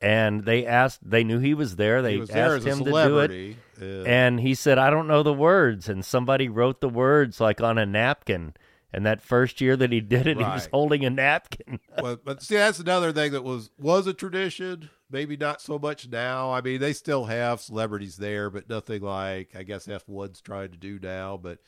and 0.00 0.44
they 0.44 0.66
asked. 0.66 1.00
They 1.02 1.24
knew 1.24 1.38
he 1.38 1.54
was 1.54 1.76
there. 1.76 2.02
They 2.02 2.16
was 2.16 2.30
asked 2.30 2.58
as 2.58 2.66
a 2.66 2.70
him 2.70 2.78
to 2.78 2.84
do 2.84 2.90
it. 2.90 3.02
celebrity. 3.02 3.56
and- 3.80 4.40
he 4.40 4.54
said, 4.54 4.78
I 4.78 4.90
don't 4.90 5.08
know 5.08 5.22
the 5.22 5.32
words. 5.32 5.88
And 5.88 6.04
somebody 6.04 6.48
wrote 6.48 6.80
the 6.80 6.88
words 6.88 7.40
like 7.40 7.60
on 7.60 7.78
a 7.78 7.86
napkin. 7.86 8.54
And 8.92 9.06
that 9.06 9.22
first 9.22 9.60
year 9.60 9.76
that 9.76 9.92
he 9.92 10.00
did 10.00 10.26
it, 10.26 10.36
he 10.36 10.42
was 10.42 10.68
holding 10.72 11.04
a 11.04 11.10
napkin. 11.10 11.78
well, 12.02 12.18
but 12.24 12.42
see, 12.42 12.56
that's 12.56 12.80
another 12.80 13.12
thing 13.12 13.32
that 13.32 13.44
was 13.44 13.70
was 13.78 14.08
a 14.08 14.12
tradition. 14.12 14.90
Maybe 15.08 15.36
not 15.36 15.60
so 15.60 15.78
much 15.78 16.08
now. 16.08 16.52
I 16.52 16.60
mean, 16.60 16.80
they 16.80 16.92
still 16.92 17.26
have 17.26 17.60
celebrities 17.60 18.16
there, 18.16 18.50
but 18.50 18.68
nothing 18.68 19.02
like 19.02 19.54
I 19.56 19.62
guess 19.62 19.86
F 19.86 20.08
one's 20.08 20.40
trying 20.40 20.70
to 20.70 20.76
do 20.76 20.98
now. 21.00 21.36
But 21.36 21.58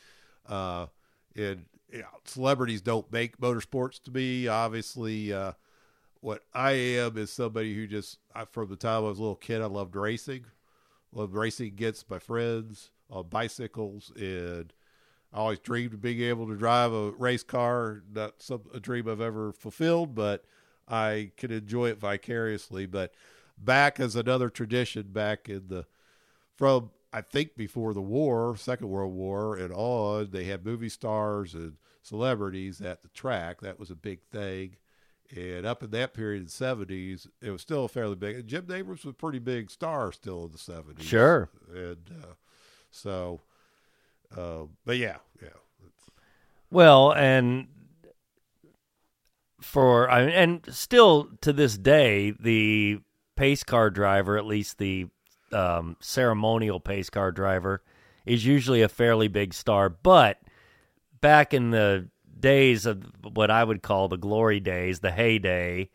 uh, 0.48 0.86
and 1.36 1.66
you 1.92 2.00
know, 2.00 2.08
celebrities 2.24 2.82
don't 2.82 3.10
make 3.12 3.38
motorsports 3.38 4.02
to 4.02 4.10
me. 4.10 4.48
Obviously, 4.48 5.32
uh, 5.32 5.52
what 6.22 6.44
I 6.54 6.72
am 6.72 7.18
is 7.18 7.32
somebody 7.32 7.74
who 7.74 7.86
just 7.86 8.18
I, 8.34 8.44
from 8.46 8.70
the 8.70 8.76
time 8.76 9.04
I 9.04 9.08
was 9.08 9.18
a 9.18 9.22
little 9.22 9.36
kid, 9.36 9.60
I 9.60 9.66
loved 9.66 9.96
racing. 9.96 10.46
Loved 11.12 11.34
racing 11.34 11.66
against 11.66 12.08
my 12.08 12.18
friends 12.18 12.90
on 13.10 13.28
bicycles, 13.28 14.12
and 14.16 14.72
I 15.32 15.38
always 15.38 15.58
dreamed 15.58 15.92
of 15.92 16.00
being 16.00 16.22
able 16.22 16.46
to 16.46 16.56
drive 16.56 16.92
a 16.92 17.10
race 17.10 17.42
car. 17.42 18.02
Not 18.14 18.40
some 18.40 18.62
a 18.72 18.80
dream 18.80 19.08
I've 19.08 19.20
ever 19.20 19.52
fulfilled, 19.52 20.14
but 20.14 20.44
I 20.88 21.32
can 21.36 21.50
enjoy 21.50 21.90
it 21.90 21.98
vicariously. 21.98 22.86
But 22.86 23.12
back 23.58 23.98
as 23.98 24.14
another 24.14 24.48
tradition, 24.48 25.08
back 25.08 25.48
in 25.48 25.66
the 25.66 25.86
from 26.56 26.90
I 27.12 27.20
think 27.20 27.56
before 27.56 27.94
the 27.94 28.00
war, 28.00 28.56
Second 28.56 28.88
World 28.88 29.12
War, 29.12 29.56
and 29.56 29.72
on, 29.74 30.30
they 30.30 30.44
had 30.44 30.64
movie 30.64 30.88
stars 30.88 31.52
and 31.52 31.74
celebrities 32.00 32.80
at 32.80 33.02
the 33.02 33.08
track. 33.08 33.60
That 33.60 33.80
was 33.80 33.90
a 33.90 33.96
big 33.96 34.22
thing. 34.30 34.76
And 35.34 35.64
up 35.64 35.82
in 35.82 35.90
that 35.92 36.12
period 36.12 36.40
in 36.40 36.44
the 36.44 36.50
seventies, 36.50 37.26
it 37.40 37.50
was 37.50 37.62
still 37.62 37.88
fairly 37.88 38.16
big. 38.16 38.36
And 38.36 38.46
Jim 38.46 38.66
Nabors 38.68 39.04
was 39.04 39.12
a 39.12 39.14
pretty 39.14 39.38
big 39.38 39.70
star 39.70 40.12
still 40.12 40.44
in 40.44 40.52
the 40.52 40.58
seventies. 40.58 41.06
Sure. 41.06 41.48
And 41.74 42.10
uh, 42.22 42.34
so, 42.90 43.40
uh, 44.36 44.64
but 44.84 44.98
yeah, 44.98 45.16
yeah. 45.42 45.48
Well, 46.70 47.12
and 47.12 47.68
for 49.60 50.10
I 50.10 50.26
mean, 50.26 50.34
and 50.34 50.66
still 50.68 51.30
to 51.40 51.52
this 51.52 51.78
day, 51.78 52.32
the 52.38 53.00
pace 53.34 53.62
car 53.62 53.88
driver, 53.88 54.36
at 54.36 54.44
least 54.44 54.76
the 54.76 55.06
um, 55.52 55.96
ceremonial 56.00 56.80
pace 56.80 57.08
car 57.08 57.32
driver, 57.32 57.82
is 58.26 58.44
usually 58.44 58.82
a 58.82 58.88
fairly 58.88 59.28
big 59.28 59.54
star. 59.54 59.88
But 59.88 60.40
back 61.20 61.54
in 61.54 61.70
the 61.70 62.08
days 62.42 62.84
of 62.84 63.02
what 63.22 63.50
I 63.50 63.64
would 63.64 63.82
call 63.82 64.08
the 64.08 64.18
glory 64.18 64.60
days, 64.60 65.00
the 65.00 65.10
heyday 65.10 65.88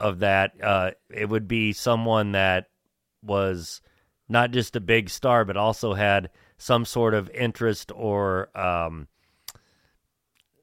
of 0.00 0.18
that, 0.18 0.52
uh, 0.60 0.90
it 1.08 1.28
would 1.28 1.46
be 1.46 1.72
someone 1.72 2.32
that 2.32 2.66
was 3.22 3.80
not 4.28 4.50
just 4.50 4.74
a 4.74 4.80
big 4.80 5.08
star, 5.08 5.44
but 5.44 5.56
also 5.56 5.94
had 5.94 6.30
some 6.58 6.84
sort 6.84 7.14
of 7.14 7.30
interest 7.30 7.92
or 7.94 8.48
um, 8.58 9.06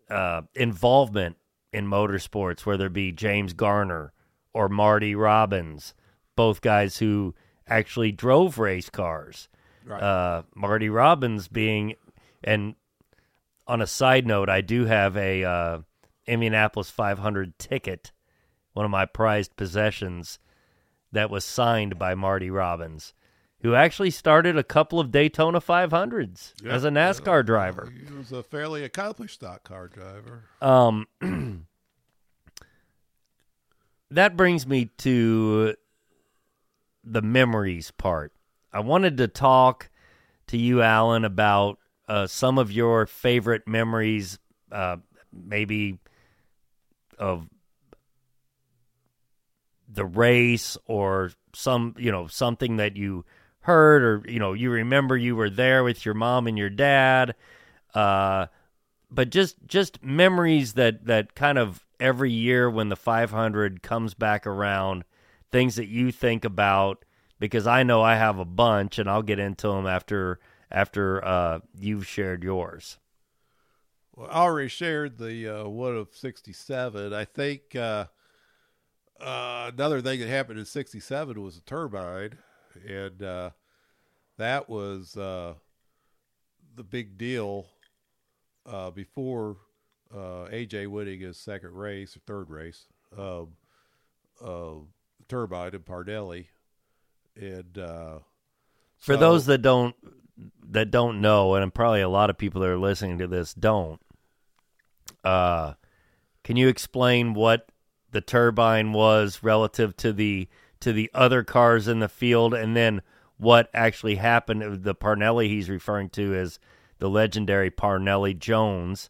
uh, 0.09 0.41
involvement 0.55 1.37
in 1.71 1.87
motorsports, 1.87 2.65
whether 2.65 2.87
it 2.87 2.93
be 2.93 3.11
James 3.11 3.53
Garner 3.53 4.11
or 4.53 4.67
Marty 4.67 5.15
Robbins, 5.15 5.93
both 6.35 6.61
guys 6.61 6.97
who 6.97 7.33
actually 7.67 8.11
drove 8.11 8.57
race 8.57 8.89
cars. 8.89 9.47
Right. 9.85 10.01
Uh, 10.01 10.43
Marty 10.53 10.89
Robbins 10.89 11.47
being, 11.47 11.95
and 12.43 12.75
on 13.67 13.81
a 13.81 13.87
side 13.87 14.25
note, 14.27 14.49
I 14.49 14.61
do 14.61 14.85
have 14.85 15.15
a 15.17 15.43
uh, 15.43 15.79
Indianapolis 16.27 16.89
500 16.89 17.57
ticket, 17.59 18.11
one 18.73 18.85
of 18.85 18.91
my 18.91 19.05
prized 19.05 19.55
possessions, 19.55 20.39
that 21.11 21.29
was 21.29 21.43
signed 21.45 21.97
by 21.99 22.15
Marty 22.15 22.49
Robbins. 22.49 23.13
who 23.61 23.75
actually 23.75 24.09
started 24.09 24.57
a 24.57 24.63
couple 24.63 24.99
of 24.99 25.11
Daytona 25.11 25.59
500s 25.61 26.53
Yeah, 26.63 26.71
as 26.73 26.83
a 26.83 26.89
NASCAR 26.89 27.45
driver. 27.45 27.91
He 28.07 28.13
was 28.13 28.31
a 28.31 28.41
fairly 28.43 28.83
accomplished 28.83 29.35
stock 29.35 29.63
car 29.63 29.87
driver. 29.87 30.45
Um, 30.61 31.05
that 34.09 34.35
brings 34.35 34.65
me 34.67 34.85
to 34.99 35.75
the 37.03 37.21
memories 37.21 37.91
part. 37.91 38.33
I 38.73 38.79
wanted 38.79 39.17
to 39.17 39.27
talk 39.27 39.89
to 40.47 40.57
you, 40.57 40.81
Alan, 40.81 41.25
about 41.25 41.77
uh, 42.11 42.27
some 42.27 42.57
of 42.57 42.73
your 42.73 43.05
favorite 43.05 43.65
memories, 43.69 44.37
uh, 44.69 44.97
maybe 45.31 45.97
of 47.17 47.47
the 49.87 50.03
race 50.03 50.77
or 50.87 51.31
some, 51.53 51.95
you 51.97 52.11
know, 52.11 52.27
something 52.27 52.75
that 52.75 52.97
you 52.97 53.23
heard 53.61 54.03
or 54.03 54.23
you 54.27 54.39
know 54.39 54.53
you 54.53 54.71
remember 54.71 55.15
you 55.15 55.35
were 55.35 55.49
there 55.49 55.83
with 55.85 56.03
your 56.05 56.13
mom 56.13 56.47
and 56.47 56.57
your 56.57 56.69
dad. 56.69 57.33
Uh, 57.95 58.47
but 59.09 59.29
just 59.29 59.55
just 59.65 60.03
memories 60.03 60.73
that 60.73 61.05
that 61.05 61.33
kind 61.33 61.57
of 61.57 61.85
every 61.97 62.31
year 62.31 62.69
when 62.69 62.89
the 62.89 62.97
500 62.97 63.81
comes 63.81 64.15
back 64.15 64.45
around, 64.45 65.05
things 65.49 65.75
that 65.75 65.87
you 65.87 66.11
think 66.11 66.43
about 66.43 67.05
because 67.39 67.67
I 67.67 67.83
know 67.83 68.01
I 68.01 68.15
have 68.15 68.37
a 68.37 68.43
bunch 68.43 68.99
and 68.99 69.09
I'll 69.09 69.21
get 69.21 69.39
into 69.39 69.69
them 69.69 69.87
after 69.87 70.41
after 70.71 71.23
uh, 71.23 71.59
you've 71.77 72.07
shared 72.07 72.43
yours. 72.43 72.97
Well, 74.15 74.27
I 74.29 74.41
already 74.41 74.69
shared 74.69 75.17
the 75.17 75.61
uh, 75.63 75.67
one 75.67 75.95
of 75.95 76.09
'67. 76.13 77.13
I 77.13 77.25
think 77.25 77.75
uh, 77.75 78.05
uh, 79.19 79.71
another 79.73 80.01
thing 80.01 80.19
that 80.19 80.27
happened 80.29 80.59
in 80.59 80.65
'67 80.65 81.41
was 81.41 81.57
a 81.57 81.61
turbine, 81.61 82.37
and 82.87 83.21
uh, 83.23 83.49
that 84.37 84.69
was 84.69 85.15
uh, 85.17 85.53
the 86.75 86.83
big 86.83 87.17
deal 87.17 87.67
uh, 88.65 88.91
before 88.91 89.57
uh, 90.13 90.47
AJ 90.51 90.87
winning 90.87 91.21
his 91.21 91.37
second 91.37 91.71
race 91.73 92.15
or 92.15 92.19
third 92.21 92.49
race. 92.49 92.85
Um, 93.17 93.49
turbine 95.27 95.73
and 95.75 95.85
Parnelli, 95.85 96.47
and 97.35 97.77
uh, 97.77 98.19
For 98.97 99.13
so- 99.13 99.19
those 99.19 99.45
that 99.45 99.61
don't 99.61 99.95
that 100.69 100.91
don't 100.91 101.21
know, 101.21 101.55
and 101.55 101.73
probably 101.73 102.01
a 102.01 102.09
lot 102.09 102.29
of 102.29 102.37
people 102.37 102.61
that 102.61 102.69
are 102.69 102.77
listening 102.77 103.17
to 103.17 103.27
this 103.27 103.53
don't, 103.53 103.99
uh, 105.23 105.73
can 106.43 106.55
you 106.55 106.67
explain 106.67 107.33
what 107.33 107.69
the 108.11 108.21
turbine 108.21 108.93
was 108.93 109.43
relative 109.43 109.95
to 109.97 110.13
the 110.13 110.47
to 110.79 110.91
the 110.91 111.11
other 111.13 111.43
cars 111.43 111.87
in 111.87 111.99
the 111.99 112.09
field, 112.09 112.53
and 112.53 112.75
then 112.75 113.01
what 113.37 113.69
actually 113.73 114.15
happened? 114.15 114.83
The 114.83 114.95
Parnelli 114.95 115.47
he's 115.47 115.69
referring 115.69 116.09
to 116.11 116.33
is 116.33 116.59
the 116.99 117.09
legendary 117.09 117.69
Parnelli 117.69 118.37
Jones, 118.37 119.09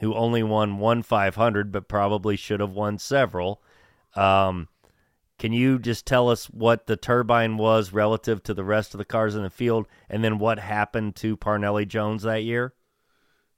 who 0.00 0.14
only 0.14 0.42
won 0.42 0.78
one 0.78 1.02
500, 1.02 1.72
but 1.72 1.88
probably 1.88 2.36
should 2.36 2.60
have 2.60 2.72
won 2.72 2.98
several. 2.98 3.62
Um, 4.14 4.68
can 5.40 5.54
you 5.54 5.78
just 5.78 6.04
tell 6.04 6.28
us 6.28 6.50
what 6.50 6.86
the 6.86 6.98
turbine 6.98 7.56
was 7.56 7.94
relative 7.94 8.42
to 8.42 8.52
the 8.52 8.62
rest 8.62 8.92
of 8.92 8.98
the 8.98 9.06
cars 9.06 9.34
in 9.34 9.42
the 9.42 9.48
field, 9.48 9.88
and 10.10 10.22
then 10.22 10.38
what 10.38 10.58
happened 10.58 11.16
to 11.16 11.34
Parnelli 11.34 11.88
Jones 11.88 12.24
that 12.24 12.44
year? 12.44 12.74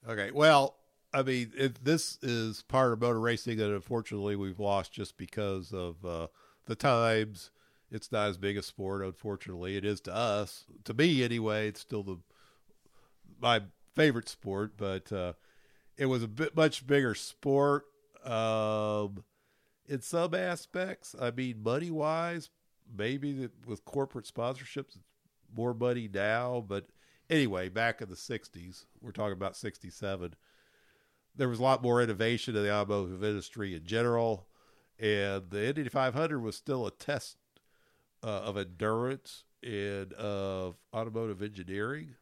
Okay. 0.09 0.31
Well, 0.31 0.77
I 1.13 1.23
mean, 1.23 1.51
it, 1.59 1.85
this 1.85 2.19
is 2.23 2.63
part 2.63 2.93
of 2.93 3.01
motor 3.01 3.19
racing 3.19 3.59
that 3.59 3.75
unfortunately 3.75 4.37
we've 4.37 4.61
lost 4.61 4.93
just 4.93 5.17
because 5.17 5.73
of 5.73 6.05
uh, 6.05 6.29
the 6.67 6.77
times. 6.77 7.51
It's 7.91 8.13
not 8.13 8.29
as 8.29 8.39
big 8.39 8.57
a 8.57 8.63
sport, 8.63 9.03
unfortunately. 9.03 9.77
It 9.77 9.85
is 9.85 10.01
to 10.03 10.15
us, 10.15 10.67
to 10.85 10.95
me 10.95 11.25
anyway. 11.25 11.67
It's 11.67 11.81
still 11.81 12.05
the 12.05 12.19
my 13.41 13.61
favorite 13.97 14.29
sport, 14.29 14.75
but 14.77 15.13
uh, 15.13 15.33
it 15.99 16.07
was 16.07 16.23
a 16.23 16.29
bit 16.29 16.55
much 16.55 16.87
bigger 16.87 17.17
sport 17.17 17.87
um, 18.25 19.25
in 19.93 20.01
some 20.01 20.35
aspects. 20.35 21.15
I 21.21 21.31
mean, 21.31 21.63
money 21.63 21.91
wise, 21.91 22.51
maybe 22.97 23.49
with 23.67 23.85
corporate 23.85 24.27
sponsorships, 24.27 24.97
more 25.55 25.75
money 25.75 26.09
now. 26.13 26.65
But 26.67 26.87
anyway, 27.29 27.69
back 27.69 28.01
in 28.01 28.09
the 28.09 28.17
'60s, 28.17 28.87
we're 29.01 29.13
talking 29.13 29.33
about 29.33 29.57
'67 29.57 30.35
there 31.35 31.49
was 31.49 31.59
a 31.59 31.63
lot 31.63 31.83
more 31.83 32.03
innovation 32.03 32.57
in 32.57 32.63
the 32.63 32.73
automotive 32.73 33.25
industry 33.25 33.75
in 33.75 33.85
general, 33.85 34.47
and 34.99 35.51
the 35.51 35.67
Indy 35.67 35.89
500 35.89 36.41
was 36.41 36.57
still 36.57 36.87
a 36.87 36.91
test 36.91 37.37
uh, 38.23 38.27
of 38.27 38.57
endurance 38.57 39.45
and 39.63 40.13
of 40.15 40.77
automotive 40.95 41.43
engineering. 41.43 42.15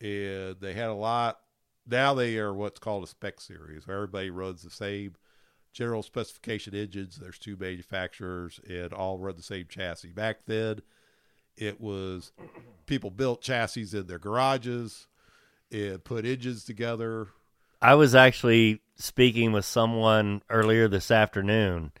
And 0.00 0.56
they 0.60 0.72
had 0.72 0.88
a 0.88 0.94
lot. 0.94 1.40
Now 1.86 2.14
they 2.14 2.38
are 2.38 2.54
what's 2.54 2.78
called 2.78 3.04
a 3.04 3.06
spec 3.06 3.40
series, 3.40 3.82
everybody 3.88 4.30
runs 4.30 4.62
the 4.62 4.70
same 4.70 5.14
general 5.72 6.02
specification 6.02 6.74
engines. 6.74 7.16
There's 7.16 7.38
two 7.38 7.56
manufacturers 7.56 8.60
and 8.68 8.92
all 8.92 9.18
run 9.18 9.36
the 9.36 9.42
same 9.42 9.66
chassis. 9.68 10.12
Back 10.12 10.46
then, 10.46 10.80
it 11.56 11.80
was 11.80 12.32
people 12.86 13.10
built 13.10 13.42
chassis 13.42 13.96
in 13.96 14.06
their 14.06 14.18
garages 14.18 15.06
and 15.70 16.02
put 16.02 16.24
engines 16.24 16.64
together 16.64 17.28
I 17.82 17.94
was 17.94 18.14
actually 18.14 18.82
speaking 18.96 19.52
with 19.52 19.64
someone 19.64 20.42
earlier 20.50 20.86
this 20.86 21.10
afternoon, 21.10 21.92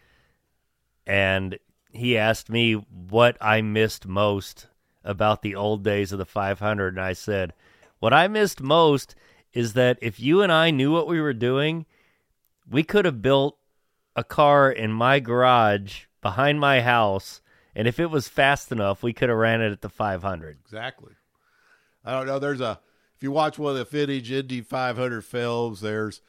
and 1.06 1.58
he 1.90 2.18
asked 2.18 2.50
me 2.50 2.74
what 2.74 3.38
I 3.40 3.62
missed 3.62 4.06
most 4.06 4.66
about 5.02 5.40
the 5.40 5.54
old 5.54 5.82
days 5.82 6.12
of 6.12 6.18
the 6.18 6.26
500. 6.26 6.94
And 6.94 7.02
I 7.02 7.14
said, 7.14 7.54
What 7.98 8.12
I 8.12 8.28
missed 8.28 8.60
most 8.60 9.14
is 9.54 9.72
that 9.72 9.98
if 10.02 10.20
you 10.20 10.42
and 10.42 10.52
I 10.52 10.70
knew 10.70 10.92
what 10.92 11.08
we 11.08 11.18
were 11.18 11.32
doing, 11.32 11.86
we 12.68 12.82
could 12.82 13.06
have 13.06 13.22
built 13.22 13.56
a 14.16 14.24
car 14.24 14.70
in 14.70 14.92
my 14.92 15.20
garage 15.20 16.04
behind 16.20 16.60
my 16.60 16.80
house. 16.80 17.40
And 17.74 17.86
if 17.86 18.00
it 18.00 18.10
was 18.10 18.28
fast 18.28 18.72
enough, 18.72 19.02
we 19.02 19.12
could 19.12 19.28
have 19.28 19.38
ran 19.38 19.60
it 19.60 19.72
at 19.72 19.80
the 19.80 19.88
500. 19.88 20.58
Exactly. 20.64 21.12
I 22.04 22.12
don't 22.12 22.26
know. 22.26 22.38
There's 22.38 22.60
a 22.60 22.80
if 23.16 23.22
you 23.22 23.30
watch 23.30 23.58
one 23.58 23.72
of 23.72 23.78
the 23.78 23.84
vintage 23.84 24.32
Indy 24.32 24.62
500 24.62 25.22
films, 25.22 25.80
there's 25.80 26.22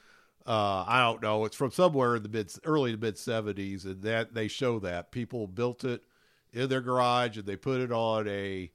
uh, 0.45 0.83
I 0.87 1.01
don't 1.03 1.21
know. 1.21 1.45
It's 1.45 1.55
from 1.55 1.71
somewhere 1.71 2.15
in 2.15 2.23
the 2.23 2.29
mid 2.29 2.51
early 2.65 2.91
to 2.91 2.97
mid 2.97 3.15
70s, 3.15 3.85
and 3.85 4.01
that 4.01 4.33
they 4.33 4.47
show 4.47 4.79
that 4.79 5.11
people 5.11 5.47
built 5.47 5.83
it 5.83 6.03
in 6.51 6.67
their 6.67 6.81
garage 6.81 7.37
and 7.37 7.45
they 7.45 7.55
put 7.55 7.79
it 7.79 7.91
on 7.91 8.27
a 8.27 8.71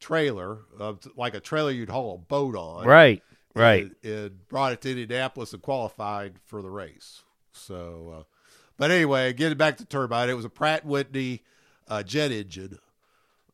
trailer, 0.00 0.60
uh, 0.78 0.94
like 1.16 1.34
a 1.34 1.40
trailer 1.40 1.70
you'd 1.70 1.90
haul 1.90 2.14
a 2.14 2.18
boat 2.18 2.54
on, 2.54 2.86
Right, 2.86 3.22
right. 3.54 3.90
And, 4.02 4.12
and 4.12 4.48
brought 4.48 4.72
it 4.72 4.80
to 4.82 4.90
Indianapolis 4.90 5.52
and 5.52 5.62
qualified 5.62 6.36
for 6.46 6.62
the 6.62 6.70
race. 6.70 7.22
So, 7.52 8.20
uh, 8.20 8.22
but 8.78 8.90
anyway, 8.90 9.32
getting 9.32 9.58
back 9.58 9.76
to 9.78 9.84
turbine, 9.84 10.30
it 10.30 10.34
was 10.34 10.44
a 10.44 10.50
Pratt 10.50 10.84
Whitney 10.84 11.42
uh, 11.88 12.02
jet 12.02 12.30
engine. 12.32 12.78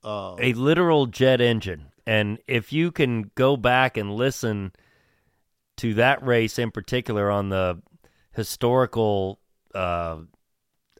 Uh, 0.04 0.36
a 0.38 0.52
literal 0.52 1.06
jet 1.06 1.40
engine. 1.40 1.86
And 2.06 2.38
if 2.46 2.72
you 2.72 2.92
can 2.92 3.30
go 3.34 3.56
back 3.56 3.96
and 3.96 4.14
listen 4.14 4.72
to 5.78 5.94
that 5.94 6.24
race 6.24 6.58
in 6.58 6.70
particular 6.70 7.30
on 7.30 7.48
the 7.48 7.80
historical 8.32 9.40
uh, 9.74 10.18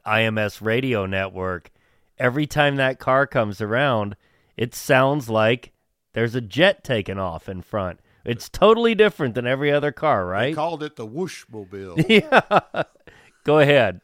IMS 0.05 0.61
radio 0.61 1.05
network, 1.05 1.71
every 2.17 2.47
time 2.47 2.77
that 2.77 2.99
car 2.99 3.27
comes 3.27 3.61
around, 3.61 4.15
it 4.57 4.73
sounds 4.73 5.29
like 5.29 5.71
there's 6.13 6.33
a 6.35 6.41
jet 6.41 6.83
taking 6.83 7.19
off 7.19 7.47
in 7.47 7.61
front. 7.61 7.99
It's 8.23 8.49
totally 8.49 8.95
different 8.95 9.35
than 9.35 9.45
every 9.45 9.71
other 9.71 9.91
car, 9.91 10.25
They 10.25 10.31
right? 10.31 10.55
called 10.55 10.81
it 10.81 10.95
the 10.95 11.05
Whoosh 11.05 11.45
Mobile. 11.51 11.95
yeah. 12.09 12.61
Go 13.43 13.59
ahead. 13.59 14.01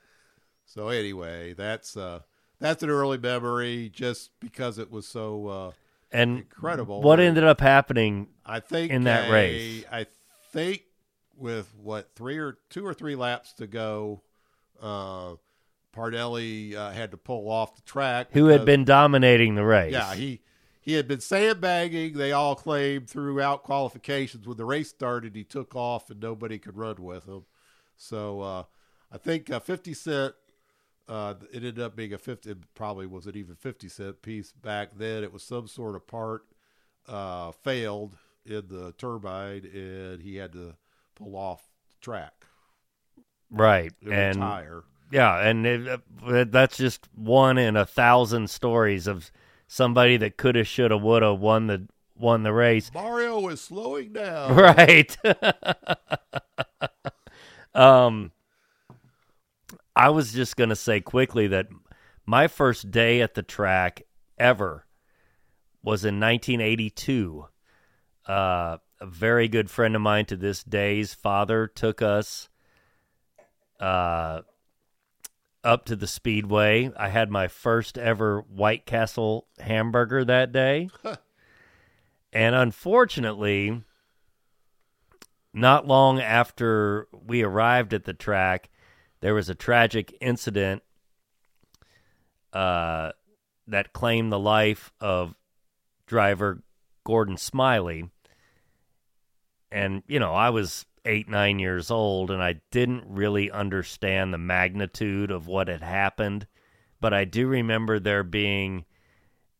So 0.73 0.87
anyway, 0.89 1.53
that's 1.53 1.95
uh, 1.97 2.19
that's 2.59 2.83
an 2.83 2.89
early 2.89 3.17
memory, 3.17 3.89
just 3.93 4.31
because 4.39 4.77
it 4.77 4.91
was 4.91 5.07
so. 5.07 5.47
Uh, 5.47 5.71
And 6.11 6.39
Incredible. 6.39 7.01
what 7.01 7.19
ended 7.19 7.43
up 7.43 7.61
happening? 7.61 8.27
I 8.45 8.59
think 8.59 8.91
In 8.91 9.03
that 9.05 9.29
a- 9.29 9.33
race. 9.33 9.83
I 9.91 10.05
think 10.51 10.83
with 11.37 11.73
what 11.81 12.09
three 12.15 12.37
or 12.37 12.57
two 12.69 12.85
or 12.85 12.93
three 12.93 13.15
laps 13.15 13.53
to 13.53 13.65
go, 13.67 14.21
uh, 14.81 15.35
Parnelli 15.95 16.75
uh, 16.75 16.91
had 16.91 17.11
to 17.11 17.17
pull 17.17 17.49
off 17.49 17.75
the 17.75 17.81
track. 17.81 18.29
Who 18.31 18.45
had 18.47 18.65
been 18.65 18.85
dominating 18.85 19.55
the 19.55 19.63
race? 19.65 19.91
Yeah, 19.93 20.13
he 20.13 20.41
he 20.79 20.93
had 20.93 21.07
been 21.07 21.19
sandbagging. 21.19 22.13
They 22.17 22.31
all 22.31 22.55
claimed 22.55 23.09
throughout 23.09 23.63
qualifications. 23.63 24.47
When 24.47 24.57
the 24.57 24.65
race 24.65 24.89
started, 24.89 25.35
he 25.35 25.43
took 25.43 25.75
off 25.75 26.09
and 26.09 26.19
nobody 26.19 26.59
could 26.59 26.77
run 26.77 26.95
with 27.03 27.25
him. 27.25 27.45
So 27.97 28.41
uh, 28.41 28.63
I 29.11 29.17
think 29.17 29.49
uh, 29.49 29.59
fifty 29.59 29.93
cent. 29.93 30.33
Uh, 31.11 31.33
it 31.51 31.57
ended 31.57 31.79
up 31.79 31.93
being 31.93 32.13
a 32.13 32.17
fifty. 32.17 32.51
It 32.51 32.73
probably 32.73 33.05
wasn't 33.05 33.35
even 33.35 33.55
fifty 33.55 33.89
cent 33.89 34.21
piece 34.21 34.53
back 34.53 34.91
then. 34.95 35.25
It 35.25 35.33
was 35.33 35.43
some 35.43 35.67
sort 35.67 35.95
of 35.95 36.07
part 36.07 36.45
uh, 37.05 37.51
failed 37.51 38.15
in 38.45 38.69
the 38.69 38.93
turbine, 38.97 39.69
and 39.73 40.21
he 40.21 40.37
had 40.37 40.53
to 40.53 40.75
pull 41.15 41.35
off 41.35 41.67
the 41.89 41.95
track. 41.99 42.45
right. 43.49 43.91
and 44.01 44.13
And 44.13 44.35
retire. 44.37 44.83
Yeah, 45.11 45.45
and 45.45 45.65
it, 45.65 46.01
uh, 46.25 46.45
that's 46.47 46.77
just 46.77 47.09
one 47.13 47.57
in 47.57 47.75
a 47.75 47.85
thousand 47.85 48.49
stories 48.49 49.05
of 49.05 49.31
somebody 49.67 50.15
that 50.15 50.37
coulda, 50.37 50.63
shoulda, 50.63 50.97
woulda 50.97 51.33
won 51.33 51.67
the 51.67 51.89
won 52.17 52.43
the 52.43 52.53
race. 52.53 52.89
Mario 52.93 53.49
is 53.49 53.59
slowing 53.59 54.13
down. 54.13 54.55
Right. 54.55 55.17
um, 57.75 58.31
I 59.95 60.09
was 60.09 60.33
just 60.33 60.55
gonna 60.55 60.75
say 60.75 61.01
quickly 61.01 61.47
that 61.47 61.67
my 62.25 62.47
first 62.47 62.91
day 62.91 63.21
at 63.21 63.33
the 63.33 63.43
track 63.43 64.03
ever 64.37 64.85
was 65.83 66.05
in 66.05 66.19
1982. 66.19 67.47
Uh, 68.27 68.77
a 68.99 69.05
very 69.05 69.47
good 69.47 69.69
friend 69.69 69.95
of 69.95 70.01
mine 70.01 70.25
to 70.25 70.37
this 70.37 70.63
day's 70.63 71.13
father 71.13 71.67
took 71.67 72.01
us 72.01 72.49
uh, 73.79 74.41
up 75.63 75.85
to 75.85 75.95
the 75.95 76.07
speedway. 76.07 76.91
I 76.95 77.09
had 77.09 77.29
my 77.29 77.47
first 77.47 77.97
ever 77.97 78.41
White 78.41 78.85
Castle 78.85 79.47
hamburger 79.59 80.23
that 80.23 80.51
day. 80.51 80.89
and 82.33 82.55
unfortunately, 82.55 83.83
not 85.53 85.87
long 85.87 86.19
after 86.19 87.07
we 87.11 87.43
arrived 87.43 87.93
at 87.93 88.05
the 88.05 88.13
track, 88.13 88.69
there 89.21 89.33
was 89.33 89.49
a 89.49 89.55
tragic 89.55 90.15
incident 90.19 90.83
uh, 92.53 93.11
that 93.67 93.93
claimed 93.93 94.31
the 94.31 94.39
life 94.39 94.91
of 94.99 95.35
driver 96.05 96.61
Gordon 97.05 97.37
Smiley. 97.37 98.09
And, 99.71 100.03
you 100.07 100.19
know, 100.19 100.33
I 100.33 100.49
was 100.49 100.85
eight, 101.05 101.29
nine 101.29 101.59
years 101.59 101.89
old, 101.89 102.29
and 102.29 102.43
I 102.43 102.61
didn't 102.71 103.05
really 103.07 103.49
understand 103.49 104.33
the 104.33 104.37
magnitude 104.37 105.31
of 105.31 105.47
what 105.47 105.67
had 105.67 105.81
happened. 105.81 106.47
But 106.99 107.13
I 107.13 107.25
do 107.25 107.47
remember 107.47 107.99
there 107.99 108.23
being 108.23 108.85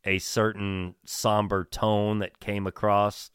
a 0.04 0.20
certain 0.20 0.96
somber 1.06 1.64
tone 1.64 2.20
that 2.20 2.40
came 2.40 2.68
across 2.68 3.32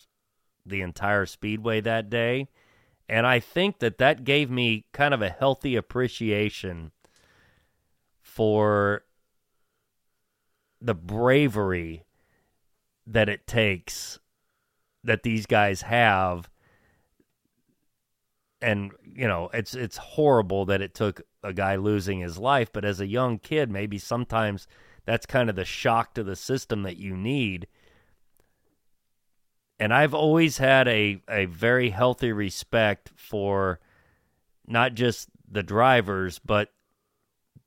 the 0.65 0.83
entire 0.83 1.27
speedway 1.27 1.81
that 1.81 2.11
day. 2.11 2.49
And 3.09 3.27
I 3.27 3.41
think 3.41 3.79
that 3.79 3.99
that 3.99 4.25
gave 4.25 4.51
me 4.51 4.87
kind 4.93 5.15
of 5.15 5.23
a 5.23 5.29
healthy 5.29 5.77
appreciation 5.77 6.91
for 8.21 9.05
the 10.81 10.95
bravery 10.95 12.05
that 13.07 13.29
it 13.29 13.47
takes 13.47 14.19
that 15.05 15.23
these 15.23 15.47
guys 15.47 15.83
have. 15.83 16.51
And 18.61 18.93
you 19.17 19.27
know 19.27 19.49
it's 19.53 19.75
it's 19.75 19.97
horrible 19.97 20.67
that 20.67 20.83
it 20.83 20.95
took 20.95 21.23
a 21.43 21.53
guy 21.53 21.77
losing 21.77 22.21
his 22.21 22.39
life 22.39 22.73
but 22.73 22.85
as 22.85 23.01
a 23.01 23.07
young 23.07 23.39
kid 23.39 23.71
maybe 23.71 23.99
sometimes 23.99 24.67
that's 25.05 25.27
kind 25.27 25.49
of 25.49 25.57
the 25.57 25.65
shock 25.65 26.15
to 26.15 26.25
the 26.25 26.37
system 26.37 26.83
that 26.83 26.97
you 26.97 27.17
need 27.17 27.67
and 29.79 29.93
I've 29.93 30.15
always 30.15 30.59
had 30.59 30.89
a 30.89 31.23
a 31.29 31.47
very 31.47 31.91
healthy 31.91 32.33
respect 32.33 33.11
for 33.15 33.81
not 34.67 34.95
just 34.95 35.29
the 35.51 35.63
drivers 35.63 36.39
but 36.39 36.73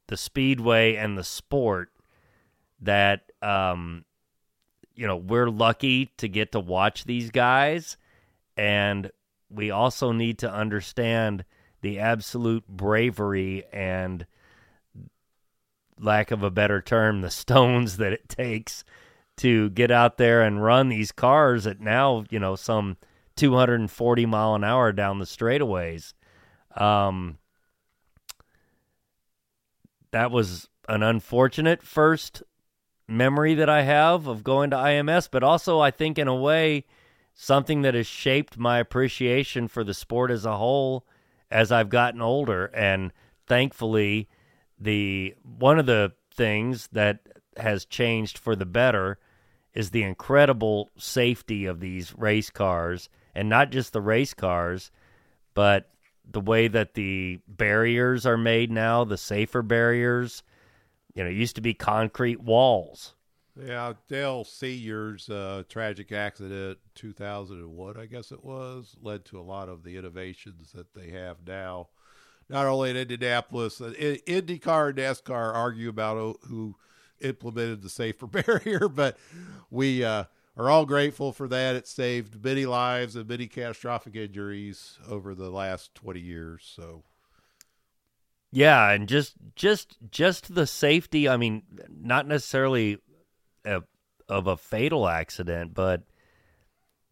the 0.07 0.17
speedway 0.17 0.95
and 0.95 1.17
the 1.17 1.23
sport 1.23 1.89
that 2.81 3.31
um 3.41 4.05
you 4.99 5.07
know 5.07 5.15
we're 5.15 5.49
lucky 5.49 6.07
to 6.17 6.27
get 6.27 6.51
to 6.51 6.59
watch 6.59 7.05
these 7.05 7.31
guys. 7.31 7.95
And 8.57 9.11
we 9.49 9.71
also 9.71 10.11
need 10.11 10.39
to 10.39 10.51
understand 10.51 11.45
the 11.81 11.99
absolute 11.99 12.67
bravery 12.67 13.63
and 13.71 14.25
lack 15.97 16.31
of 16.31 16.43
a 16.43 16.51
better 16.51 16.81
term 16.81 17.21
the 17.21 17.29
stones 17.29 17.95
that 17.95 18.11
it 18.11 18.27
takes 18.29 18.83
to 19.39 19.69
get 19.69 19.89
out 19.89 20.17
there 20.17 20.41
and 20.41 20.63
run 20.63 20.89
these 20.89 21.11
cars 21.11 21.65
at 21.65 21.79
now 21.79 22.25
you 22.29 22.39
know 22.39 22.55
some 22.55 22.97
240 23.35 24.25
mile 24.25 24.55
an 24.55 24.63
hour 24.63 24.91
down 24.91 25.19
the 25.19 25.25
straightaways. 25.25 26.13
Um 26.75 27.37
that 30.11 30.31
was 30.31 30.67
an 30.87 31.03
unfortunate 31.03 31.83
first 31.83 32.43
memory 33.07 33.55
that 33.55 33.69
I 33.69 33.83
have 33.83 34.27
of 34.27 34.43
going 34.43 34.71
to 34.71 34.75
IMS, 34.75 35.29
but 35.31 35.43
also 35.43 35.79
I 35.79 35.91
think 35.91 36.17
in 36.17 36.27
a 36.27 36.35
way 36.35 36.85
something 37.33 37.83
that 37.83 37.93
has 37.93 38.07
shaped 38.07 38.57
my 38.57 38.79
appreciation 38.79 39.67
for 39.67 39.83
the 39.83 39.93
sport 39.93 40.31
as 40.31 40.45
a 40.45 40.57
whole 40.57 41.05
as 41.49 41.71
I've 41.71 41.89
gotten 41.89 42.21
older. 42.21 42.65
And 42.73 43.13
thankfully 43.47 44.27
the 44.77 45.35
one 45.43 45.79
of 45.79 45.85
the 45.85 46.11
things 46.33 46.89
that 46.91 47.19
has 47.55 47.85
changed 47.85 48.37
for 48.37 48.55
the 48.55 48.65
better 48.65 49.17
is 49.73 49.91
the 49.91 50.03
incredible 50.03 50.89
safety 50.97 51.65
of 51.65 51.79
these 51.79 52.13
race 52.17 52.49
cars 52.49 53.09
and 53.35 53.49
not 53.49 53.71
just 53.71 53.93
the 53.93 54.01
race 54.01 54.33
cars 54.33 54.91
but 55.53 55.89
the 56.31 56.41
way 56.41 56.67
that 56.67 56.93
the 56.93 57.39
barriers 57.47 58.25
are 58.25 58.37
made 58.37 58.71
now 58.71 59.03
the 59.03 59.17
safer 59.17 59.61
barriers 59.61 60.43
you 61.19 61.23
know, 61.23 61.29
used 61.29 61.55
to 61.55 61.61
be 61.61 61.73
concrete 61.73 62.39
walls. 62.39 63.13
Yeah, 63.61 63.93
Dale 64.07 64.45
Senior's 64.45 65.29
uh, 65.29 65.63
tragic 65.67 66.13
accident, 66.13 66.77
2001, 66.95 67.97
I 67.97 68.05
guess 68.05 68.31
it 68.31 68.43
was, 68.43 68.95
led 69.01 69.25
to 69.25 69.39
a 69.39 69.41
lot 69.41 69.67
of 69.67 69.83
the 69.83 69.97
innovations 69.97 70.71
that 70.71 70.93
they 70.93 71.09
have 71.09 71.37
now. 71.45 71.89
Not 72.47 72.67
only 72.67 72.89
in 72.89 72.97
Indianapolis, 72.97 73.81
uh, 73.81 73.91
IndyCar 73.99 74.89
and 74.89 74.97
NASCAR 74.97 75.53
argue 75.53 75.89
about 75.89 76.37
who 76.43 76.75
implemented 77.19 77.81
the 77.81 77.89
safer 77.89 78.27
barrier, 78.27 78.87
but 78.87 79.17
we 79.69 80.03
uh, 80.03 80.25
are 80.57 80.69
all 80.69 80.85
grateful 80.85 81.31
for 81.31 81.47
that. 81.47 81.75
It 81.75 81.87
saved 81.87 82.43
many 82.43 82.65
lives 82.65 83.15
and 83.15 83.27
many 83.27 83.47
catastrophic 83.47 84.15
injuries 84.15 84.99
over 85.07 85.33
the 85.33 85.49
last 85.49 85.95
20 85.95 86.19
years. 86.19 86.71
So 86.75 87.03
yeah, 88.51 88.91
and 88.91 89.07
just 89.07 89.35
just 89.55 89.97
just 90.09 90.55
the 90.55 90.65
safety. 90.65 91.29
I 91.29 91.37
mean, 91.37 91.63
not 91.89 92.27
necessarily 92.27 92.97
a, 93.63 93.83
of 94.27 94.47
a 94.47 94.57
fatal 94.57 95.07
accident, 95.07 95.73
but 95.73 96.03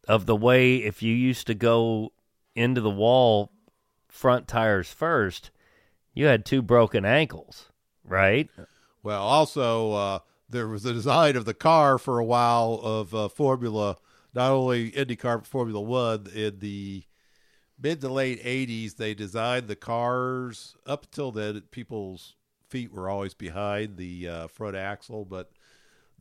of 0.08 0.26
the 0.26 0.36
way 0.36 0.78
if 0.78 1.04
you 1.04 1.14
used 1.14 1.48
to 1.48 1.54
go 1.54 2.12
into 2.56 2.82
the 2.82 2.90
wall 2.90 3.52
front 4.08 4.48
tires 4.48 4.90
first, 4.90 5.52
you 6.14 6.26
had 6.26 6.44
two 6.44 6.64
broken 6.64 7.06
ankles, 7.06 7.70
right? 8.04 8.50
Well, 9.04 9.22
also 9.22 9.92
uh, 9.92 10.20
there 10.50 10.68
was 10.68 10.86
a 10.86 10.94
design 10.94 11.36
of 11.36 11.46
the 11.46 11.54
car 11.54 11.98
for 11.98 12.20
a 12.20 12.26
while 12.26 12.80
of 12.82 13.14
uh, 13.14 13.28
Formula, 13.28 13.98
not 14.34 14.52
only 14.52 14.92
IndyCar 14.92 15.40
but 15.40 15.48
Formula 15.48 15.82
One. 15.82 16.28
In 16.34 16.60
the 16.60 17.04
mid 17.82 18.02
to 18.02 18.10
late 18.10 18.44
80s 18.44 18.96
they 18.96 19.14
designed 19.14 19.68
the 19.68 19.76
cars. 19.76 20.76
Up 20.86 21.04
until 21.04 21.32
then 21.32 21.62
people's 21.72 22.36
feet 22.70 22.92
were 22.92 23.10
always 23.10 23.34
behind 23.34 23.98
the 23.98 24.28
uh, 24.28 24.48
front 24.48 24.76
axle 24.76 25.24
but 25.24 25.52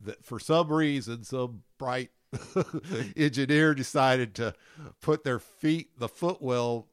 the, 0.01 0.15
for 0.21 0.39
some 0.39 0.71
reason 0.71 1.23
some 1.23 1.63
bright 1.77 2.09
engineer 3.17 3.73
decided 3.73 4.33
to 4.35 4.53
put 5.01 5.23
their 5.23 5.39
feet 5.39 5.89
the 5.97 6.07
footwell 6.07 6.87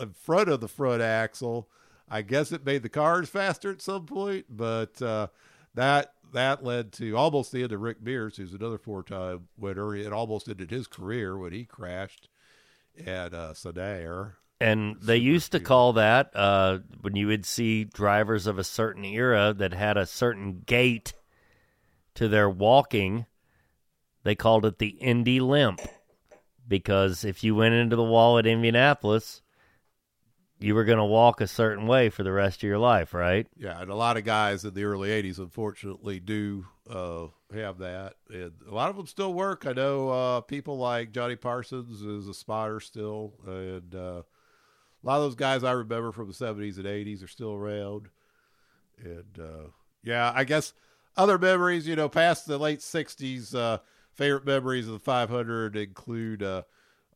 in 0.00 0.10
front 0.12 0.48
of 0.48 0.60
the 0.60 0.68
front 0.68 1.02
axle. 1.02 1.68
I 2.08 2.22
guess 2.22 2.52
it 2.52 2.66
made 2.66 2.82
the 2.82 2.88
cars 2.88 3.28
faster 3.28 3.70
at 3.70 3.82
some 3.82 4.06
point 4.06 4.46
but 4.50 5.00
uh, 5.00 5.28
that 5.74 6.14
that 6.32 6.64
led 6.64 6.92
to 6.92 7.16
almost 7.16 7.52
the 7.52 7.62
end 7.62 7.72
of 7.72 7.80
rick 7.80 8.02
mears 8.02 8.36
who's 8.36 8.54
another 8.54 8.78
four-time 8.78 9.48
winner 9.56 9.94
it 9.94 10.12
almost 10.12 10.48
ended 10.48 10.70
his 10.70 10.86
career 10.86 11.36
when 11.36 11.52
he 11.52 11.64
crashed 11.64 12.28
at 13.06 13.34
uh. 13.34 13.54
And 14.60 14.96
they 15.00 15.16
used 15.16 15.52
to 15.52 15.60
call 15.60 15.94
that 15.94 16.36
uh, 16.36 16.80
when 17.00 17.16
you 17.16 17.28
would 17.28 17.46
see 17.46 17.84
drivers 17.84 18.46
of 18.46 18.58
a 18.58 18.64
certain 18.64 19.04
era 19.04 19.54
that 19.56 19.72
had 19.72 19.96
a 19.96 20.04
certain 20.04 20.62
gait 20.66 21.14
to 22.14 22.28
their 22.28 22.50
walking, 22.50 23.24
they 24.22 24.34
called 24.34 24.66
it 24.66 24.78
the 24.78 24.88
Indy 24.88 25.40
limp. 25.40 25.80
Because 26.68 27.24
if 27.24 27.42
you 27.42 27.54
went 27.54 27.74
into 27.74 27.96
the 27.96 28.04
wall 28.04 28.38
at 28.38 28.46
Indianapolis, 28.46 29.40
you 30.60 30.74
were 30.74 30.84
going 30.84 30.98
to 30.98 31.04
walk 31.04 31.40
a 31.40 31.46
certain 31.46 31.86
way 31.86 32.10
for 32.10 32.22
the 32.22 32.32
rest 32.32 32.58
of 32.58 32.62
your 32.64 32.78
life, 32.78 33.14
right? 33.14 33.46
Yeah, 33.56 33.80
and 33.80 33.90
a 33.90 33.94
lot 33.94 34.16
of 34.16 34.24
guys 34.24 34.64
in 34.64 34.74
the 34.74 34.84
early 34.84 35.08
80s, 35.08 35.38
unfortunately, 35.38 36.20
do 36.20 36.66
uh, 36.88 37.26
have 37.54 37.78
that. 37.78 38.14
And 38.28 38.52
a 38.68 38.74
lot 38.74 38.90
of 38.90 38.96
them 38.96 39.06
still 39.06 39.32
work. 39.32 39.66
I 39.66 39.72
know 39.72 40.10
uh, 40.10 40.40
people 40.42 40.76
like 40.76 41.12
Johnny 41.12 41.36
Parsons 41.36 42.02
is 42.02 42.28
a 42.28 42.34
spotter 42.34 42.78
still. 42.78 43.34
And 43.46 43.94
uh, 43.94 44.22
a 45.02 45.02
lot 45.02 45.16
of 45.16 45.22
those 45.22 45.34
guys 45.34 45.64
I 45.64 45.72
remember 45.72 46.12
from 46.12 46.28
the 46.28 46.34
70s 46.34 46.76
and 46.76 46.86
80s 46.86 47.22
are 47.22 47.28
still 47.28 47.54
around. 47.54 48.08
And 49.02 49.38
uh, 49.38 49.68
yeah, 50.04 50.30
I 50.34 50.44
guess 50.44 50.74
other 51.16 51.38
memories, 51.38 51.88
you 51.88 51.96
know, 51.96 52.08
past 52.08 52.46
the 52.46 52.58
late 52.58 52.80
60s, 52.80 53.54
uh, 53.54 53.78
favorite 54.12 54.44
memories 54.44 54.86
of 54.86 54.92
the 54.92 54.98
500 54.98 55.74
include 55.76 56.42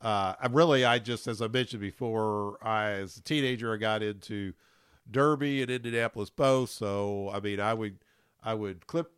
uh, 0.05 0.35
I'm 0.41 0.53
really, 0.53 0.85
I 0.85 0.99
just, 0.99 1.27
as 1.27 1.41
I 1.41 1.49
mentioned 1.49 1.81
before, 1.81 2.59
I, 2.63 2.91
as 2.91 3.17
a 3.17 3.23
teenager, 3.23 3.73
I 3.73 3.79
got 3.79 4.03
into 4.03 4.53
Derby 5.11 5.63
and 5.63 5.71
Indianapolis 5.71 6.29
both. 6.29 6.71
So, 6.71 7.31
I 7.33 7.41
mean, 7.41 7.59
I 7.59 7.73
would, 7.73 7.99
I 8.43 8.53
would 8.53 8.87
clip 8.87 9.11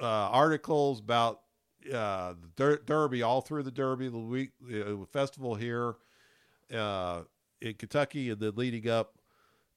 uh, 0.00 0.04
articles 0.04 0.98
about 0.98 1.42
uh, 1.86 2.34
the 2.34 2.48
Der- 2.56 2.82
Derby 2.84 3.22
all 3.22 3.40
through 3.40 3.62
the 3.62 3.70
Derby, 3.70 4.08
the 4.08 4.18
week 4.18 4.50
uh, 4.68 5.04
festival 5.12 5.54
here 5.54 5.94
uh, 6.74 7.22
in 7.60 7.74
Kentucky, 7.74 8.30
and 8.30 8.40
then 8.40 8.52
leading 8.56 8.88
up 8.90 9.14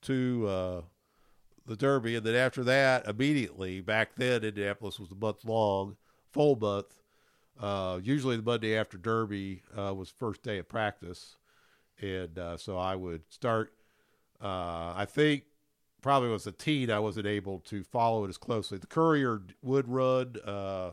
to 0.01 0.47
uh, 0.47 0.81
the 1.67 1.75
Derby, 1.75 2.15
and 2.15 2.25
then 2.25 2.35
after 2.35 2.63
that, 2.63 3.07
immediately 3.07 3.81
back 3.81 4.15
then, 4.15 4.43
Indianapolis 4.43 4.99
was 4.99 5.11
a 5.11 5.15
month 5.15 5.45
long, 5.45 5.97
full 6.31 6.55
month. 6.55 7.04
Uh, 7.59 7.99
usually 8.03 8.35
the 8.35 8.43
Monday 8.43 8.75
after 8.75 8.97
Derby 8.97 9.61
uh, 9.77 9.93
was 9.93 10.09
first 10.09 10.43
day 10.43 10.57
of 10.57 10.67
practice, 10.67 11.37
and 12.01 12.37
uh, 12.37 12.57
so 12.57 12.77
I 12.77 12.95
would 12.95 13.21
start. 13.29 13.73
Uh, 14.43 14.93
I 14.95 15.05
think 15.09 15.43
probably 16.01 16.29
was 16.29 16.45
a 16.45 16.51
teen, 16.51 16.91
I 16.91 16.99
wasn't 16.99 17.27
able 17.27 17.59
to 17.61 17.83
follow 17.83 18.25
it 18.25 18.29
as 18.29 18.37
closely. 18.37 18.77
The 18.77 18.87
Courier 18.87 19.41
would 19.63 19.87
run 19.87 20.35
uh, 20.45 20.91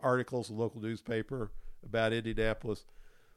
articles, 0.00 0.48
a 0.48 0.54
local 0.54 0.80
newspaper 0.80 1.52
about 1.84 2.12
Indianapolis, 2.14 2.86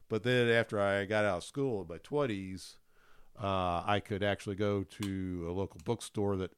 but 0.07 0.23
then 0.23 0.49
after 0.49 0.79
I 0.79 1.05
got 1.05 1.25
out 1.25 1.37
of 1.37 1.43
school 1.43 1.81
in 1.81 1.87
my 1.89 1.97
twenties, 1.97 2.77
I 3.37 4.01
could 4.03 4.23
actually 4.23 4.55
go 4.55 4.83
to 4.83 5.45
a 5.49 5.51
local 5.51 5.81
bookstore 5.83 6.37
that 6.37 6.51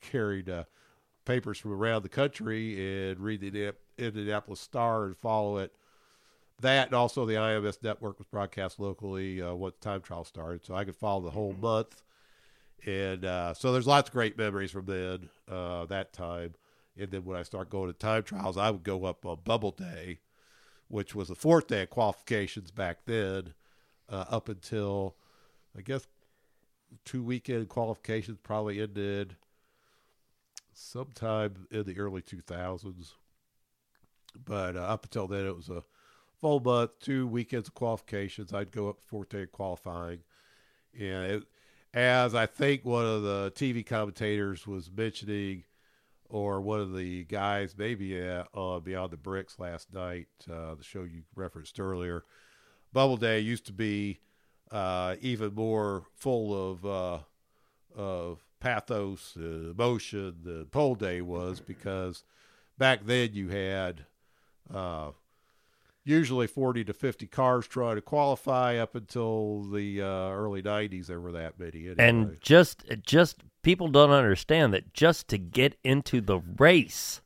carried 0.00 0.52
papers 1.24 1.58
from 1.58 1.72
around 1.72 2.02
the 2.02 2.08
country 2.08 3.10
and 3.10 3.20
read 3.20 3.40
the 3.40 3.74
Indianapolis 4.00 4.60
Star 4.60 5.04
and 5.04 5.16
follow 5.16 5.58
it. 5.58 5.72
That 6.60 6.88
and 6.88 6.94
also 6.94 7.24
the 7.24 7.34
IMS 7.34 7.82
network 7.82 8.18
was 8.18 8.26
broadcast 8.26 8.78
locally 8.78 9.40
uh, 9.40 9.54
once 9.54 9.76
time 9.80 10.02
trial 10.02 10.24
started, 10.24 10.64
so 10.64 10.74
I 10.74 10.84
could 10.84 10.96
follow 10.96 11.22
the 11.22 11.30
whole 11.30 11.54
month. 11.54 12.02
And 12.86 13.24
uh, 13.24 13.54
so 13.54 13.72
there's 13.72 13.86
lots 13.86 14.08
of 14.08 14.12
great 14.12 14.36
memories 14.36 14.70
from 14.70 14.86
then, 14.86 15.30
uh, 15.48 15.86
that 15.86 16.12
time. 16.12 16.54
And 16.98 17.10
then 17.10 17.24
when 17.24 17.36
I 17.38 17.42
start 17.42 17.70
going 17.70 17.90
to 17.90 17.98
time 17.98 18.22
trials, 18.22 18.56
I 18.56 18.70
would 18.70 18.82
go 18.82 19.04
up 19.04 19.24
on 19.24 19.38
Bubble 19.44 19.70
Day, 19.70 20.18
which 20.88 21.14
was 21.14 21.28
the 21.28 21.34
fourth 21.34 21.68
day 21.68 21.82
of 21.82 21.90
qualifications 21.90 22.70
back 22.70 23.06
then, 23.06 23.54
uh, 24.08 24.24
up 24.28 24.48
until 24.48 25.16
I 25.76 25.82
guess 25.82 26.06
two 27.04 27.22
weekend 27.22 27.68
qualifications 27.68 28.38
probably 28.42 28.80
ended 28.80 29.36
sometime 30.72 31.66
in 31.70 31.84
the 31.84 31.98
early 31.98 32.22
2000s. 32.22 33.12
But 34.44 34.76
uh, 34.76 34.80
up 34.80 35.04
until 35.04 35.26
then, 35.26 35.46
it 35.46 35.56
was 35.56 35.68
a 35.68 35.82
full 36.40 36.60
month, 36.60 36.92
two 37.00 37.26
weekends 37.26 37.68
of 37.68 37.74
qualifications. 37.74 38.52
I'd 38.52 38.72
go 38.72 38.88
up 38.88 38.98
day 39.28 39.46
qualifying. 39.46 40.20
And 40.98 41.32
it, 41.32 41.42
as 41.92 42.34
I 42.34 42.46
think 42.46 42.84
one 42.84 43.06
of 43.06 43.22
the 43.22 43.52
TV 43.54 43.84
commentators 43.84 44.66
was 44.66 44.90
mentioning, 44.90 45.64
or 46.28 46.60
one 46.60 46.80
of 46.80 46.94
the 46.94 47.24
guys 47.24 47.74
maybe 47.76 48.20
uh, 48.20 48.80
Beyond 48.80 49.10
the 49.10 49.16
Bricks 49.16 49.58
last 49.58 49.92
night, 49.92 50.28
uh, 50.50 50.76
the 50.76 50.84
show 50.84 51.02
you 51.02 51.22
referenced 51.34 51.80
earlier, 51.80 52.24
Bubble 52.92 53.16
Day 53.16 53.40
used 53.40 53.66
to 53.66 53.72
be 53.72 54.20
uh, 54.70 55.16
even 55.20 55.54
more 55.54 56.04
full 56.14 56.70
of 56.70 56.86
uh, 56.86 57.18
of 57.96 58.44
pathos, 58.60 59.36
emotion 59.36 60.36
than 60.44 60.66
pole 60.66 60.94
day 60.94 61.20
was 61.20 61.60
because 61.60 62.22
back 62.78 63.04
then 63.04 63.30
you 63.32 63.48
had 63.48 64.06
uh, 64.74 65.10
usually 66.04 66.46
40 66.46 66.84
to 66.84 66.92
50 66.92 67.26
cars 67.26 67.66
try 67.66 67.94
to 67.94 68.00
qualify 68.00 68.76
up 68.76 68.94
until 68.94 69.62
the 69.64 70.00
uh, 70.02 70.06
early 70.06 70.62
90s 70.62 71.06
there 71.06 71.20
were 71.20 71.32
that 71.32 71.58
many 71.58 71.86
anyway. 71.86 71.94
And 71.98 72.40
just 72.40 72.84
just 73.02 73.42
people 73.62 73.88
don't 73.88 74.10
understand 74.10 74.72
that 74.74 74.92
just 74.94 75.28
to 75.28 75.38
get 75.38 75.76
into 75.84 76.20
the 76.20 76.40
race 76.58 77.20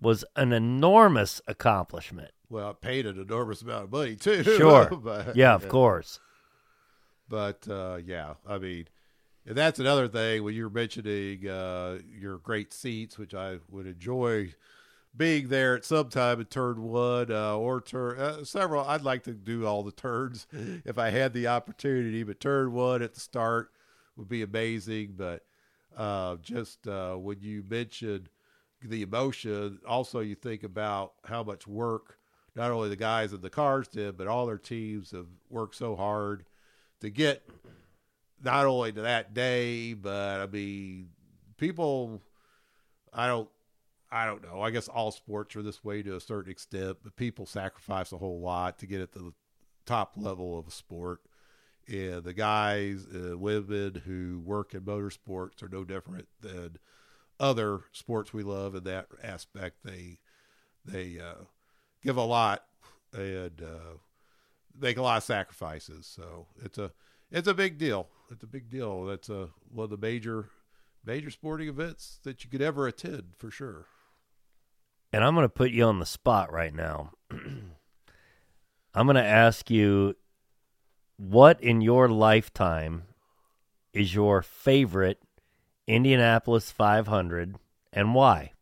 was 0.00 0.24
an 0.36 0.52
enormous 0.52 1.40
accomplishment. 1.48 2.30
well 2.48 2.70
it 2.70 2.80
paid 2.80 3.04
an 3.06 3.20
enormous 3.20 3.62
amount 3.62 3.84
of 3.84 3.92
money 3.92 4.14
too 4.16 4.44
Sure. 4.44 4.88
but, 5.02 5.34
Yeah, 5.36 5.54
of 5.54 5.68
course. 5.68 6.20
but 7.28 7.66
uh, 7.68 7.98
yeah 8.04 8.34
i 8.46 8.58
mean 8.58 8.86
and 9.44 9.56
that's 9.56 9.78
another 9.80 10.06
thing 10.08 10.44
when 10.44 10.54
you're 10.54 10.70
mentioning 10.70 11.48
uh, 11.48 11.98
your 12.18 12.38
great 12.38 12.72
seats 12.72 13.18
which 13.18 13.34
i 13.34 13.58
would 13.70 13.86
enjoy 13.86 14.52
being 15.16 15.48
there 15.48 15.76
at 15.76 15.84
some 15.84 16.08
time 16.08 16.40
in 16.40 16.46
turn 16.46 16.82
one 16.82 17.30
uh, 17.30 17.56
or 17.56 17.80
turn 17.80 18.18
uh, 18.18 18.44
several 18.44 18.84
i'd 18.88 19.02
like 19.02 19.22
to 19.22 19.32
do 19.32 19.66
all 19.66 19.82
the 19.82 19.92
turns 19.92 20.46
if 20.84 20.98
i 20.98 21.10
had 21.10 21.32
the 21.32 21.46
opportunity 21.46 22.22
but 22.22 22.40
turn 22.40 22.72
one 22.72 23.02
at 23.02 23.14
the 23.14 23.20
start 23.20 23.72
would 24.16 24.28
be 24.28 24.42
amazing 24.42 25.14
but 25.16 25.44
uh, 25.96 26.36
just 26.36 26.86
uh, 26.86 27.14
when 27.14 27.40
you 27.40 27.64
mentioned 27.68 28.28
the 28.82 29.02
emotion 29.02 29.78
also 29.88 30.20
you 30.20 30.34
think 30.34 30.62
about 30.62 31.14
how 31.24 31.42
much 31.42 31.66
work 31.66 32.18
not 32.54 32.70
only 32.70 32.88
the 32.88 32.96
guys 32.96 33.32
in 33.32 33.40
the 33.40 33.50
cars 33.50 33.88
did 33.88 34.16
but 34.16 34.28
all 34.28 34.46
their 34.46 34.58
teams 34.58 35.10
have 35.10 35.26
worked 35.50 35.74
so 35.74 35.96
hard 35.96 36.44
to 37.00 37.10
get 37.10 37.42
not 38.42 38.66
only 38.66 38.92
to 38.92 39.02
that 39.02 39.34
day, 39.34 39.94
but 39.94 40.40
I 40.40 40.46
mean, 40.46 41.08
people. 41.56 42.20
I 43.12 43.26
don't. 43.26 43.48
I 44.10 44.24
don't 44.24 44.42
know. 44.42 44.62
I 44.62 44.70
guess 44.70 44.88
all 44.88 45.10
sports 45.10 45.54
are 45.56 45.62
this 45.62 45.84
way 45.84 46.02
to 46.02 46.16
a 46.16 46.20
certain 46.20 46.50
extent, 46.50 46.98
but 47.02 47.16
people 47.16 47.44
sacrifice 47.46 48.12
a 48.12 48.18
whole 48.18 48.40
lot 48.40 48.78
to 48.78 48.86
get 48.86 49.00
at 49.00 49.12
the 49.12 49.32
top 49.84 50.12
level 50.16 50.58
of 50.58 50.66
a 50.66 50.70
sport. 50.70 51.20
And 51.86 52.22
the 52.22 52.32
guys, 52.32 53.06
uh, 53.06 53.36
women 53.36 54.02
who 54.06 54.40
work 54.44 54.74
in 54.74 54.82
motorsports 54.82 55.62
are 55.62 55.68
no 55.68 55.84
different 55.84 56.28
than 56.40 56.78
other 57.40 57.80
sports 57.92 58.32
we 58.32 58.42
love 58.42 58.74
in 58.74 58.84
that 58.84 59.08
aspect. 59.22 59.78
They 59.84 60.18
they 60.84 61.18
uh, 61.18 61.44
give 62.02 62.16
a 62.16 62.22
lot 62.22 62.64
and 63.12 63.62
uh, 63.62 63.96
make 64.78 64.96
a 64.96 65.02
lot 65.02 65.18
of 65.18 65.22
sacrifices. 65.22 66.06
So 66.06 66.46
it's 66.62 66.78
a 66.78 66.92
it's 67.30 67.48
a 67.48 67.54
big 67.54 67.78
deal. 67.78 68.08
It's 68.30 68.42
a 68.42 68.48
big 68.48 68.70
deal. 68.70 69.04
That's 69.04 69.28
a 69.28 69.48
one 69.70 69.84
of 69.84 69.90
the 69.90 69.96
major 69.96 70.50
major 71.04 71.30
sporting 71.30 71.68
events 71.68 72.20
that 72.24 72.44
you 72.44 72.50
could 72.50 72.62
ever 72.62 72.86
attend 72.86 73.34
for 73.38 73.50
sure. 73.50 73.86
And 75.12 75.24
I'm 75.24 75.34
going 75.34 75.44
to 75.44 75.48
put 75.48 75.70
you 75.70 75.84
on 75.84 76.00
the 76.00 76.06
spot 76.06 76.52
right 76.52 76.74
now. 76.74 77.12
I'm 77.30 79.06
going 79.06 79.16
to 79.16 79.24
ask 79.24 79.70
you 79.70 80.16
what 81.16 81.60
in 81.60 81.80
your 81.80 82.08
lifetime 82.08 83.04
is 83.92 84.14
your 84.14 84.42
favorite 84.42 85.20
Indianapolis 85.86 86.70
500 86.70 87.56
and 87.92 88.14
why? 88.14 88.52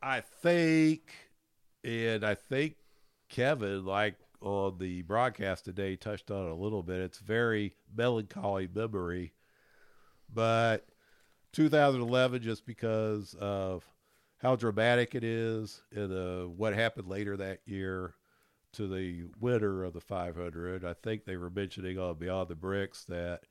I 0.00 0.20
think, 0.20 1.12
and 1.84 2.24
I 2.24 2.34
think 2.34 2.76
Kevin, 3.28 3.84
like 3.84 4.16
on 4.40 4.78
the 4.78 5.02
broadcast 5.02 5.64
today, 5.64 5.96
touched 5.96 6.30
on 6.30 6.46
it 6.46 6.50
a 6.50 6.54
little 6.54 6.82
bit. 6.82 7.00
It's 7.00 7.18
very 7.18 7.74
melancholy 7.94 8.68
memory, 8.72 9.32
but 10.32 10.86
2011, 11.52 12.42
just 12.42 12.66
because 12.66 13.34
of 13.40 13.84
how 14.38 14.56
dramatic 14.56 15.14
it 15.14 15.22
is 15.22 15.82
and 15.94 16.12
uh, 16.12 16.48
what 16.48 16.74
happened 16.74 17.08
later 17.08 17.36
that 17.36 17.60
year 17.64 18.14
to 18.72 18.88
the 18.88 19.24
winner 19.40 19.84
of 19.84 19.92
the 19.92 20.00
500. 20.00 20.84
I 20.84 20.94
think 20.94 21.24
they 21.24 21.36
were 21.36 21.50
mentioning 21.50 21.98
on 21.98 22.16
Beyond 22.16 22.48
the 22.48 22.54
Bricks 22.54 23.04
that 23.04 23.42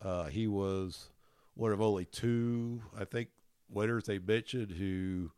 uh, 0.00 0.24
he 0.24 0.46
was 0.46 1.10
one 1.54 1.72
of 1.72 1.80
only 1.80 2.04
two, 2.04 2.82
I 2.98 3.04
think, 3.04 3.28
winners 3.68 4.04
they 4.04 4.18
mentioned 4.18 4.72
who 4.72 5.30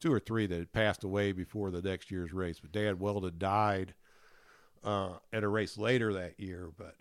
two 0.00 0.12
or 0.12 0.20
three 0.20 0.46
that 0.46 0.58
had 0.58 0.72
passed 0.72 1.04
away 1.04 1.32
before 1.32 1.70
the 1.70 1.82
next 1.82 2.10
year's 2.10 2.32
race. 2.32 2.60
But 2.60 2.72
Dan 2.72 2.98
Wheldon 2.98 3.34
died 3.38 3.94
uh, 4.82 5.14
at 5.32 5.44
a 5.44 5.48
race 5.48 5.76
later 5.76 6.12
that 6.14 6.40
year. 6.40 6.70
But 6.76 6.96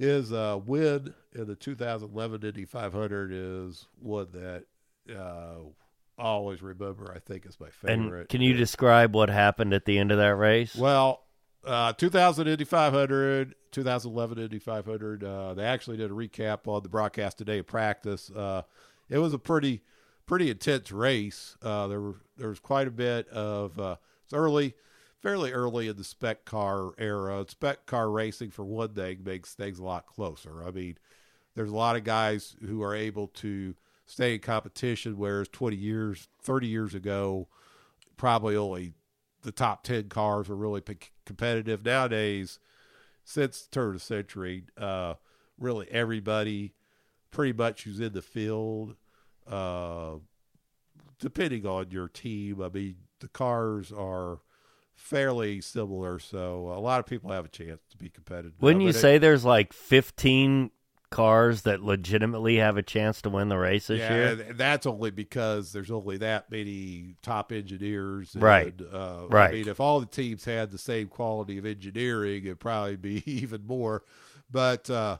his 0.00 0.32
uh, 0.32 0.58
win 0.64 1.12
in 1.34 1.46
the 1.46 1.54
2011 1.54 2.42
Indy 2.42 2.64
500 2.64 3.30
is 3.32 3.86
one 4.00 4.28
that 4.32 4.64
uh, 5.14 5.58
I 6.18 6.22
always 6.22 6.62
remember. 6.62 7.12
I 7.14 7.18
think 7.18 7.44
is 7.44 7.60
my 7.60 7.68
favorite. 7.68 8.20
And 8.20 8.28
can 8.30 8.40
you 8.40 8.54
describe 8.54 9.14
what 9.14 9.28
happened 9.28 9.74
at 9.74 9.84
the 9.84 9.98
end 9.98 10.10
of 10.10 10.16
that 10.16 10.36
race? 10.36 10.74
Well, 10.74 11.22
uh, 11.66 11.92
2000 11.92 12.48
Indy 12.48 12.64
500, 12.64 13.54
2011 13.72 14.38
Indy 14.38 14.58
500. 14.58 15.22
Uh, 15.22 15.52
they 15.52 15.64
actually 15.64 15.98
did 15.98 16.10
a 16.10 16.14
recap 16.14 16.66
on 16.66 16.82
the 16.82 16.88
broadcast 16.88 17.36
today 17.36 17.58
of 17.58 17.66
practice. 17.66 18.30
Uh, 18.30 18.62
it 19.10 19.18
was 19.18 19.34
a 19.34 19.38
pretty 19.38 19.82
pretty 20.24 20.48
intense 20.48 20.90
race. 20.90 21.58
Uh, 21.60 21.86
there 21.88 22.00
were 22.00 22.16
there 22.38 22.48
was 22.48 22.60
quite 22.60 22.88
a 22.88 22.90
bit 22.90 23.28
of 23.28 23.78
uh, 23.78 23.96
it's 24.24 24.32
early, 24.32 24.74
fairly 25.20 25.52
early 25.52 25.88
in 25.88 25.96
the 25.96 26.04
spec 26.04 26.44
car 26.44 26.92
era. 26.98 27.44
Spec 27.48 27.86
car 27.86 28.10
racing, 28.10 28.50
for 28.50 28.64
one 28.64 28.94
thing, 28.94 29.20
makes 29.24 29.54
things 29.54 29.78
a 29.78 29.84
lot 29.84 30.06
closer. 30.06 30.64
I 30.64 30.70
mean, 30.70 30.98
there's 31.54 31.70
a 31.70 31.76
lot 31.76 31.96
of 31.96 32.04
guys 32.04 32.56
who 32.66 32.82
are 32.82 32.94
able 32.94 33.28
to 33.28 33.74
stay 34.06 34.34
in 34.34 34.40
competition, 34.40 35.16
whereas 35.18 35.48
20 35.48 35.76
years, 35.76 36.28
30 36.42 36.66
years 36.66 36.94
ago, 36.94 37.48
probably 38.16 38.56
only 38.56 38.92
the 39.42 39.52
top 39.52 39.84
10 39.84 40.08
cars 40.08 40.48
were 40.48 40.56
really 40.56 40.80
p- 40.80 40.96
competitive. 41.24 41.84
Nowadays, 41.84 42.58
since 43.24 43.62
the 43.62 43.70
turn 43.70 43.88
of 43.88 43.94
the 43.94 44.00
century, 44.00 44.64
uh, 44.76 45.14
really 45.58 45.86
everybody 45.90 46.74
pretty 47.30 47.52
much 47.52 47.84
who's 47.84 48.00
in 48.00 48.12
the 48.12 48.22
field 48.22 48.96
uh, 49.46 50.14
depending 51.18 51.66
on 51.66 51.90
your 51.90 52.08
team, 52.08 52.62
I 52.62 52.68
mean, 52.68 52.96
the 53.20 53.28
cars 53.28 53.92
are 53.92 54.40
fairly 55.00 55.60
similar, 55.60 56.18
so 56.18 56.72
a 56.76 56.78
lot 56.80 57.00
of 57.00 57.06
people 57.06 57.30
have 57.32 57.44
a 57.44 57.48
chance 57.48 57.80
to 57.90 57.96
be 57.96 58.08
competitive. 58.08 58.52
Wouldn't 58.60 58.82
you 58.82 58.88
mean, 58.88 58.94
it- 58.96 59.00
say 59.00 59.18
there's 59.18 59.44
like 59.44 59.72
15 59.72 60.70
cars 61.10 61.62
that 61.62 61.82
legitimately 61.82 62.56
have 62.56 62.76
a 62.76 62.82
chance 62.82 63.20
to 63.22 63.28
win 63.28 63.48
the 63.48 63.58
race 63.58 63.88
this 63.88 63.98
yeah, 63.98 64.14
year? 64.14 64.34
that's 64.52 64.86
only 64.86 65.10
because 65.10 65.72
there's 65.72 65.90
only 65.90 66.18
that 66.18 66.48
many 66.52 67.16
top 67.22 67.50
engineers. 67.50 68.34
And, 68.34 68.42
Right. 68.44 68.74
Uh, 68.80 69.26
Right. 69.28 69.48
I 69.50 69.52
mean, 69.54 69.68
if 69.68 69.80
all 69.80 69.98
the 69.98 70.06
teams 70.06 70.44
had 70.44 70.70
the 70.70 70.78
same 70.78 71.08
quality 71.08 71.58
of 71.58 71.66
engineering, 71.66 72.44
it'd 72.44 72.60
probably 72.60 72.94
be 72.96 73.22
even 73.30 73.66
more. 73.66 74.04
But 74.52 74.88
uh, 74.88 75.18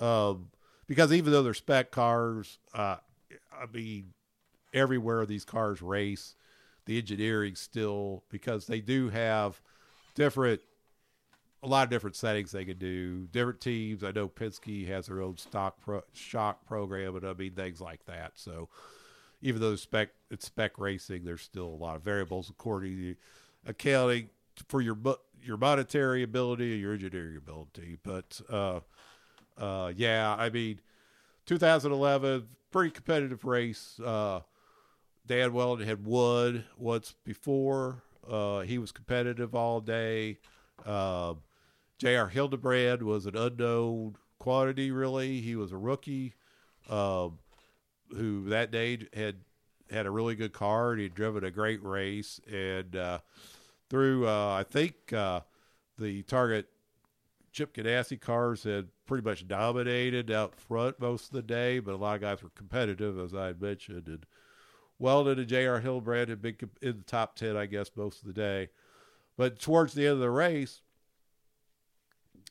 um, 0.00 0.50
because 0.86 1.12
even 1.12 1.32
though 1.32 1.42
they're 1.42 1.54
spec 1.54 1.90
cars, 1.92 2.58
uh, 2.74 2.96
I 3.52 3.66
mean, 3.72 4.12
everywhere 4.74 5.24
these 5.24 5.44
cars 5.46 5.80
race, 5.80 6.34
the 6.86 6.98
engineering 6.98 7.54
still 7.54 8.24
because 8.28 8.66
they 8.66 8.80
do 8.80 9.08
have 9.08 9.60
different 10.14 10.60
a 11.62 11.68
lot 11.68 11.84
of 11.84 11.90
different 11.90 12.16
settings 12.16 12.50
they 12.50 12.64
can 12.64 12.78
do. 12.78 13.28
Different 13.30 13.60
teams. 13.60 14.02
I 14.02 14.10
know 14.10 14.28
Penske 14.28 14.88
has 14.88 15.06
their 15.06 15.22
own 15.22 15.36
stock 15.36 15.80
pro, 15.80 16.02
shock 16.12 16.66
program, 16.66 17.14
and 17.14 17.24
I 17.24 17.34
mean 17.34 17.52
things 17.52 17.80
like 17.80 18.04
that. 18.06 18.32
So 18.34 18.68
even 19.42 19.60
though 19.60 19.72
it's 19.72 19.82
spec 19.82 20.10
it's 20.30 20.46
spec 20.46 20.78
racing, 20.78 21.24
there's 21.24 21.42
still 21.42 21.66
a 21.66 21.80
lot 21.82 21.96
of 21.96 22.02
variables 22.02 22.50
according 22.50 22.96
to 22.96 23.14
accounting 23.66 24.28
for 24.68 24.80
your 24.80 24.98
your 25.42 25.56
monetary 25.56 26.22
ability 26.22 26.72
and 26.72 26.80
your 26.80 26.94
engineering 26.94 27.36
ability. 27.36 27.98
But 28.02 28.40
uh, 28.50 28.80
uh, 29.56 29.92
yeah, 29.94 30.34
I 30.36 30.50
mean, 30.50 30.80
2011 31.46 32.48
pretty 32.72 32.90
competitive 32.90 33.44
race. 33.44 34.00
Uh, 34.04 34.40
Dan 35.26 35.52
Wheldon 35.52 35.86
had 35.86 36.04
Wood 36.04 36.64
once 36.76 37.14
before. 37.24 38.02
Uh, 38.28 38.60
he 38.60 38.78
was 38.78 38.92
competitive 38.92 39.54
all 39.54 39.80
day. 39.80 40.38
Um, 40.84 41.38
J.R. 41.98 42.28
Hildebrand 42.28 43.02
was 43.02 43.26
an 43.26 43.36
unknown 43.36 44.16
quantity, 44.38 44.90
really. 44.90 45.40
He 45.40 45.54
was 45.54 45.72
a 45.72 45.76
rookie 45.76 46.34
um, 46.88 47.38
who 48.10 48.48
that 48.48 48.70
day 48.70 48.98
had 49.14 49.36
had 49.90 50.06
a 50.06 50.10
really 50.10 50.34
good 50.34 50.52
car 50.52 50.92
and 50.92 51.00
he'd 51.00 51.14
driven 51.14 51.44
a 51.44 51.50
great 51.50 51.82
race. 51.84 52.40
And 52.50 52.96
uh, 52.96 53.18
through, 53.90 54.26
uh, 54.26 54.54
I 54.54 54.64
think, 54.64 55.12
uh, 55.12 55.40
the 55.98 56.22
Target 56.22 56.66
Chip 57.52 57.74
Ganassi 57.74 58.18
cars 58.18 58.64
had 58.64 58.88
pretty 59.06 59.28
much 59.28 59.46
dominated 59.46 60.30
out 60.30 60.54
front 60.54 60.98
most 60.98 61.26
of 61.26 61.32
the 61.32 61.42
day, 61.42 61.78
but 61.78 61.94
a 61.94 61.96
lot 61.96 62.14
of 62.14 62.22
guys 62.22 62.42
were 62.42 62.50
competitive, 62.54 63.18
as 63.18 63.34
I 63.34 63.46
had 63.48 63.60
mentioned. 63.60 64.08
And 64.08 64.26
Wheldon 65.02 65.40
and 65.40 65.48
J.R. 65.48 65.80
Hildebrand 65.80 66.28
had 66.28 66.40
been 66.40 66.56
in 66.80 66.98
the 66.98 67.04
top 67.04 67.34
10, 67.34 67.56
I 67.56 67.66
guess, 67.66 67.90
most 67.96 68.20
of 68.20 68.28
the 68.28 68.32
day. 68.32 68.68
But 69.36 69.58
towards 69.58 69.94
the 69.94 70.04
end 70.06 70.14
of 70.14 70.18
the 70.20 70.30
race, 70.30 70.80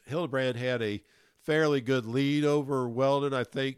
Hildebrand 0.06 0.58
had 0.58 0.82
a 0.82 1.02
fairly 1.44 1.80
good 1.80 2.06
lead 2.06 2.44
over 2.44 2.90
Wheldon. 2.90 3.34
I 3.34 3.46
think 3.46 3.78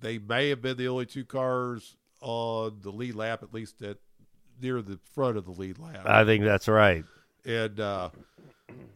they 0.00 0.16
may 0.18 0.48
have 0.48 0.62
been 0.62 0.78
the 0.78 0.88
only 0.88 1.04
two 1.04 1.26
cars 1.26 1.96
on 2.22 2.78
the 2.80 2.90
lead 2.90 3.14
lap, 3.14 3.42
at 3.42 3.52
least 3.52 3.82
at 3.82 3.98
near 4.58 4.80
the 4.80 4.98
front 5.12 5.36
of 5.36 5.44
the 5.44 5.52
lead 5.52 5.78
lap. 5.78 6.06
I 6.06 6.24
think 6.24 6.44
that's 6.44 6.66
right. 6.66 7.04
and 7.44 7.78
uh, 7.78 8.08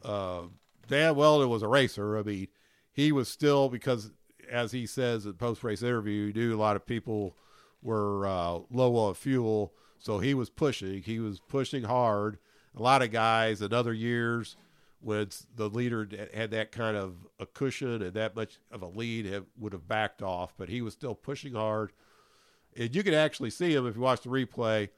uh, 0.02 0.42
Dan 0.86 1.16
Wheldon 1.16 1.50
was 1.50 1.62
a 1.62 1.68
racer. 1.68 2.16
I 2.16 2.22
mean, 2.22 2.48
he 2.92 3.12
was 3.12 3.28
still 3.28 3.68
because, 3.68 4.10
as 4.50 4.72
he 4.72 4.86
says 4.86 5.26
in 5.26 5.34
post 5.34 5.62
race 5.62 5.82
interview, 5.82 6.32
he 6.32 6.32
knew 6.32 6.56
a 6.56 6.56
lot 6.56 6.76
of 6.76 6.86
people 6.86 7.36
were 7.82 8.26
uh, 8.26 8.58
low 8.70 8.96
on 8.96 9.14
fuel, 9.14 9.72
so 9.98 10.18
he 10.18 10.34
was 10.34 10.50
pushing. 10.50 11.02
He 11.02 11.20
was 11.20 11.40
pushing 11.40 11.84
hard. 11.84 12.38
A 12.76 12.82
lot 12.82 13.02
of 13.02 13.10
guys 13.10 13.62
in 13.62 13.72
other 13.72 13.92
years, 13.92 14.56
when 15.00 15.28
the 15.56 15.68
leader 15.68 16.08
had 16.34 16.50
that 16.52 16.72
kind 16.72 16.96
of 16.96 17.16
a 17.38 17.46
cushion 17.46 18.02
and 18.02 18.14
that 18.14 18.36
much 18.36 18.58
of 18.70 18.82
a 18.82 18.86
lead, 18.86 19.26
have, 19.26 19.46
would 19.58 19.72
have 19.72 19.88
backed 19.88 20.22
off. 20.22 20.54
But 20.56 20.68
he 20.68 20.82
was 20.82 20.92
still 20.94 21.14
pushing 21.14 21.54
hard, 21.54 21.92
and 22.76 22.94
you 22.94 23.02
could 23.02 23.14
actually 23.14 23.50
see 23.50 23.74
him 23.74 23.86
if 23.86 23.96
you 23.96 24.02
watch 24.02 24.22
the 24.22 24.28
replay 24.28 24.90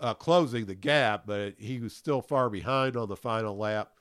uh, 0.00 0.14
closing 0.14 0.66
the 0.66 0.74
gap, 0.74 1.24
but 1.26 1.54
he 1.58 1.78
was 1.78 1.94
still 1.94 2.20
far 2.20 2.50
behind 2.50 2.96
on 2.96 3.08
the 3.08 3.16
final 3.16 3.56
lap. 3.56 3.92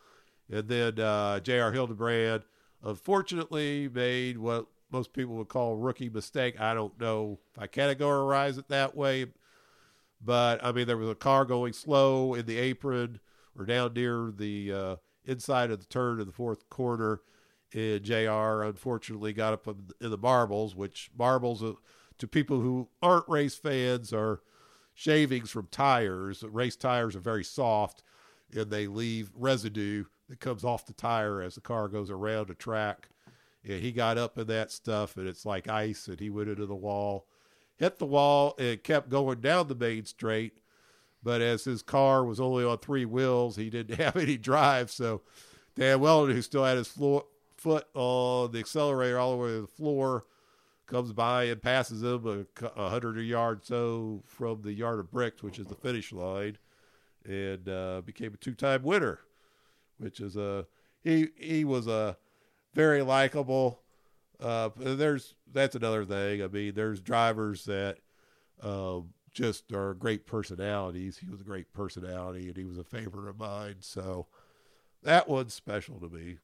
And 0.52 0.68
then 0.68 1.00
uh, 1.00 1.40
J.R. 1.40 1.72
Hildebrand, 1.72 2.44
unfortunately, 2.84 3.90
made 3.92 4.38
what 4.38 4.68
most 4.96 5.12
people 5.12 5.36
would 5.36 5.50
call 5.50 5.76
rookie 5.76 6.08
mistake. 6.08 6.60
I 6.60 6.74
don't 6.74 6.98
know 7.02 7.38
if 7.54 7.62
I 7.62 7.68
categorize 7.68 8.58
it 8.58 8.70
that 8.70 8.96
way, 8.96 9.26
but 10.24 10.64
I 10.64 10.72
mean, 10.72 10.88
there 10.88 10.96
was 10.96 11.10
a 11.10 11.16
car 11.16 11.44
going 11.44 11.74
slow 11.74 12.34
in 12.34 12.46
the 12.46 12.58
apron 12.58 13.20
or 13.60 13.66
down 13.66 13.94
near 13.94 14.32
the 14.34 14.72
uh, 14.72 14.96
inside 15.26 15.70
of 15.70 15.80
the 15.80 15.86
turn 15.86 16.22
of 16.22 16.28
the 16.28 16.32
fourth 16.32 16.70
corner. 16.70 17.20
And 17.74 18.04
JR 18.04 18.64
unfortunately 18.64 19.34
got 19.34 19.52
up 19.52 19.68
in 19.68 19.90
in 20.00 20.12
the 20.12 20.18
marbles, 20.18 20.78
which 20.78 21.12
marbles 21.18 21.62
uh, 21.62 21.74
to 22.18 22.28
people 22.28 22.62
who 22.62 22.88
aren't 23.04 23.28
race 23.28 23.56
fans 23.56 24.14
are 24.14 24.40
shavings 24.94 25.52
from 25.52 25.68
tires. 25.72 26.42
Race 26.42 26.78
tires 26.78 27.18
are 27.18 27.20
very 27.20 27.44
soft 27.44 28.02
and 28.56 28.72
they 28.72 28.88
leave 28.88 29.30
residue 29.36 30.06
that 30.30 30.40
comes 30.40 30.64
off 30.64 30.86
the 30.86 30.94
tire 30.94 31.42
as 31.42 31.56
the 31.56 31.62
car 31.62 31.90
goes 31.90 32.10
around 32.10 32.50
a 32.50 32.56
track. 32.56 33.10
And 33.68 33.82
he 33.82 33.92
got 33.92 34.18
up 34.18 34.38
in 34.38 34.48
that 34.48 34.72
stuff 34.72 35.18
and 35.18 35.28
it's 35.28 35.46
like 35.46 35.68
ice 35.68 36.08
and 36.08 36.20
he 36.20 36.30
went 36.30 36.50
into 36.50 36.66
the 36.66 36.76
wall, 36.76 37.26
hit 37.78 37.98
the 37.98 38.06
wall 38.06 38.54
and 38.60 38.84
kept 38.84 39.10
going 39.10 39.42
down 39.42 39.68
the 39.68 39.76
main 39.76 40.06
straight. 40.06 40.60
But 41.24 41.42
as 41.42 41.64
his 41.64 41.82
car 41.82 42.24
was 42.24 42.40
only 42.40 42.64
on 42.64 42.78
three 42.78 43.06
wheels, 43.06 43.56
he 43.56 43.72
didn't 43.72 43.98
have 44.00 44.16
any 44.16 44.38
drive. 44.38 44.92
So 44.92 45.22
Dan 45.76 46.00
Wheldon, 46.00 46.36
who 46.36 46.42
still 46.42 46.64
had 46.64 46.78
his 46.78 46.88
floor, 46.88 47.26
foot 47.58 47.88
on 47.96 48.52
the 48.52 48.60
accelerator 48.60 49.18
all 49.18 49.32
the 49.32 49.38
way 49.38 49.50
to 49.50 49.62
the 49.62 49.68
floor, 49.68 50.26
comes 50.86 51.12
by 51.12 51.46
and 51.46 51.62
passes 51.62 52.04
him 52.04 52.48
a, 52.62 52.66
a 52.80 52.90
hundred 52.90 53.20
yards 53.22 53.68
so 53.68 54.22
from 54.26 54.62
the 54.62 54.74
yard 54.74 55.00
of 55.00 55.12
bricks, 55.12 55.42
which 55.42 55.58
is 55.58 55.66
the 55.66 55.76
finish 55.76 56.14
line, 56.14 56.60
and 57.26 57.68
uh, 57.68 58.02
became 58.06 58.34
a 58.34 58.38
two-time 58.38 58.84
winner. 58.84 59.20
Which 59.98 60.20
is 60.20 60.36
a 60.36 60.68
he 61.04 61.30
he 61.38 61.64
was 61.64 61.88
a 61.88 62.18
very 62.76 63.02
likable. 63.02 63.82
Uh, 64.40 64.70
there's 64.78 65.34
that's 65.52 65.76
another 65.76 66.06
thing. 66.06 66.44
I 66.44 66.48
mean, 66.48 66.74
there's 66.76 67.00
drivers 67.00 67.66
that 67.66 67.98
um, 68.62 69.14
just 69.32 69.72
are 69.72 69.94
great 69.94 70.26
personalities. 70.28 71.18
He 71.18 71.30
was 71.30 71.42
a 71.42 71.46
great 71.46 71.72
personality, 71.74 72.48
and 72.50 72.58
he 72.58 72.66
was 72.66 72.78
a 72.78 72.84
favorite 72.84 73.30
of 73.30 73.40
mine. 73.40 73.78
So 73.80 74.28
that 75.04 75.28
one's 75.30 75.54
special 75.54 76.00
to 76.02 76.10
me. 76.10 76.38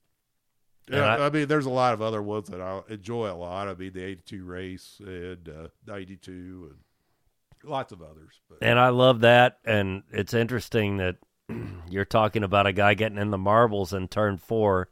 Yeah, 0.89 1.05
I- 1.05 1.27
I, 1.27 1.29
mean, 1.29 1.47
there's 1.47 1.65
a 1.67 1.69
lot 1.69 1.93
of 1.93 2.01
other 2.01 2.21
ones 2.21 2.47
that 2.47 2.59
I 2.61 2.81
enjoy 2.89 3.29
a 3.29 3.35
lot. 3.35 3.67
I 3.67 3.73
mean, 3.75 3.93
the 3.93 4.03
'82 4.03 4.43
race 4.45 5.01
and 5.05 5.47
uh, 5.49 5.67
'92 5.85 6.71
and 6.71 7.69
lots 7.69 7.91
of 7.91 8.01
others. 8.01 8.39
But 8.49 8.59
And 8.61 8.79
I 8.79 8.89
love 8.89 9.19
that. 9.21 9.59
And 9.65 10.03
it's 10.11 10.33
interesting 10.33 10.97
that 10.97 11.17
you're 11.89 12.05
talking 12.05 12.43
about 12.43 12.67
a 12.67 12.73
guy 12.73 12.93
getting 12.93 13.17
in 13.17 13.31
the 13.31 13.37
marbles 13.37 13.93
in 13.93 14.07
turn 14.07 14.37
four 14.37 14.89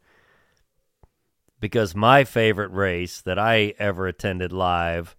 because 1.60 1.96
my 1.96 2.24
favorite 2.24 2.72
race 2.72 3.22
that 3.22 3.38
I 3.38 3.74
ever 3.80 4.08
attended 4.08 4.52
live, 4.54 5.16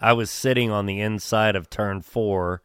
I 0.00 0.12
was 0.12 0.30
sitting 0.30 0.70
on 0.70 0.86
the 0.86 1.00
inside 1.00 1.56
of 1.56 1.68
turn 1.68 2.00
four 2.00 2.62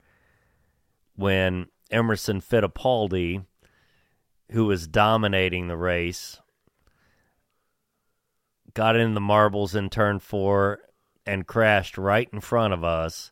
when 1.16 1.68
Emerson 1.92 2.42
Fittipaldi, 2.42 3.46
who 4.52 4.66
was 4.66 4.88
dominating 4.88 5.68
the 5.68 5.78
race, 5.78 6.40
got 8.74 8.96
in 8.96 9.14
the 9.14 9.22
marbles 9.22 9.76
in 9.76 9.90
turn 9.90 10.20
four 10.20 10.80
and 11.26 11.48
crashed 11.48 11.98
right 11.98 12.30
in 12.32 12.40
front 12.40 12.74
of 12.74 12.84
us 12.84 13.32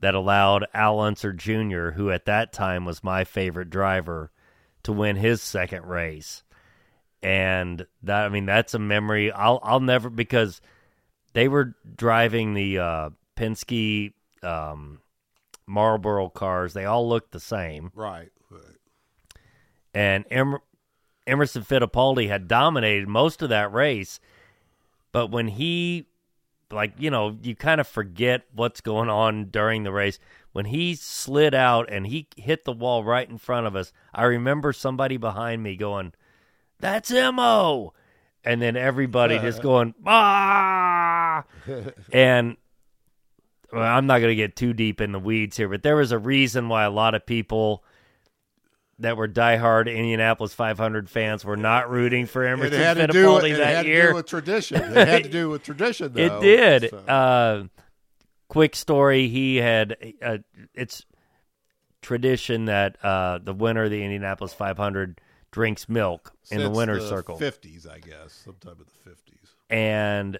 that 0.00 0.14
allowed 0.14 0.66
Al 0.74 1.00
Unser 1.00 1.32
Jr., 1.32 1.90
who 1.90 2.10
at 2.10 2.26
that 2.26 2.52
time 2.52 2.84
was 2.84 3.04
my 3.04 3.24
favorite 3.24 3.70
driver, 3.70 4.30
to 4.82 4.92
win 4.92 5.16
his 5.16 5.40
second 5.40 5.84
race. 5.86 6.42
And 7.22 7.86
that 8.02 8.26
I 8.26 8.28
mean 8.28 8.46
that's 8.46 8.74
a 8.74 8.78
memory 8.78 9.32
I'll 9.32 9.58
I'll 9.62 9.80
never 9.80 10.10
because 10.10 10.60
they 11.32 11.48
were 11.48 11.74
driving 11.96 12.54
the 12.54 12.78
uh, 12.78 13.10
Penske 13.36 14.12
um, 14.42 15.00
Marlboro 15.66 16.28
cars. 16.28 16.72
They 16.72 16.84
all 16.84 17.08
looked 17.08 17.32
the 17.32 17.40
same, 17.40 17.90
right, 17.94 18.30
right. 18.50 19.40
and 19.92 20.24
Emer- 20.30 20.62
Emerson 21.26 21.62
Fittipaldi 21.62 22.28
had 22.28 22.48
dominated 22.48 23.08
most 23.08 23.42
of 23.42 23.48
that 23.50 23.72
race. 23.72 24.20
But 25.12 25.30
when 25.30 25.48
he, 25.48 26.06
like, 26.70 26.92
you 26.98 27.10
know, 27.10 27.36
you 27.42 27.54
kind 27.54 27.80
of 27.80 27.88
forget 27.88 28.46
what's 28.54 28.80
going 28.80 29.08
on 29.08 29.46
during 29.46 29.82
the 29.82 29.92
race. 29.92 30.18
When 30.52 30.66
he 30.66 30.94
slid 30.94 31.54
out 31.54 31.90
and 31.90 32.06
he 32.06 32.28
hit 32.36 32.64
the 32.64 32.72
wall 32.72 33.04
right 33.04 33.28
in 33.28 33.38
front 33.38 33.66
of 33.66 33.76
us, 33.76 33.92
I 34.14 34.24
remember 34.24 34.72
somebody 34.72 35.16
behind 35.16 35.62
me 35.62 35.76
going, 35.76 36.12
That's 36.80 37.10
Mo. 37.10 37.92
And 38.44 38.62
then 38.62 38.76
everybody 38.76 39.38
just 39.38 39.60
going, 39.62 39.94
Ah. 40.06 41.44
and 42.12 42.56
well, 43.72 43.82
I'm 43.82 44.06
not 44.06 44.18
going 44.20 44.30
to 44.30 44.36
get 44.36 44.54
too 44.56 44.72
deep 44.72 45.00
in 45.00 45.10
the 45.12 45.18
weeds 45.18 45.56
here, 45.56 45.68
but 45.68 45.82
there 45.82 45.96
was 45.96 46.12
a 46.12 46.18
reason 46.18 46.68
why 46.68 46.84
a 46.84 46.90
lot 46.90 47.14
of 47.14 47.26
people 47.26 47.82
that 49.00 49.16
were 49.16 49.28
diehard 49.28 49.88
Indianapolis 49.94 50.54
500 50.54 51.10
fans 51.10 51.44
were 51.44 51.56
not 51.56 51.90
rooting 51.90 52.24
for 52.26 52.44
It 52.46 52.52
Emerson 52.52 52.80
had 52.80 52.94
to 52.98 53.06
do, 53.08 53.36
it 53.38 53.56
that 53.58 53.76
had 53.76 53.86
year. 53.86 54.02
to 54.06 54.08
do 54.10 54.14
with 54.14 54.26
tradition. 54.26 54.80
It 54.82 55.08
had 55.08 55.24
to 55.24 55.28
do 55.28 55.50
with 55.50 55.62
tradition, 55.64 56.12
though. 56.14 56.22
It 56.22 56.40
did. 56.40 56.90
So, 56.90 56.96
Uh, 56.98 57.64
quick 58.48 58.74
story: 58.76 59.28
He 59.28 59.56
had 59.56 59.96
uh, 60.22 60.38
it's 60.72 61.04
tradition 62.00 62.66
that 62.66 62.96
uh, 63.04 63.38
the 63.42 63.52
winner 63.52 63.84
of 63.84 63.90
the 63.90 64.02
Indianapolis 64.02 64.54
500 64.54 65.20
drinks 65.56 65.88
milk 65.88 66.34
in 66.50 66.58
the 66.58 66.64
since 66.64 66.76
winner's 66.76 67.08
circle, 67.08 67.38
50s, 67.38 67.90
I 67.90 67.98
guess, 67.98 68.42
sometime 68.44 68.74
in 68.78 68.84
the 68.84 69.10
50s. 69.10 69.54
and 69.70 70.38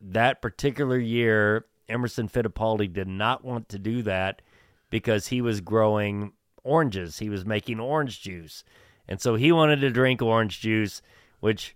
that 0.00 0.40
particular 0.40 0.96
year, 0.96 1.66
Emerson 1.88 2.28
Fittipaldi 2.28 2.92
did 2.92 3.08
not 3.08 3.44
want 3.44 3.68
to 3.70 3.78
do 3.80 4.02
that 4.02 4.40
because 4.88 5.26
he 5.26 5.40
was 5.40 5.60
growing 5.60 6.34
oranges. 6.62 7.18
He 7.18 7.28
was 7.28 7.44
making 7.44 7.80
orange 7.80 8.22
juice, 8.22 8.62
and 9.08 9.20
so 9.20 9.34
he 9.34 9.50
wanted 9.50 9.80
to 9.80 9.90
drink 9.90 10.22
orange 10.22 10.60
juice, 10.60 11.02
which. 11.40 11.74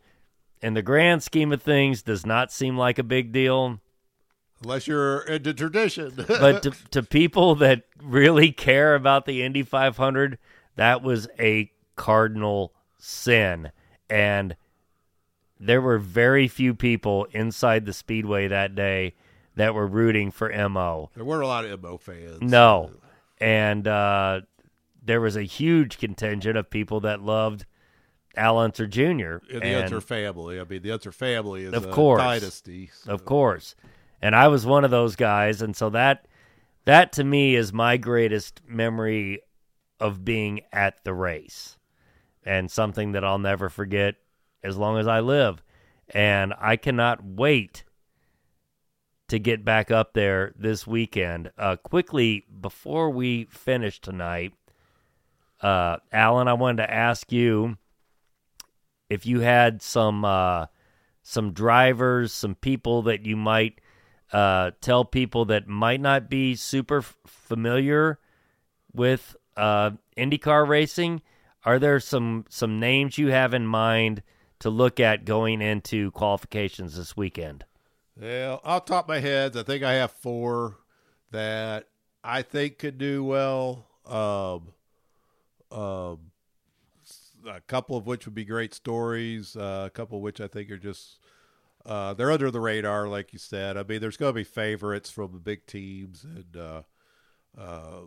In 0.62 0.72
the 0.72 0.80
grand 0.80 1.22
scheme 1.22 1.52
of 1.52 1.62
things, 1.62 2.00
does 2.00 2.24
not 2.24 2.50
seem 2.50 2.78
like 2.78 2.98
a 2.98 3.04
big 3.04 3.30
deal. 3.30 3.78
Unless 4.62 4.86
you're 4.88 5.20
into 5.20 5.52
tradition. 5.52 6.14
but 6.26 6.62
to, 6.62 6.70
to 6.92 7.02
people 7.02 7.56
that 7.56 7.82
really 8.02 8.52
care 8.52 8.94
about 8.94 9.26
the 9.26 9.42
Indy 9.42 9.62
500, 9.62 10.38
that 10.76 11.02
was 11.02 11.28
a 11.38 11.70
cardinal 11.94 12.72
sin. 12.98 13.70
And 14.10 14.56
there 15.58 15.80
were 15.80 15.98
very 15.98 16.48
few 16.48 16.74
people 16.74 17.26
inside 17.32 17.86
the 17.86 17.92
speedway 17.92 18.48
that 18.48 18.74
day 18.74 19.14
that 19.56 19.74
were 19.74 19.86
rooting 19.86 20.30
for 20.30 20.50
MO. 20.68 21.10
there 21.14 21.24
weren't 21.24 21.42
a 21.42 21.46
lot 21.46 21.64
of 21.64 21.82
MO 21.82 21.96
fans. 21.96 22.42
No. 22.42 22.90
And 23.38 23.88
uh, 23.88 24.42
there 25.02 25.20
was 25.20 25.36
a 25.36 25.42
huge 25.42 25.98
contingent 25.98 26.56
of 26.58 26.68
people 26.70 27.00
that 27.00 27.22
loved 27.22 27.64
Al 28.36 28.58
Unser 28.58 28.86
Jr. 28.86 29.02
In 29.48 29.60
the 29.60 29.62
and- 29.64 29.84
Unser 29.84 30.00
family. 30.02 30.60
I 30.60 30.64
mean, 30.64 30.82
the 30.82 30.92
Unser 30.92 31.10
family 31.12 31.64
is 31.64 31.72
Of 31.72 31.86
a 31.86 31.90
course. 31.90 32.20
dynasty. 32.20 32.90
so- 32.92 33.12
of 33.12 33.24
course. 33.24 33.74
And 34.20 34.34
I 34.36 34.48
was 34.48 34.66
one 34.66 34.84
of 34.84 34.90
those 34.90 35.14
guys, 35.16 35.60
and 35.62 35.74
so 35.76 35.90
that 35.90 36.26
that 36.86 37.12
to 37.12 37.24
me 37.24 37.54
is 37.54 37.72
my 37.72 37.96
greatest 37.96 38.60
memory 38.66 39.40
of 40.00 40.24
being 40.24 40.60
at 40.72 41.02
the 41.04 41.12
race, 41.12 41.75
and 42.46 42.70
something 42.70 43.12
that 43.12 43.24
I'll 43.24 43.38
never 43.38 43.68
forget 43.68 44.14
as 44.62 44.76
long 44.76 44.98
as 44.98 45.06
I 45.06 45.20
live. 45.20 45.62
And 46.10 46.54
I 46.58 46.76
cannot 46.76 47.24
wait 47.24 47.84
to 49.28 49.38
get 49.38 49.64
back 49.64 49.90
up 49.90 50.14
there 50.14 50.54
this 50.56 50.86
weekend. 50.86 51.50
Uh, 51.58 51.76
quickly 51.76 52.46
before 52.60 53.10
we 53.10 53.44
finish 53.46 54.00
tonight, 54.00 54.54
uh, 55.60 55.96
Alan, 56.12 56.48
I 56.48 56.52
wanted 56.52 56.82
to 56.84 56.92
ask 56.92 57.32
you 57.32 57.76
if 59.10 59.26
you 59.26 59.40
had 59.40 59.82
some 59.82 60.24
uh, 60.24 60.66
some 61.22 61.52
drivers, 61.52 62.32
some 62.32 62.54
people 62.54 63.02
that 63.02 63.26
you 63.26 63.36
might 63.36 63.80
uh, 64.32 64.70
tell 64.80 65.04
people 65.04 65.44
that 65.46 65.66
might 65.66 66.00
not 66.00 66.28
be 66.28 66.54
super 66.54 66.98
f- 66.98 67.16
familiar 67.26 68.18
with 68.92 69.36
uh, 69.56 69.90
IndyCar 70.16 70.68
racing. 70.68 71.22
Are 71.66 71.80
there 71.80 71.98
some 71.98 72.44
some 72.48 72.78
names 72.78 73.18
you 73.18 73.32
have 73.32 73.52
in 73.52 73.66
mind 73.66 74.22
to 74.60 74.70
look 74.70 75.00
at 75.00 75.24
going 75.24 75.60
into 75.60 76.12
qualifications 76.12 76.96
this 76.96 77.16
weekend? 77.16 77.64
Well, 78.18 78.60
off 78.64 78.84
top 78.84 79.06
of 79.06 79.08
my 79.08 79.18
head, 79.18 79.56
I 79.56 79.64
think 79.64 79.82
I 79.82 79.94
have 79.94 80.12
four 80.12 80.78
that 81.32 81.88
I 82.22 82.42
think 82.42 82.78
could 82.78 82.98
do 82.98 83.24
well. 83.24 83.88
Um, 84.06 84.72
um, 85.76 86.30
a 87.46 87.60
couple 87.66 87.96
of 87.96 88.06
which 88.06 88.26
would 88.26 88.34
be 88.34 88.44
great 88.44 88.72
stories. 88.72 89.56
Uh, 89.56 89.84
a 89.86 89.90
couple 89.90 90.18
of 90.18 90.22
which 90.22 90.40
I 90.40 90.46
think 90.46 90.70
are 90.70 90.78
just 90.78 91.18
uh, 91.84 92.14
they're 92.14 92.30
under 92.30 92.52
the 92.52 92.60
radar, 92.60 93.08
like 93.08 93.32
you 93.32 93.40
said. 93.40 93.76
I 93.76 93.82
mean, 93.82 94.00
there's 94.00 94.16
going 94.16 94.30
to 94.30 94.34
be 94.34 94.44
favorites 94.44 95.10
from 95.10 95.32
the 95.32 95.40
big 95.40 95.66
teams, 95.66 96.24
and 96.24 96.56
uh, 96.56 96.82
uh, 97.58 98.02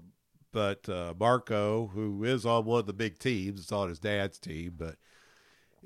but 0.52 0.88
uh, 0.90 1.14
Marco, 1.20 1.88
who 1.88 2.24
is 2.24 2.46
on 2.46 2.66
one 2.66 2.82
of 2.82 2.86
the 2.86 2.94
big 2.94 3.20
teams, 3.20 3.62
it's 3.62 3.72
on 3.72 3.90
his 3.90 4.00
dad's 4.00 4.40
team, 4.40 4.74
but 4.78 4.96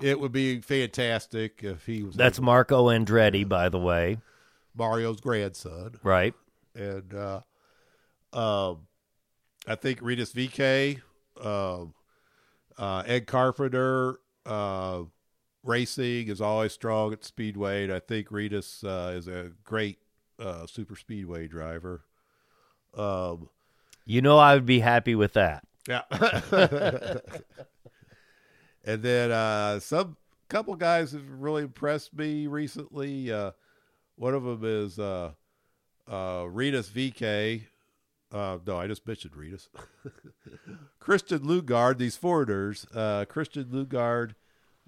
it 0.00 0.18
would 0.18 0.32
be 0.32 0.60
fantastic 0.60 1.62
if 1.62 1.86
he 1.86 2.02
was. 2.02 2.16
That's 2.16 2.40
Marco 2.40 2.86
Andretti, 2.88 3.48
by 3.48 3.68
the 3.68 3.78
way, 3.78 4.18
Mario's 4.74 5.20
grandson 5.20 5.96
right? 6.02 6.34
and 6.74 7.14
uh, 7.14 7.40
um, 8.32 8.86
I 9.66 9.74
think 9.76 10.00
Rinus 10.02 10.32
VeeKay, 10.32 11.00
um, 11.40 11.94
uh, 12.76 13.02
Ed 13.06 13.26
Carpenter, 13.26 14.18
uh, 14.44 15.02
racing 15.62 16.28
is 16.28 16.40
always 16.40 16.72
strong 16.72 17.12
at 17.12 17.24
Speedway, 17.24 17.84
and 17.84 17.92
I 17.92 18.00
think 18.00 18.30
Rinus 18.30 18.84
uh, 18.84 19.14
is 19.16 19.28
a 19.28 19.52
great 19.62 19.98
uh, 20.38 20.66
super 20.66 20.96
Speedway 20.96 21.48
driver. 21.48 22.04
Um, 22.96 23.48
You 24.04 24.22
know, 24.22 24.38
I 24.38 24.54
would 24.54 24.66
be 24.66 24.80
happy 24.80 25.14
with 25.14 25.32
that. 25.34 25.64
yeah, 25.88 26.02
and 28.84 29.02
then 29.02 29.30
uh, 29.30 29.80
some 29.80 30.16
couple 30.48 30.74
guys 30.76 31.12
have 31.12 31.28
really 31.28 31.62
impressed 31.62 32.14
me 32.14 32.46
recently. 32.46 33.32
Uh, 33.32 33.52
one 34.16 34.34
of 34.34 34.44
them 34.44 34.60
is 34.62 34.98
uh, 34.98 35.32
uh, 36.10 36.46
Rinus 36.48 36.88
VeeKay. 36.88 37.64
Uh, 38.32 38.58
no, 38.66 38.78
I 38.78 38.86
just 38.86 39.06
mentioned 39.06 39.36
Rinus. 39.36 39.68
Christian 40.98 41.40
Lundgaard, 41.40 41.98
these 41.98 42.16
foreigners. 42.16 42.86
Uh, 42.94 43.24
Christian 43.26 43.64
Lundgaard. 43.66 44.34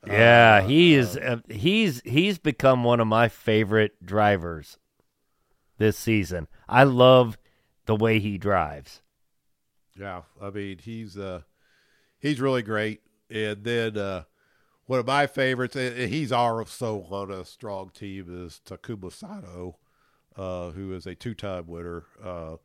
Yeah, 0.06 0.60
uh, 0.62 0.66
he 0.66 0.94
is. 0.94 1.16
Uh, 1.16 1.38
he's 1.48 2.02
he's 2.04 2.38
become 2.38 2.84
one 2.84 3.00
of 3.00 3.06
my 3.06 3.28
favorite 3.28 4.04
drivers 4.04 4.78
this 5.78 5.96
season. 5.96 6.48
I 6.68 6.84
love 6.84 7.38
the 7.86 7.96
way 7.96 8.18
he 8.18 8.38
drives. 8.38 9.00
Yeah, 9.98 10.22
I 10.40 10.50
mean 10.50 10.78
he's 10.82 11.16
uh 11.18 11.42
he's 12.18 12.40
really 12.40 12.62
great. 12.62 13.00
And 13.30 13.64
then 13.64 13.96
uh 13.96 14.24
one 14.86 15.00
of 15.00 15.06
my 15.06 15.26
favorites, 15.26 15.74
and 15.74 16.08
he's 16.10 16.30
also 16.30 17.06
on 17.10 17.30
a 17.30 17.44
strong 17.44 17.90
team, 17.90 18.44
is 18.46 18.60
Takuma 18.64 19.12
Sato, 19.12 19.76
uh, 20.36 20.70
who 20.70 20.94
is 20.94 21.06
a 21.06 21.14
two-time 21.16 21.66
winner. 21.66 22.04
Uh, 22.22 22.56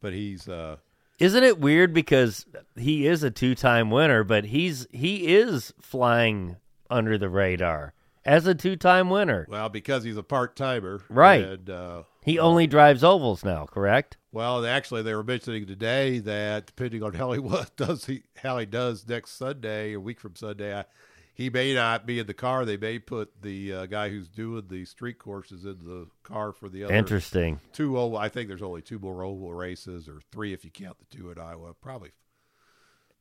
but 0.00 0.12
he's 0.12 0.48
uh, 0.48 0.78
Isn't 1.20 1.44
it 1.44 1.60
weird 1.60 1.94
because 1.94 2.46
he 2.74 3.06
is 3.06 3.22
a 3.22 3.30
two-time 3.30 3.90
winner, 3.92 4.24
but 4.24 4.46
he's 4.46 4.88
he 4.90 5.36
is 5.36 5.72
flying 5.80 6.56
under 6.90 7.16
the 7.16 7.28
radar 7.28 7.94
as 8.24 8.46
a 8.48 8.54
two-time 8.56 9.08
winner. 9.08 9.46
well 9.48 9.68
because 9.68 10.02
he's 10.04 10.16
a 10.16 10.22
part-timer, 10.22 11.00
Right. 11.08 11.44
And 11.44 11.70
uh, 11.70 12.02
He 12.28 12.38
only 12.38 12.66
drives 12.66 13.02
ovals 13.02 13.42
now, 13.42 13.64
correct? 13.66 14.18
well, 14.32 14.66
actually, 14.66 15.02
they 15.02 15.14
were 15.14 15.24
mentioning 15.24 15.66
today 15.66 16.18
that 16.18 16.66
depending 16.66 17.02
on 17.02 17.14
how 17.14 17.32
he 17.32 17.38
what 17.52 17.74
does 17.76 18.04
he 18.04 18.22
how 18.42 18.58
he 18.58 18.66
does 18.66 19.08
next 19.08 19.32
Sunday, 19.32 19.94
a 19.94 20.00
week 20.00 20.20
from 20.20 20.36
Sunday, 20.36 20.76
I, 20.78 20.84
he 21.32 21.48
may 21.48 21.72
not 21.72 22.04
be 22.04 22.18
in 22.18 22.26
the 22.26 22.34
car. 22.34 22.64
They 22.66 22.76
may 22.76 22.98
put 22.98 23.40
the 23.40 23.72
uh, 23.72 23.86
guy 23.86 24.10
who's 24.10 24.28
doing 24.28 24.64
the 24.68 24.84
street 24.84 25.18
courses 25.18 25.64
in 25.64 25.78
the 25.84 26.08
car 26.22 26.52
for 26.52 26.68
the 26.68 26.84
other 26.84 26.92
Interesting. 26.94 27.60
two 27.72 27.98
oval. 27.98 28.18
I 28.18 28.28
think 28.28 28.48
there's 28.48 28.60
only 28.60 28.82
two 28.82 28.98
more 28.98 29.22
oval 29.22 29.54
races, 29.54 30.06
or 30.08 30.20
three 30.30 30.52
if 30.52 30.64
you 30.64 30.70
count 30.70 30.98
the 30.98 31.16
two 31.16 31.30
at 31.30 31.38
Iowa. 31.38 31.74
Probably 31.80 32.10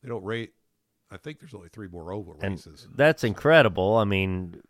they 0.03 0.09
don't 0.09 0.23
rate. 0.25 0.51
I 1.09 1.15
think 1.15 1.39
there's 1.39 1.53
only 1.53 1.69
three 1.69 1.87
more 1.87 2.11
oval 2.11 2.37
And 2.41 2.55
races. 2.55 2.87
that's 2.93 3.23
incredible. 3.23 3.95
I 3.95 4.03
mean, 4.03 4.61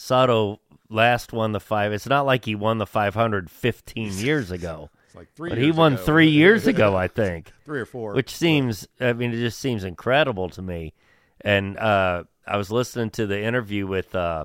Sato 0.00 0.60
last 0.88 1.32
won 1.32 1.50
the 1.50 1.58
five. 1.60 1.92
It's 1.92 2.06
not 2.06 2.24
like 2.24 2.44
he 2.44 2.54
won 2.54 2.78
the 2.78 2.86
500 2.86 3.50
15 3.50 4.12
years 4.18 4.52
ago, 4.52 4.90
It's 5.06 5.14
like 5.16 5.28
three. 5.34 5.48
but 5.50 5.58
he 5.58 5.72
won 5.72 5.94
ago. 5.94 6.02
three 6.04 6.28
years 6.28 6.68
ago, 6.68 6.94
I 7.04 7.08
think. 7.08 7.50
three 7.64 7.80
or 7.80 7.84
four. 7.84 8.14
which 8.14 8.30
seems 8.34 8.86
i 9.00 9.12
mean 9.12 9.32
it 9.32 9.38
just 9.38 9.58
seems 9.58 9.82
incredible 9.84 10.48
to 10.50 10.62
me 10.62 10.94
and 11.40 11.76
uh 11.78 12.22
i 12.46 12.56
was 12.56 12.70
listening 12.70 13.10
to 13.10 13.26
the 13.26 13.42
interview 13.42 13.86
with 13.88 14.14
uh 14.14 14.44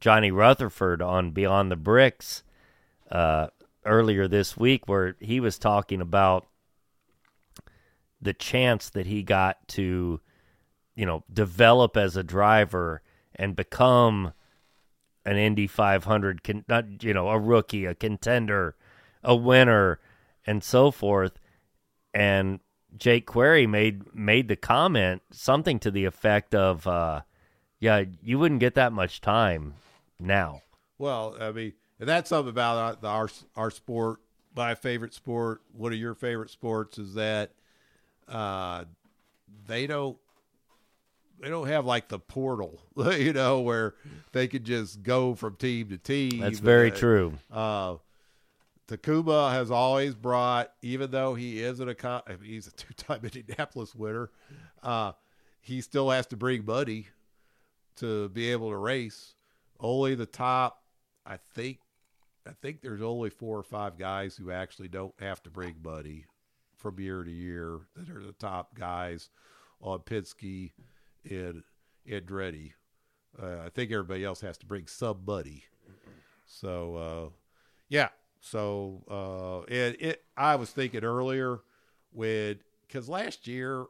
johnny 0.00 0.30
rutherford 0.30 1.00
on 1.02 1.30
beyond 1.30 1.70
the 1.70 1.76
bricks 1.76 2.42
uh 3.10 3.46
earlier 3.84 4.26
this 4.26 4.56
week 4.56 4.88
where 4.88 5.14
he 5.20 5.38
was 5.40 5.58
talking 5.58 6.00
about 6.00 6.46
the 8.20 8.32
chance 8.34 8.90
that 8.90 9.06
he 9.06 9.22
got 9.22 9.56
to 9.68 10.20
you 10.96 11.06
know 11.06 11.22
develop 11.32 11.96
as 11.98 12.16
a 12.16 12.22
driver 12.24 13.02
and 13.34 13.54
become 13.54 14.32
an 15.26 15.36
Indy 15.36 15.66
500 15.66 16.42
con- 16.42 16.64
not 16.68 17.02
you 17.02 17.12
know 17.12 17.28
a 17.28 17.38
rookie 17.38 17.84
a 17.84 17.94
contender 17.94 18.74
a 19.22 19.36
winner 19.36 20.00
and 20.46 20.64
so 20.64 20.90
forth 20.90 21.38
and 22.14 22.60
Jake 22.96 23.26
Query 23.26 23.66
made 23.66 24.14
made 24.14 24.48
the 24.48 24.56
comment 24.56 25.20
something 25.30 25.78
to 25.80 25.90
the 25.90 26.06
effect 26.06 26.54
of, 26.54 26.86
uh, 26.86 27.22
"Yeah, 27.78 28.04
you 28.22 28.38
wouldn't 28.38 28.60
get 28.60 28.74
that 28.74 28.92
much 28.92 29.20
time 29.20 29.74
now." 30.18 30.62
well, 30.96 31.36
I 31.38 31.52
mean, 31.52 31.74
that's 31.98 32.30
something 32.30 32.48
about 32.48 32.98
our, 33.04 33.10
our 33.10 33.28
our 33.54 33.70
sport 33.70 34.20
my 34.56 34.74
favorite 34.74 35.12
sport, 35.12 35.60
one 35.72 35.92
of 35.92 35.98
your 35.98 36.14
favorite 36.14 36.50
sports, 36.50 36.98
is 36.98 37.14
that 37.14 37.50
uh, 38.26 38.84
they 39.66 39.86
don't 39.86 40.16
they 41.40 41.48
don't 41.48 41.68
have 41.68 41.84
like 41.84 42.08
the 42.08 42.18
portal, 42.18 42.80
you 42.96 43.32
know, 43.32 43.60
where 43.60 43.94
they 44.32 44.48
could 44.48 44.64
just 44.64 45.02
go 45.02 45.34
from 45.34 45.56
team 45.56 45.88
to 45.90 45.98
team. 45.98 46.40
That's 46.40 46.58
very 46.58 46.90
Uh, 46.90 46.96
true. 46.96 47.32
Uh, 47.50 47.96
Takuma 48.88 49.50
has 49.50 49.70
always 49.70 50.14
brought, 50.14 50.72
even 50.80 51.10
though 51.10 51.34
he 51.34 51.60
isn't 51.60 51.88
a 51.88 52.22
I 52.26 52.36
mean, 52.36 52.50
he's 52.50 52.68
a 52.68 52.72
two-time 52.72 53.20
Indianapolis 53.24 53.94
winner, 53.94 54.30
uh, 54.82 55.12
he 55.60 55.80
still 55.80 56.10
has 56.10 56.26
to 56.28 56.36
bring 56.36 56.64
money 56.64 57.08
to 57.96 58.28
be 58.28 58.50
able 58.52 58.70
to 58.70 58.76
race. 58.76 59.34
Only 59.80 60.14
the 60.14 60.26
top, 60.26 60.82
I 61.26 61.36
think, 61.54 61.78
I 62.46 62.52
think 62.62 62.80
there's 62.80 63.02
only 63.02 63.28
four 63.30 63.58
or 63.58 63.64
five 63.64 63.98
guys 63.98 64.36
who 64.36 64.52
actually 64.52 64.88
don't 64.88 65.14
have 65.18 65.42
to 65.42 65.50
bring 65.50 65.74
money 65.84 66.26
from 66.76 67.00
year 67.00 67.24
to 67.24 67.30
year. 67.30 67.80
That 67.96 68.08
are 68.14 68.22
the 68.22 68.32
top 68.32 68.74
guys 68.78 69.30
on 69.80 69.98
Penske 70.00 70.70
and 71.30 71.62
Andretti. 72.08 72.72
Uh, 73.40 73.58
I 73.64 73.68
think 73.68 73.92
everybody 73.92 74.24
else 74.24 74.40
has 74.40 74.56
to 74.58 74.66
bring 74.66 74.86
somebody. 74.86 75.64
So, 76.46 76.96
uh, 76.96 77.28
yeah. 77.88 78.08
So, 78.40 79.02
uh, 79.10 79.72
and 79.72 79.96
it, 79.98 80.24
I 80.36 80.56
was 80.56 80.70
thinking 80.70 81.04
earlier 81.04 81.60
when, 82.12 82.60
because 82.86 83.08
last 83.08 83.46
year 83.46 83.86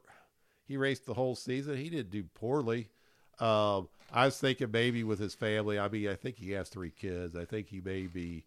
he 0.66 0.76
raced 0.76 1.06
the 1.06 1.14
whole 1.14 1.36
season, 1.36 1.76
he 1.76 1.90
didn't 1.90 2.10
do 2.10 2.24
poorly. 2.34 2.88
Um, 3.38 3.88
I 4.12 4.24
was 4.24 4.38
thinking 4.38 4.70
maybe 4.70 5.04
with 5.04 5.18
his 5.18 5.34
family. 5.34 5.78
I 5.78 5.88
mean, 5.88 6.08
I 6.08 6.14
think 6.14 6.36
he 6.38 6.52
has 6.52 6.68
three 6.68 6.90
kids. 6.90 7.36
I 7.36 7.44
think 7.44 7.68
he 7.68 7.80
may 7.80 8.06
be 8.06 8.44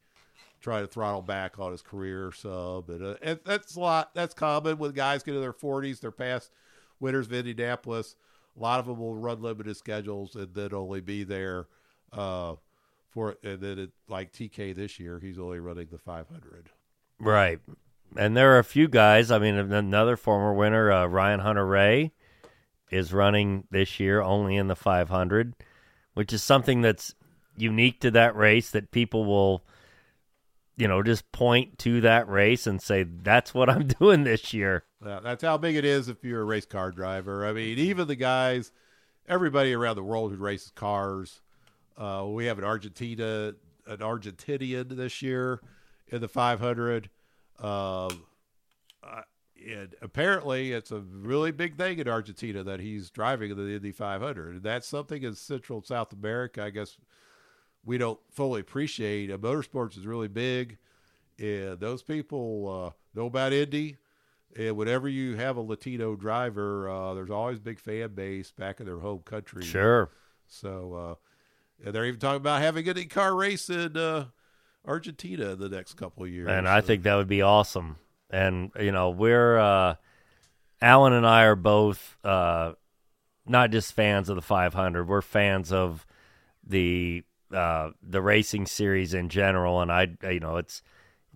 trying 0.62 0.84
to 0.84 0.88
throttle 0.88 1.22
back 1.22 1.60
on 1.60 1.72
his 1.72 1.82
career 1.82 2.32
some, 2.32 2.84
and, 2.88 3.06
uh, 3.06 3.16
and 3.22 3.40
that's 3.46 3.76
a 3.76 3.80
lot. 3.80 4.14
That's 4.14 4.34
common 4.34 4.78
with 4.78 4.96
guys 4.96 5.24
get 5.24 5.36
in 5.36 5.42
their 5.42 5.54
forties. 5.54 6.00
They're 6.00 6.12
past 6.12 6.52
winners 7.00 7.28
of 7.28 7.34
Indianapolis. 7.34 8.16
A 8.60 8.62
lot 8.62 8.80
of 8.80 8.88
them 8.88 9.00
will 9.00 9.16
run 9.16 9.42
limited 9.42 9.78
schedules 9.78 10.36
and 10.36 10.54
then 10.54 10.74
only 10.74 11.00
be 11.00 11.24
there 11.24 11.68
uh, 12.12 12.56
for. 13.10 13.38
And 13.44 13.62
then 13.62 13.80
it, 13.80 13.92
like 14.08 14.34
TK 14.34 14.76
this 14.76 15.00
year, 15.00 15.20
he's 15.20 15.40
only 15.40 15.60
running 15.60 15.88
the 15.90 15.98
500. 15.98 16.70
Right. 17.20 17.60
And 18.18 18.36
there 18.36 18.56
are 18.56 18.60
a 18.60 18.64
few 18.64 18.88
guys. 18.88 19.32
I 19.32 19.40
mean, 19.40 19.56
another 19.56 20.18
former 20.18 20.54
winner, 20.54 20.92
uh, 20.92 21.06
Ryan 21.06 21.40
Hunter-Reay, 21.40 22.12
is 22.92 23.14
running 23.14 23.66
this 23.70 24.00
year 24.00 24.22
only 24.22 24.56
in 24.56 24.68
the 24.68 24.76
500, 24.76 25.54
which 26.16 26.34
is 26.34 26.42
something 26.42 26.82
that's 26.82 27.14
unique 27.56 28.02
to 28.02 28.12
that 28.12 28.36
race 28.36 28.72
that 28.72 28.92
people 28.92 29.26
will, 29.26 29.64
you 30.76 30.88
know, 30.88 31.04
just 31.04 31.32
point 31.32 31.78
to 31.80 32.02
that 32.02 32.28
race 32.28 32.66
and 32.66 32.82
say, 32.82 33.04
that's 33.04 33.54
what 33.54 33.70
I'm 33.70 33.88
doing 34.00 34.24
this 34.24 34.54
year. 34.54 34.86
That's 35.02 35.44
how 35.44 35.58
big 35.58 35.76
it 35.76 35.86
is 35.86 36.10
if 36.10 36.24
you're 36.24 36.42
a 36.42 36.46
race 36.46 36.66
car 36.66 36.92
driver. 36.92 37.46
I 37.46 37.54
mean, 37.54 37.78
even 37.78 38.08
the 38.08 38.16
guys, 38.16 38.72
everybody 39.28 39.74
around 39.74 39.96
the 39.96 40.04
world 40.04 40.32
who 40.32 40.38
races 40.38 40.72
cars. 40.76 41.42
Uh, 41.98 42.26
we 42.28 42.46
have 42.46 42.58
an 42.58 42.64
Argentina, 42.64 43.54
an 43.88 43.98
Argentinian 43.98 44.90
this 44.96 45.22
year 45.22 45.62
in 46.08 46.22
the 46.22 46.28
500. 46.28 47.10
Um, 47.60 48.26
uh, 49.04 49.22
and 49.68 49.96
apparently, 50.02 50.72
it's 50.72 50.92
a 50.92 51.00
really 51.00 51.52
big 51.52 51.78
thing 51.78 52.00
in 52.00 52.08
Argentina 52.08 52.64
that 52.64 52.80
he's 52.80 53.10
driving 53.10 53.52
in 53.52 53.58
the 53.58 53.76
Indy 53.76 53.92
500. 53.92 54.56
And 54.56 54.64
that's 54.64 54.88
something 54.88 55.24
in 55.24 55.36
Central 55.36 55.82
South 55.82 56.14
America, 56.14 56.64
I 56.64 56.70
guess, 56.70 56.98
we 57.86 57.98
don't 57.98 58.20
fully 58.32 58.62
appreciate. 58.62 59.32
Uh, 59.32 59.38
motorsports 59.38 59.98
is 59.98 60.06
really 60.06 60.28
big, 60.28 60.78
and 61.38 61.80
those 61.80 62.04
people 62.04 62.86
uh, 62.88 63.20
know 63.20 63.28
about 63.28 63.54
Indy. 63.54 63.98
And 64.58 64.76
whenever 64.76 65.08
you 65.08 65.36
have 65.36 65.58
a 65.58 65.62
Latino 65.62 66.16
driver, 66.16 66.90
uh, 66.90 67.14
there's 67.14 67.30
always 67.30 67.58
a 67.60 67.62
big 67.62 67.80
fan 67.80 68.14
base 68.16 68.52
back 68.52 68.80
in 68.80 68.86
their 68.86 69.00
home 69.00 69.20
country. 69.20 69.64
Sure. 69.64 70.10
So, 70.48 71.18
uh, 71.86 71.92
they're 71.92 72.06
even 72.06 72.20
talking 72.20 72.38
about 72.38 72.62
having 72.62 72.88
a 72.90 73.06
car 73.06 73.36
race 73.36 73.70
in 73.70 73.96
uh, 73.96 74.26
Argentina 74.86 75.52
in 75.52 75.60
the 75.60 75.70
next 75.70 75.94
couple 75.94 76.24
of 76.24 76.30
years. 76.30 76.50
And 76.50 76.68
I 76.68 76.82
So- 76.82 76.88
think 76.88 77.04
that 77.04 77.16
would 77.16 77.28
be 77.28 77.42
awesome. 77.42 77.98
And 78.32 78.72
you 78.80 78.92
know, 78.92 79.10
we're 79.12 79.58
uh, 79.58 79.96
Alan 80.82 81.14
and 81.14 81.26
I 81.26 81.44
are 81.46 81.56
both 81.56 82.18
uh, 82.24 82.74
not 83.46 83.72
just 83.72 83.94
fans 83.94 84.30
of 84.30 84.36
the 84.36 84.42
500. 84.42 85.08
We're 85.08 85.22
fans 85.22 85.72
of 85.72 86.06
the 86.64 87.24
uh, 87.52 87.92
the 88.04 88.22
racing 88.22 88.66
series 88.68 89.14
in 89.16 89.30
general. 89.30 89.82
And 89.82 89.92
I, 89.92 90.10
you 90.30 90.40
know, 90.40 90.58
it's 90.58 90.82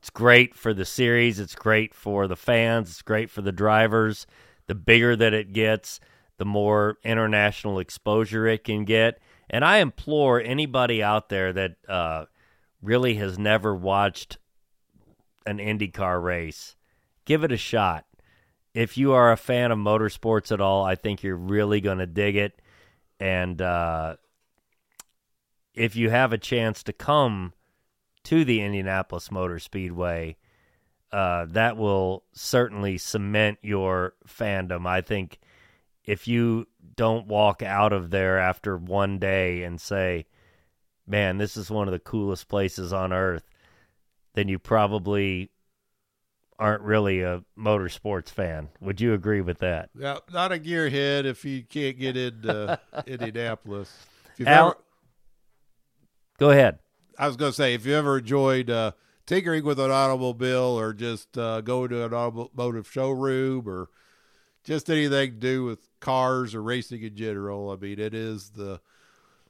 it's 0.04 0.10
great 0.10 0.54
for 0.54 0.74
the 0.74 0.84
series. 0.84 1.40
It's 1.40 1.56
great 1.56 1.94
for 1.94 2.28
the 2.28 2.36
fans. 2.36 2.90
It's 2.90 3.02
great 3.02 3.30
for 3.30 3.42
the 3.42 3.54
drivers. 3.54 4.28
The 4.68 4.76
bigger 4.76 5.16
that 5.16 5.34
it 5.34 5.54
gets, 5.54 6.02
the 6.38 6.44
more 6.44 6.98
international 7.06 7.80
exposure 7.80 8.46
it 8.46 8.66
can 8.66 8.84
get. 8.84 9.22
And 9.50 9.64
I 9.64 9.78
implore 9.78 10.42
anybody 10.42 11.02
out 11.02 11.30
there 11.30 11.54
that 11.54 11.76
uh, 11.88 12.26
really 12.82 13.14
has 13.16 13.40
never 13.40 13.74
watched 13.74 14.40
an 15.46 15.60
IndyCar 15.60 16.22
race, 16.22 16.76
give 17.24 17.46
it 17.46 17.54
a 17.54 17.58
shot. 17.58 18.04
If 18.74 18.98
you 18.98 19.14
are 19.14 19.32
a 19.32 19.38
fan 19.38 19.72
of 19.72 19.80
motorsports 19.80 20.52
at 20.52 20.60
all, 20.60 20.84
I 20.84 20.96
think 20.96 21.24
you're 21.24 21.38
really 21.38 21.80
going 21.80 22.00
to 22.00 22.08
dig 22.08 22.36
it. 22.36 22.62
And 23.22 23.62
uh, 23.62 24.18
if 25.74 25.96
you 25.96 26.10
have 26.10 26.34
a 26.34 26.38
chance 26.38 26.84
to 26.84 26.92
come 26.92 27.54
to 28.26 28.46
the 28.46 28.62
Indianapolis 28.62 29.32
Motor 29.32 29.60
Speedway, 29.60 30.38
uh, 31.12 31.46
that 31.50 31.78
will 31.78 32.24
certainly 32.34 32.98
cement 32.98 33.60
your 33.62 34.16
fandom. 34.28 34.88
I 34.88 35.02
think 35.02 35.40
if 36.06 36.28
you 36.28 36.68
don't 36.96 37.28
walk 37.28 37.62
out 37.62 37.94
of 37.94 38.10
there 38.10 38.40
after 38.40 38.78
one 38.78 39.20
day 39.20 39.64
and 39.64 39.80
say, 39.80 40.26
man, 41.06 41.38
this 41.38 41.56
is 41.58 41.70
one 41.70 41.88
of 41.88 41.92
the 41.92 42.00
coolest 42.00 42.48
places 42.48 42.92
on 42.94 43.14
earth, 43.14 43.48
then 44.34 44.48
you 44.48 44.58
probably 44.58 45.52
aren't 46.58 46.82
really 46.82 47.22
a 47.22 47.44
motorsports 47.58 48.30
fan. 48.30 48.70
Would 48.80 49.02
you 49.02 49.14
agree 49.14 49.42
with 49.42 49.60
that? 49.60 49.90
Yeah, 49.98 50.20
not 50.32 50.52
a 50.52 50.58
gearhead 50.58 51.26
if 51.26 51.44
you 51.46 51.64
can't 51.64 51.98
get 51.98 52.16
into 52.16 52.80
Indianapolis. 53.08 53.92
Al- 54.46 54.70
ever, 54.70 54.78
Go 56.38 56.50
ahead. 56.50 56.80
I 57.18 57.28
was 57.28 57.38
going 57.38 57.52
to 57.52 57.56
say, 57.56 57.74
if 57.74 57.86
you 57.86 57.96
ever 57.96 58.20
enjoyed 58.20 58.70
uh, 58.70 58.92
tinkering 59.26 59.64
with 59.64 59.80
an 59.80 59.92
automobile 59.92 60.80
or 60.80 60.94
just 60.94 61.38
uh, 61.38 61.62
going 61.62 61.90
to 61.90 62.06
an 62.06 62.14
automotive 62.14 62.90
showroom 62.90 63.68
or 63.68 63.90
just 64.64 64.90
anything 64.90 65.32
to 65.32 65.38
do 65.38 65.66
with 65.66 65.88
cars 66.00 66.56
or 66.56 66.64
racing 66.64 67.04
in 67.04 67.16
general, 67.16 67.70
I 67.72 67.76
mean, 67.76 68.00
it 68.00 68.14
is 68.14 68.52
the. 68.52 68.80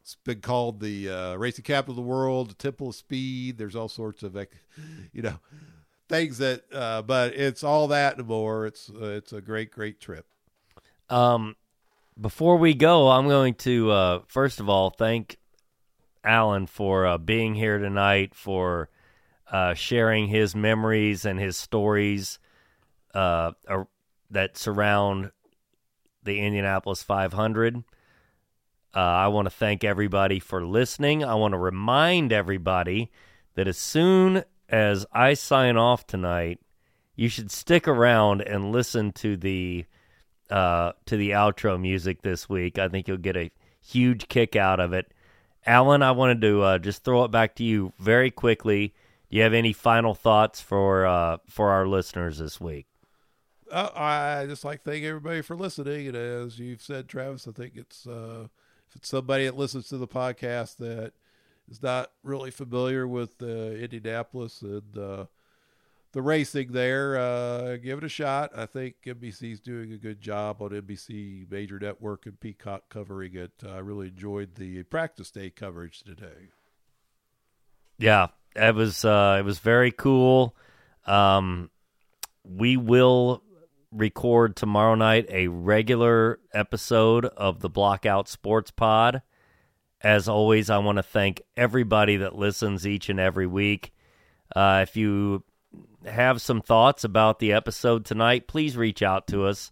It's 0.02 0.16
been 0.26 0.42
called 0.42 0.82
the 0.82 1.10
uh, 1.10 1.36
racing 1.36 1.64
capital 1.64 1.94
of 1.94 1.96
the 1.96 2.02
world, 2.02 2.50
the 2.50 2.56
temple 2.56 2.90
of 2.90 2.96
speed. 2.96 3.58
There's 3.58 3.74
all 3.74 3.88
sorts 3.88 4.22
of, 4.22 4.36
you 5.14 5.22
know, 5.22 5.40
things 6.10 6.40
that, 6.40 6.64
uh, 6.74 7.04
but 7.04 7.34
it's 7.36 7.64
all 7.64 7.88
that 7.88 8.18
and 8.18 8.28
more. 8.28 8.66
It's 8.66 8.90
uh, 8.90 9.06
it's 9.06 9.32
a 9.32 9.40
great, 9.40 9.72
great 9.72 10.02
trip. 10.02 10.26
Um, 11.10 11.56
before 12.20 12.58
we 12.58 12.74
go, 12.74 13.10
I'm 13.10 13.30
going 13.30 13.54
to 13.56 13.92
uh, 13.92 14.20
first 14.28 14.60
of 14.60 14.68
all 14.68 14.90
thank 14.90 15.38
Alan 16.24 16.68
for 16.68 17.06
uh, 17.06 17.18
being 17.18 17.56
here 17.56 17.78
tonight, 17.78 18.36
for 18.36 18.90
uh, 19.52 19.74
sharing 19.74 20.28
his 20.28 20.56
memories 20.56 21.26
and 21.26 21.40
his 21.40 21.58
stories 21.58 22.40
uh, 23.14 23.52
that 24.32 24.58
surround 24.58 25.32
the 26.24 26.40
Indianapolis 26.40 27.04
500. 27.04 27.84
Uh, 28.96 29.00
I 29.00 29.28
want 29.28 29.48
to 29.48 29.52
thank 29.52 29.84
everybody 29.84 30.40
for 30.40 30.66
listening. 30.66 31.24
I 31.24 31.36
want 31.36 31.54
to 31.54 31.58
remind 31.58 32.32
everybody 32.32 33.12
that 33.56 33.68
as 33.68 33.78
soon 33.78 34.44
as 34.70 35.06
I 35.12 35.34
sign 35.34 35.78
off 35.78 36.06
tonight, 36.06 36.60
you 37.16 37.28
should 37.30 37.52
stick 37.52 37.88
around 37.88 38.42
and 38.42 38.72
listen 38.72 39.12
to 39.14 39.38
the 39.38 39.86
uh, 40.50 40.92
to 41.06 41.18
the 41.18 41.32
outro 41.32 41.80
music 41.80 42.22
this 42.22 42.48
week. 42.48 42.78
I 42.78 42.88
think 42.88 43.08
you'll 43.08 43.18
get 43.18 43.38
a 43.38 43.52
huge 43.82 44.28
kick 44.28 44.56
out 44.56 44.80
of 44.80 44.94
it. 44.94 45.12
Alan, 45.66 46.02
I 46.02 46.12
wanted 46.12 46.42
to 46.42 46.62
uh, 46.62 46.78
just 46.80 47.04
throw 47.04 47.24
it 47.24 47.32
back 47.32 47.56
to 47.56 47.64
you 47.64 47.94
very 48.00 48.32
quickly. 48.32 48.94
Do 49.30 49.38
you 49.38 49.44
have 49.44 49.54
any 49.54 49.74
final 49.74 50.14
thoughts 50.14 50.62
for 50.62 51.06
uh, 51.06 51.38
for 51.48 51.72
our 51.72 51.88
listeners 51.88 52.38
this 52.38 52.60
week? 52.60 52.88
Uh, 53.72 53.90
I 53.96 54.46
just 54.46 54.64
like 54.64 54.84
thank 54.84 55.04
everybody 55.04 55.42
for 55.42 55.56
listening. 55.56 56.08
And 56.08 56.18
as 56.18 56.60
you've 56.60 56.82
said, 56.82 57.08
Travis, 57.08 57.48
I 57.48 57.52
think 57.52 57.74
it's 57.76 58.06
uh, 58.06 58.48
if 58.90 58.96
it's 58.96 59.10
somebody 59.10 59.46
that 59.46 59.58
listens 59.58 59.88
to 59.90 59.98
the 59.98 60.08
podcast 60.08 60.78
that 60.78 61.14
is 61.70 61.82
not 61.82 62.12
really 62.24 62.52
familiar 62.52 63.08
with 63.08 63.42
uh, 63.42 63.46
Indianapolis 63.46 64.62
and 64.62 64.98
uh, 64.98 65.26
the 66.14 66.22
racing 66.22 66.72
there, 66.72 67.18
uh, 67.18 67.78
give 67.78 67.98
it 67.98 68.04
a 68.04 68.10
shot. 68.10 68.52
I 68.56 68.68
think 68.68 68.96
NBC's 69.06 69.60
doing 69.60 69.92
a 69.92 69.98
good 69.98 70.22
job 70.22 70.62
on 70.62 70.70
NBC 70.70 71.50
Major 71.50 71.80
Network 71.80 72.28
and 72.28 72.40
Peacock 72.40 72.84
covering 72.90 73.36
it. 73.36 73.52
I 73.68 73.80
really 73.80 74.08
enjoyed 74.08 74.56
the 74.56 74.84
practice 74.84 75.32
day 75.32 75.50
coverage 75.50 76.04
today. 76.04 76.52
Yeah, 77.98 78.28
it 78.56 78.76
was 78.76 79.04
uh, 79.04 79.38
it 79.40 79.44
was 79.44 79.60
very 79.60 79.92
cool. 79.92 80.56
Um, 81.06 81.72
we 82.44 82.78
will 82.78 83.44
record 83.92 84.56
tomorrow 84.56 84.96
night 84.96 85.26
a 85.30 85.48
regular 85.48 86.40
episode 86.54 87.26
of 87.26 87.60
the 87.60 87.70
Blockout 87.70 88.28
Sports 88.28 88.70
Pod. 88.72 89.24
As 90.02 90.28
always, 90.28 90.70
I 90.70 90.78
want 90.80 90.98
to 90.98 91.04
thank 91.04 91.42
everybody 91.58 92.18
that 92.18 92.36
listens 92.36 92.86
each 92.86 93.10
and 93.10 93.20
every 93.20 93.48
week. 93.48 93.94
Uh, 94.56 94.86
if 94.88 94.96
you 94.98 95.44
have 96.06 96.42
some 96.42 96.62
thoughts 96.62 97.04
about 97.04 97.40
the 97.40 97.54
episode 97.54 98.06
tonight, 98.06 98.48
please 98.48 98.78
reach 98.78 99.02
out 99.02 99.28
to 99.28 99.46
us. 99.46 99.72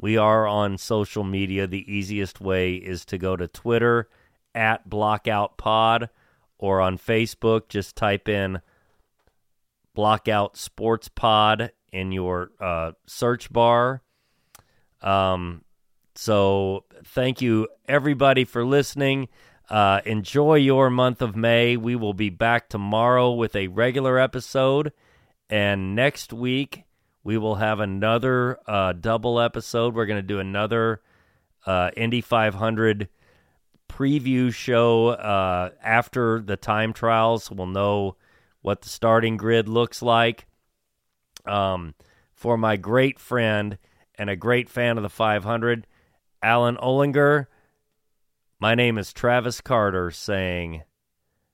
We 0.00 0.16
are 0.16 0.46
on 0.46 0.78
social 0.78 1.24
media. 1.24 1.66
The 1.66 1.92
easiest 1.92 2.40
way 2.40 2.74
is 2.74 3.04
to 3.06 3.18
go 3.18 3.36
to 3.36 3.48
Twitter 3.48 4.08
at 4.54 4.88
Blockout 4.88 5.58
Pod 5.58 6.08
or 6.58 6.80
on 6.80 6.98
Facebook. 6.98 7.68
Just 7.68 7.96
type 7.96 8.28
in 8.28 8.60
Blockout 9.94 10.56
Sports 10.56 11.08
Pod 11.08 11.72
in 11.92 12.12
your 12.12 12.50
uh, 12.60 12.92
search 13.06 13.52
bar. 13.52 14.02
Um, 15.02 15.64
so 16.14 16.84
thank 17.04 17.40
you 17.40 17.68
everybody 17.88 18.44
for 18.44 18.64
listening. 18.64 19.28
Uh, 19.68 20.00
enjoy 20.04 20.56
your 20.56 20.90
month 20.90 21.22
of 21.22 21.36
May. 21.36 21.76
We 21.76 21.94
will 21.94 22.14
be 22.14 22.28
back 22.28 22.68
tomorrow 22.68 23.32
with 23.32 23.54
a 23.54 23.68
regular 23.68 24.18
episode, 24.18 24.92
and 25.50 25.94
next 25.94 26.32
week 26.32 26.84
we 27.22 27.36
will 27.36 27.56
have 27.56 27.80
another 27.80 28.58
uh, 28.66 28.92
double 28.92 29.40
episode. 29.40 29.94
We're 29.94 30.06
going 30.06 30.22
to 30.22 30.26
do 30.26 30.38
another 30.38 31.02
uh, 31.66 31.90
Indy 31.96 32.22
500 32.22 33.08
preview 33.88 34.54
show 34.54 35.08
uh, 35.08 35.70
after 35.82 36.40
the 36.40 36.56
time 36.56 36.92
trials. 36.92 37.50
We'll 37.50 37.66
know 37.66 38.16
what 38.62 38.82
the 38.82 38.88
starting 38.88 39.36
grid 39.36 39.68
looks 39.68 40.00
like. 40.00 40.46
Um, 41.44 41.94
for 42.32 42.56
my 42.56 42.76
great 42.76 43.18
friend 43.18 43.76
and 44.14 44.30
a 44.30 44.36
great 44.36 44.70
fan 44.70 44.96
of 44.96 45.02
the 45.02 45.10
500, 45.10 45.86
Alan 46.42 46.76
Olinger. 46.76 47.46
My 48.58 48.74
name 48.74 48.96
is 48.98 49.12
Travis 49.12 49.60
Carter 49.60 50.10
saying, 50.10 50.82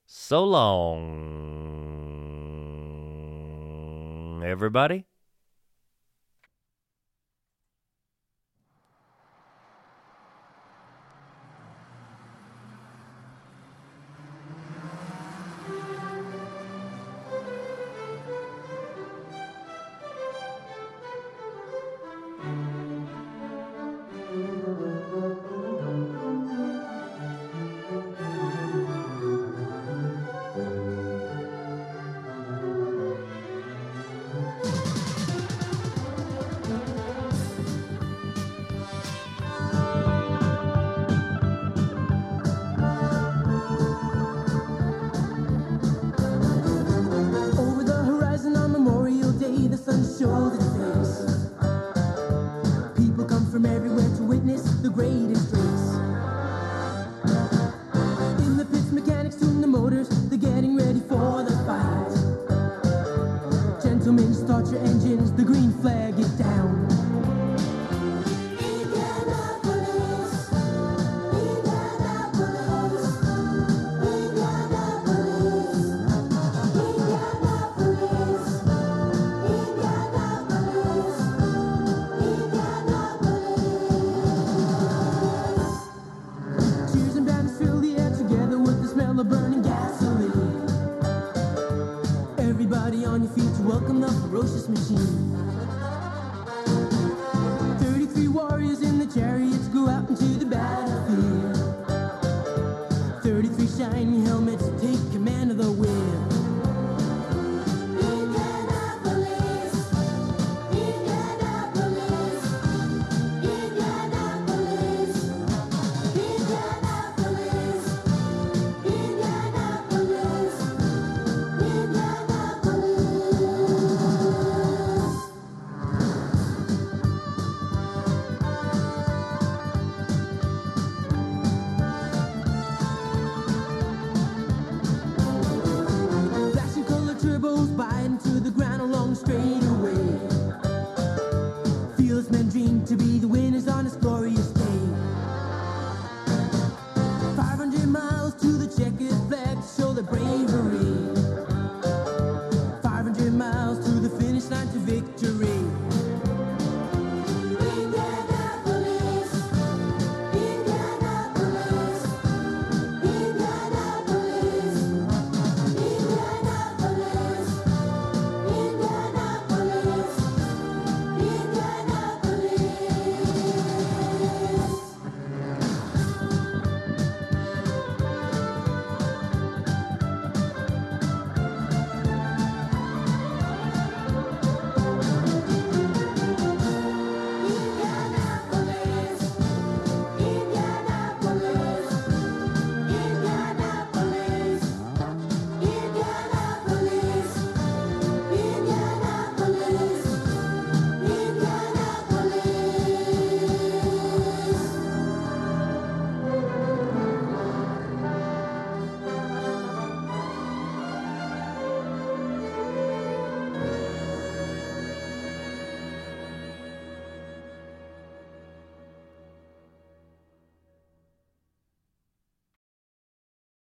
so 0.05 0.45
long, 0.45 2.36
everybody. 4.47 5.07